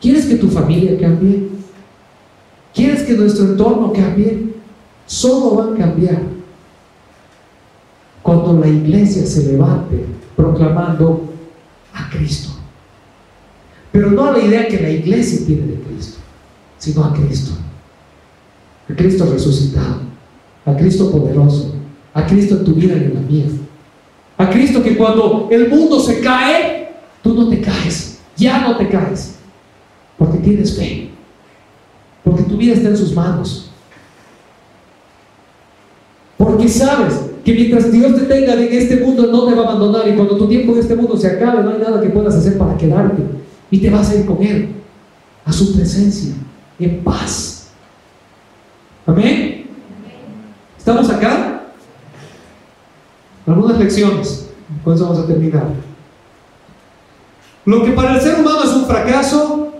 ¿Quieres 0.00 0.26
que 0.26 0.36
tu 0.36 0.48
familia 0.48 0.98
cambie? 0.98 1.48
¿Quieres 2.74 3.02
que 3.02 3.14
nuestro 3.14 3.46
entorno 3.46 3.92
cambie? 3.92 4.54
Solo 5.06 5.56
va 5.56 5.72
a 5.72 5.76
cambiar 5.76 6.20
cuando 8.22 8.54
la 8.54 8.68
iglesia 8.68 9.24
se 9.24 9.52
levante 9.52 10.04
proclamando 10.34 11.32
a 11.94 12.10
Cristo. 12.10 12.50
Pero 13.92 14.10
no 14.10 14.26
a 14.26 14.32
la 14.32 14.40
idea 14.40 14.68
que 14.68 14.80
la 14.80 14.90
iglesia 14.90 15.46
tiene 15.46 15.68
de 15.68 15.80
Cristo, 15.80 16.18
sino 16.78 17.04
a 17.04 17.14
Cristo. 17.14 17.52
A 18.90 18.94
Cristo 18.94 19.28
resucitado, 19.32 20.00
a 20.64 20.76
Cristo 20.76 21.10
poderoso, 21.10 21.74
a 22.12 22.26
Cristo 22.26 22.56
en 22.56 22.64
tu 22.64 22.74
vida 22.74 22.94
y 22.96 23.04
en 23.04 23.14
la 23.14 23.20
mía. 23.20 23.46
A 24.38 24.50
Cristo 24.50 24.82
que 24.82 24.96
cuando 24.96 25.48
el 25.50 25.68
mundo 25.68 25.98
se 26.00 26.20
cae, 26.20 26.94
tú 27.22 27.34
no 27.34 27.48
te 27.48 27.60
caes, 27.60 28.18
ya 28.36 28.60
no 28.60 28.76
te 28.76 28.88
caes, 28.88 29.36
porque 30.18 30.38
tienes 30.38 30.76
fe, 30.76 31.10
porque 32.22 32.42
tu 32.42 32.56
vida 32.56 32.74
está 32.74 32.88
en 32.88 32.96
sus 32.96 33.14
manos. 33.14 33.70
Porque 36.36 36.68
sabes 36.68 37.14
que 37.44 37.54
mientras 37.54 37.90
Dios 37.90 38.14
te 38.14 38.22
tenga 38.22 38.54
en 38.54 38.72
este 38.72 38.96
mundo 38.96 39.26
no 39.28 39.46
te 39.46 39.54
va 39.54 39.62
a 39.62 39.68
abandonar 39.70 40.06
y 40.06 40.14
cuando 40.14 40.36
tu 40.36 40.46
tiempo 40.48 40.72
en 40.72 40.80
este 40.80 40.96
mundo 40.96 41.16
se 41.16 41.28
acabe 41.28 41.62
no 41.62 41.70
hay 41.70 41.78
nada 41.78 42.02
que 42.02 42.10
puedas 42.10 42.34
hacer 42.34 42.58
para 42.58 42.76
quedarte 42.76 43.22
y 43.70 43.78
te 43.78 43.88
vas 43.88 44.10
a 44.10 44.16
ir 44.16 44.26
con 44.26 44.42
Él 44.42 44.68
a 45.44 45.52
su 45.52 45.74
presencia 45.74 46.34
en 46.78 47.02
paz. 47.02 47.68
Amén. 49.06 49.66
¿Estamos 50.76 51.08
acá? 51.08 51.55
Algunas 53.46 53.78
lecciones, 53.78 54.48
con 54.82 54.94
eso 54.94 55.04
vamos 55.04 55.20
a 55.20 55.26
terminar. 55.26 55.68
Lo 57.64 57.84
que 57.84 57.92
para 57.92 58.14
el 58.14 58.20
ser 58.20 58.40
humano 58.40 58.64
es 58.64 58.72
un 58.72 58.86
fracaso, 58.86 59.72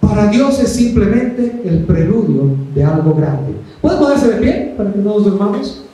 para 0.00 0.26
Dios 0.26 0.58
es 0.60 0.72
simplemente 0.72 1.62
el 1.64 1.84
preludio 1.84 2.56
de 2.74 2.84
algo 2.84 3.14
grande. 3.14 3.54
¿Pueden 3.80 3.98
ponerse 3.98 4.28
de 4.28 4.36
pie 4.36 4.74
para 4.76 4.92
que 4.92 4.98
no 4.98 5.14
nos 5.14 5.24
durmamos? 5.24 5.84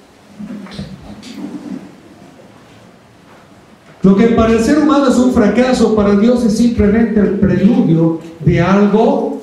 Lo 4.03 4.17
que 4.17 4.29
para 4.29 4.53
el 4.53 4.61
ser 4.61 4.79
humano 4.79 5.09
es 5.09 5.17
un 5.17 5.33
fracaso, 5.33 5.95
para 5.95 6.17
Dios 6.17 6.45
es 6.45 6.57
simplemente 6.57 7.21
el 7.21 7.39
preludio 7.39 8.19
de 8.41 8.61
algo 8.61 9.43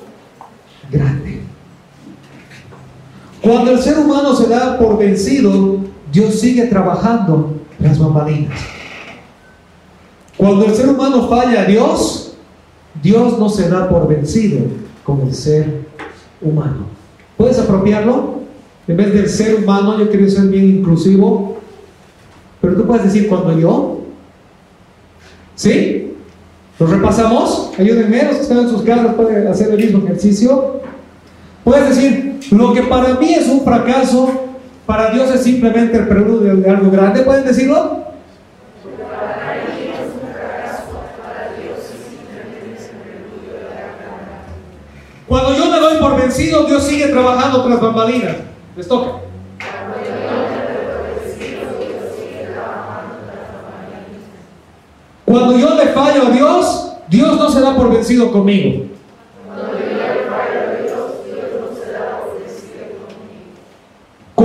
grande. 0.92 1.42
Cuando 3.42 3.72
el 3.72 3.80
ser 3.80 4.00
humano 4.00 4.36
se 4.36 4.48
da 4.48 4.78
por 4.80 4.98
vencido, 4.98 5.78
Dios 6.12 6.40
sigue 6.40 6.66
trabajando 6.66 7.57
las 7.80 8.00
bambalinas. 8.00 8.60
Cuando 10.38 10.66
el 10.66 10.76
ser 10.76 10.90
humano 10.90 11.28
falla 11.28 11.62
a 11.62 11.66
Dios, 11.66 12.36
Dios 13.02 13.40
no 13.40 13.50
se 13.50 13.70
da 13.70 13.90
por 13.90 14.08
vencido 14.08 14.60
con 15.04 15.22
el 15.22 15.34
ser 15.34 15.88
humano. 16.42 16.86
¿Puedes 17.36 17.58
apropiarlo? 17.60 18.38
En 18.88 18.98
vez 18.98 19.14
del 19.14 19.30
ser 19.30 19.56
humano, 19.56 20.00
yo 20.00 20.10
quiero 20.10 20.30
ser 20.30 20.48
bien 20.48 20.66
inclusivo. 20.66 21.58
Pero 22.62 22.76
tú 22.76 22.86
puedes 22.86 23.06
decir, 23.06 23.28
cuando 23.28 23.58
yo, 23.58 24.02
¿sí? 25.56 26.14
¿Lo 26.80 26.88
repasamos? 26.88 27.72
Ayúdenme, 27.78 28.24
los 28.24 28.36
que 28.36 28.42
están 28.42 28.60
en 28.60 28.70
sus 28.70 28.84
casas 28.84 29.16
pueden 29.16 29.48
hacer 29.48 29.72
el 29.72 29.78
mismo 29.78 30.04
ejercicio. 30.06 30.82
Puedes 31.64 31.96
decir, 31.96 32.40
lo 32.52 32.74
que 32.74 32.84
para 32.84 33.16
mí 33.16 33.34
es 33.34 33.48
un 33.48 33.62
fracaso, 33.62 34.47
para 34.88 35.10
Dios 35.12 35.30
es 35.32 35.44
simplemente 35.44 35.98
el 35.98 36.08
preludio 36.08 36.56
de 36.56 36.70
algo 36.70 36.90
grande, 36.90 37.22
¿pueden 37.24 37.44
decirlo? 37.44 38.06
Cuando 45.28 45.54
yo 45.58 45.70
me 45.70 45.80
doy 45.82 45.98
por 45.98 46.16
vencido, 46.16 46.64
Dios 46.64 46.84
sigue 46.84 47.08
trabajando 47.08 47.66
tras 47.66 47.82
bambalinas. 47.82 48.38
Les 48.78 48.88
toca. 48.88 49.20
Cuando 55.26 55.58
yo 55.58 55.76
le 55.76 55.88
fallo 55.88 56.28
a 56.28 56.30
Dios, 56.30 56.94
Dios 57.10 57.38
no 57.38 57.50
se 57.50 57.60
da 57.60 57.76
por 57.76 57.92
vencido 57.92 58.32
conmigo. 58.32 58.86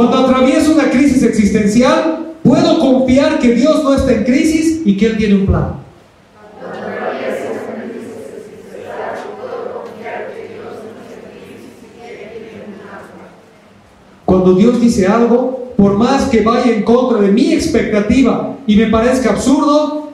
Cuando 0.09 0.34
atravieso 0.34 0.72
una 0.72 0.90
crisis 0.90 1.22
existencial, 1.22 2.34
puedo 2.42 2.80
confiar 2.80 3.38
que 3.38 3.55
Dios 3.55 3.84
no 3.84 3.94
está 3.94 4.12
en 4.12 4.24
crisis 4.24 4.82
y 4.84 4.96
que 4.96 5.07
Él 5.07 5.16
tiene 5.16 5.34
un 5.36 5.46
plan. 5.46 5.74
Cuando 14.24 14.55
Dios 14.55 14.80
dice 14.80 15.07
algo, 15.07 15.72
por 15.76 15.96
más 15.96 16.24
que 16.24 16.40
vaya 16.40 16.72
en 16.72 16.82
contra 16.82 17.20
de 17.20 17.30
mi 17.30 17.53
expectativa 17.53 18.57
y 18.66 18.74
me 18.74 18.86
parezca 18.86 19.30
absurdo, 19.30 20.11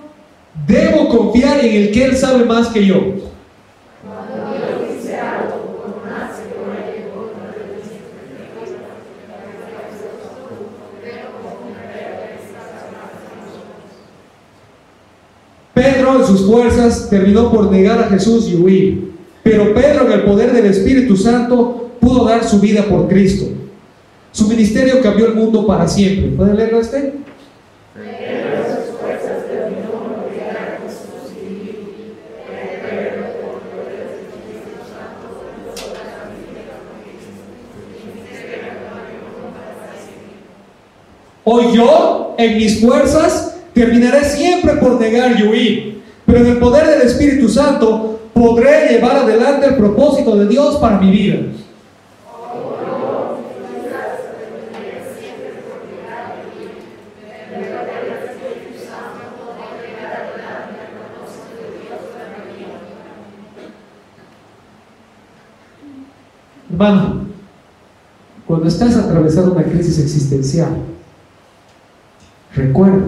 debo 0.67 1.09
confiar 1.09 1.65
en 1.65 1.83
el 1.85 1.93
que 1.93 2.05
Él 2.05 2.17
sabe 2.17 2.45
más 2.45 2.69
que 2.69 2.85
yo. 2.85 3.29
Pedro 15.79 16.17
en 16.17 16.27
sus 16.39 16.47
fuerzas 16.47 17.09
terminó 17.11 17.51
por 17.51 17.71
negar 17.71 17.99
a 17.99 18.09
Jesús 18.09 18.49
y 18.49 18.55
huir. 18.55 19.13
Pero 19.43 19.75
Pedro 19.75 20.07
en 20.07 20.13
el 20.13 20.23
poder 20.23 20.53
del 20.53 20.67
Espíritu 20.67 21.17
Santo 21.17 21.91
pudo 22.01 22.25
dar 22.27 22.45
su 22.45 22.61
vida 22.61 22.85
por 22.85 23.09
Cristo. 23.09 23.47
Su 24.31 24.47
ministerio 24.47 25.01
cambió 25.03 25.27
el 25.27 25.35
mundo 25.35 25.67
para 25.67 25.89
siempre. 25.89 26.29
¿Pueden 26.29 26.57
leerlo 26.57 26.81
este? 26.81 27.15
Hoy 41.45 41.75
yo, 41.75 42.35
en 42.37 42.59
mis 42.59 42.81
fuerzas, 42.81 43.57
terminaré 43.73 44.23
siempre 44.25 44.75
por 44.75 45.01
negar 45.01 45.41
y 45.41 45.43
huir. 45.45 45.98
Pero 46.29 46.41
en 46.41 46.47
el 46.47 46.59
poder 46.59 46.87
del 46.87 47.09
Espíritu 47.09 47.49
Santo 47.49 48.21
podré 48.35 48.91
llevar 48.91 49.17
adelante 49.17 49.67
el 49.67 49.77
propósito 49.77 50.37
de 50.37 50.47
Dios 50.47 50.77
para 50.77 50.99
mi 51.01 51.11
vida. 51.11 51.39
Hermano, 66.71 67.23
cuando 68.47 68.69
estás 68.69 68.97
atravesando 68.97 69.55
una 69.55 69.65
crisis 69.65 69.99
existencial, 69.99 70.77
recuerda 72.55 73.07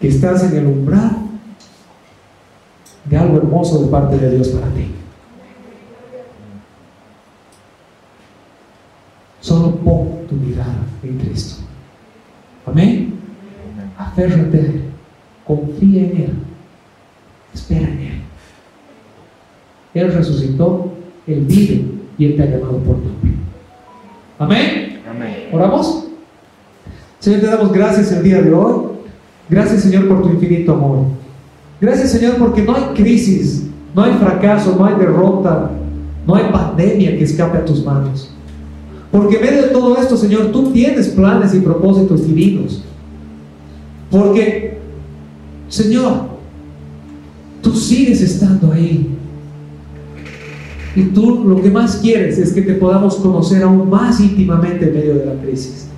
que 0.00 0.06
estás 0.06 0.44
en 0.44 0.58
el 0.58 0.66
umbral 0.66 1.23
de 3.04 3.16
algo 3.16 3.36
hermoso 3.36 3.84
de 3.84 3.90
parte 3.90 4.16
de 4.18 4.36
Dios 4.36 4.48
para 4.48 4.66
ti. 4.68 4.86
Solo 9.40 9.76
pon 9.76 10.26
tu 10.28 10.36
mirada 10.36 10.78
en 11.02 11.18
Cristo. 11.18 11.62
Amén. 12.66 13.14
Aférrate 13.98 14.56
a 14.56 14.60
Él. 14.60 14.82
Confía 15.46 16.02
en 16.02 16.16
Él. 16.16 16.32
Espera 17.52 17.88
en 17.88 17.98
Él. 17.98 18.20
Él 19.92 20.12
resucitó, 20.12 20.92
Él 21.26 21.40
vive 21.42 21.84
y 22.16 22.24
Él 22.24 22.36
te 22.36 22.42
ha 22.42 22.46
llamado 22.46 22.78
por 22.78 22.96
nombre. 22.96 23.32
Amén. 24.38 25.02
Amén. 25.08 25.48
¿Oramos? 25.52 26.06
Señor, 27.20 27.40
te 27.40 27.46
damos 27.46 27.72
gracias 27.72 28.12
el 28.12 28.22
día 28.22 28.42
de 28.42 28.52
hoy. 28.52 28.86
Gracias, 29.48 29.82
Señor, 29.82 30.08
por 30.08 30.22
tu 30.22 30.30
infinito 30.30 30.72
amor. 30.72 31.23
Gracias, 31.80 32.12
Señor, 32.12 32.36
porque 32.36 32.62
no 32.62 32.74
hay 32.74 32.82
crisis, 32.94 33.66
no 33.94 34.02
hay 34.02 34.12
fracaso, 34.14 34.76
no 34.78 34.84
hay 34.84 34.94
derrota, 34.96 35.70
no 36.26 36.34
hay 36.34 36.44
pandemia 36.50 37.16
que 37.16 37.24
escape 37.24 37.58
a 37.58 37.64
tus 37.64 37.84
manos. 37.84 38.30
Porque 39.10 39.36
en 39.36 39.42
medio 39.42 39.62
de 39.62 39.68
todo 39.68 39.96
esto, 39.96 40.16
Señor, 40.16 40.50
tú 40.50 40.72
tienes 40.72 41.08
planes 41.08 41.54
y 41.54 41.60
propósitos 41.60 42.26
divinos. 42.26 42.82
Porque, 44.10 44.78
Señor, 45.68 46.12
tú 47.62 47.74
sigues 47.74 48.20
estando 48.20 48.72
ahí. 48.72 49.10
Y 50.96 51.02
tú 51.06 51.44
lo 51.44 51.60
que 51.60 51.70
más 51.70 51.96
quieres 51.96 52.38
es 52.38 52.52
que 52.52 52.62
te 52.62 52.74
podamos 52.74 53.16
conocer 53.16 53.62
aún 53.62 53.90
más 53.90 54.20
íntimamente 54.20 54.88
en 54.88 54.94
medio 54.94 55.14
de 55.16 55.26
la 55.26 55.34
crisis. 55.34 55.88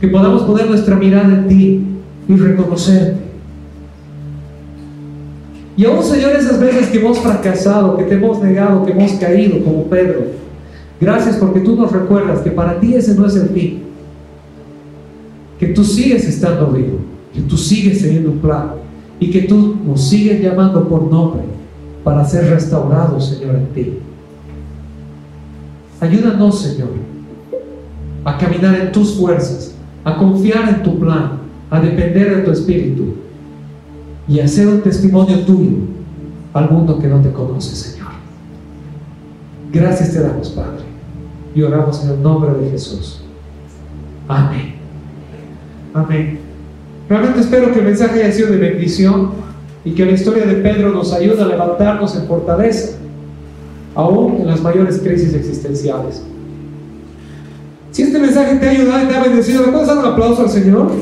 Que 0.00 0.08
podamos 0.08 0.42
poner 0.42 0.68
nuestra 0.68 0.96
mirada 0.96 1.34
en 1.34 1.48
ti 1.48 1.86
y 2.28 2.32
reconocerte. 2.34 3.27
Y 5.78 5.84
aún, 5.84 6.02
Señor, 6.02 6.32
esas 6.32 6.58
veces 6.58 6.88
que 6.88 6.98
hemos 6.98 7.20
fracasado, 7.20 7.96
que 7.96 8.02
te 8.02 8.14
hemos 8.14 8.42
negado, 8.42 8.84
que 8.84 8.90
hemos 8.90 9.12
caído 9.12 9.62
como 9.62 9.84
Pedro, 9.84 10.24
gracias 11.00 11.36
porque 11.36 11.60
tú 11.60 11.76
nos 11.76 11.92
recuerdas 11.92 12.40
que 12.40 12.50
para 12.50 12.80
ti 12.80 12.96
ese 12.96 13.14
no 13.14 13.24
es 13.24 13.36
el 13.36 13.50
fin. 13.50 13.82
Que 15.56 15.68
tú 15.68 15.84
sigues 15.84 16.26
estando 16.26 16.66
vivo, 16.72 16.98
que 17.32 17.42
tú 17.42 17.56
sigues 17.56 18.02
teniendo 18.02 18.32
un 18.32 18.38
plan 18.38 18.72
y 19.20 19.30
que 19.30 19.42
tú 19.42 19.76
nos 19.86 20.02
sigues 20.08 20.42
llamando 20.42 20.88
por 20.88 21.04
nombre 21.04 21.42
para 22.02 22.24
ser 22.24 22.50
restaurados, 22.50 23.28
Señor, 23.28 23.54
en 23.54 23.66
ti. 23.68 23.98
Ayúdanos, 26.00 26.60
Señor, 26.60 26.88
a 28.24 28.36
caminar 28.36 28.74
en 28.80 28.90
tus 28.90 29.14
fuerzas, 29.14 29.76
a 30.02 30.16
confiar 30.16 30.70
en 30.70 30.82
tu 30.82 30.98
plan, 30.98 31.38
a 31.70 31.80
depender 31.80 32.34
de 32.34 32.42
tu 32.42 32.50
espíritu 32.50 33.27
y 34.28 34.40
hacer 34.40 34.68
un 34.68 34.82
testimonio 34.82 35.40
tuyo 35.40 35.78
al 36.52 36.70
mundo 36.70 36.98
que 36.98 37.08
no 37.08 37.20
te 37.20 37.32
conoce, 37.32 37.74
Señor. 37.74 38.08
Gracias 39.72 40.12
te 40.12 40.20
damos, 40.20 40.50
Padre, 40.50 40.84
y 41.54 41.62
oramos 41.62 42.04
en 42.04 42.10
el 42.10 42.22
nombre 42.22 42.52
de 42.52 42.70
Jesús. 42.70 43.22
Amén. 44.28 44.74
Amén. 45.94 46.38
Realmente 47.08 47.40
espero 47.40 47.72
que 47.72 47.78
el 47.78 47.86
mensaje 47.86 48.22
haya 48.22 48.32
sido 48.32 48.50
de 48.50 48.58
bendición 48.58 49.30
y 49.84 49.92
que 49.92 50.04
la 50.04 50.12
historia 50.12 50.44
de 50.44 50.56
Pedro 50.56 50.90
nos 50.90 51.12
ayude 51.12 51.42
a 51.42 51.46
levantarnos 51.46 52.14
en 52.16 52.26
fortaleza, 52.26 52.98
aún 53.94 54.40
en 54.40 54.46
las 54.46 54.60
mayores 54.60 54.98
crisis 54.98 55.32
existenciales. 55.32 56.22
Si 57.90 58.02
este 58.02 58.18
mensaje 58.18 58.56
te 58.56 58.68
ha 58.68 58.70
ayudado 58.70 59.04
y 59.04 59.08
te 59.08 59.16
ha 59.16 59.22
bendecido, 59.22 59.64
¿le 59.64 59.72
puedes 59.72 59.88
dar 59.88 59.98
un 59.98 60.04
aplauso 60.04 60.42
al 60.42 60.50
Señor? 60.50 60.92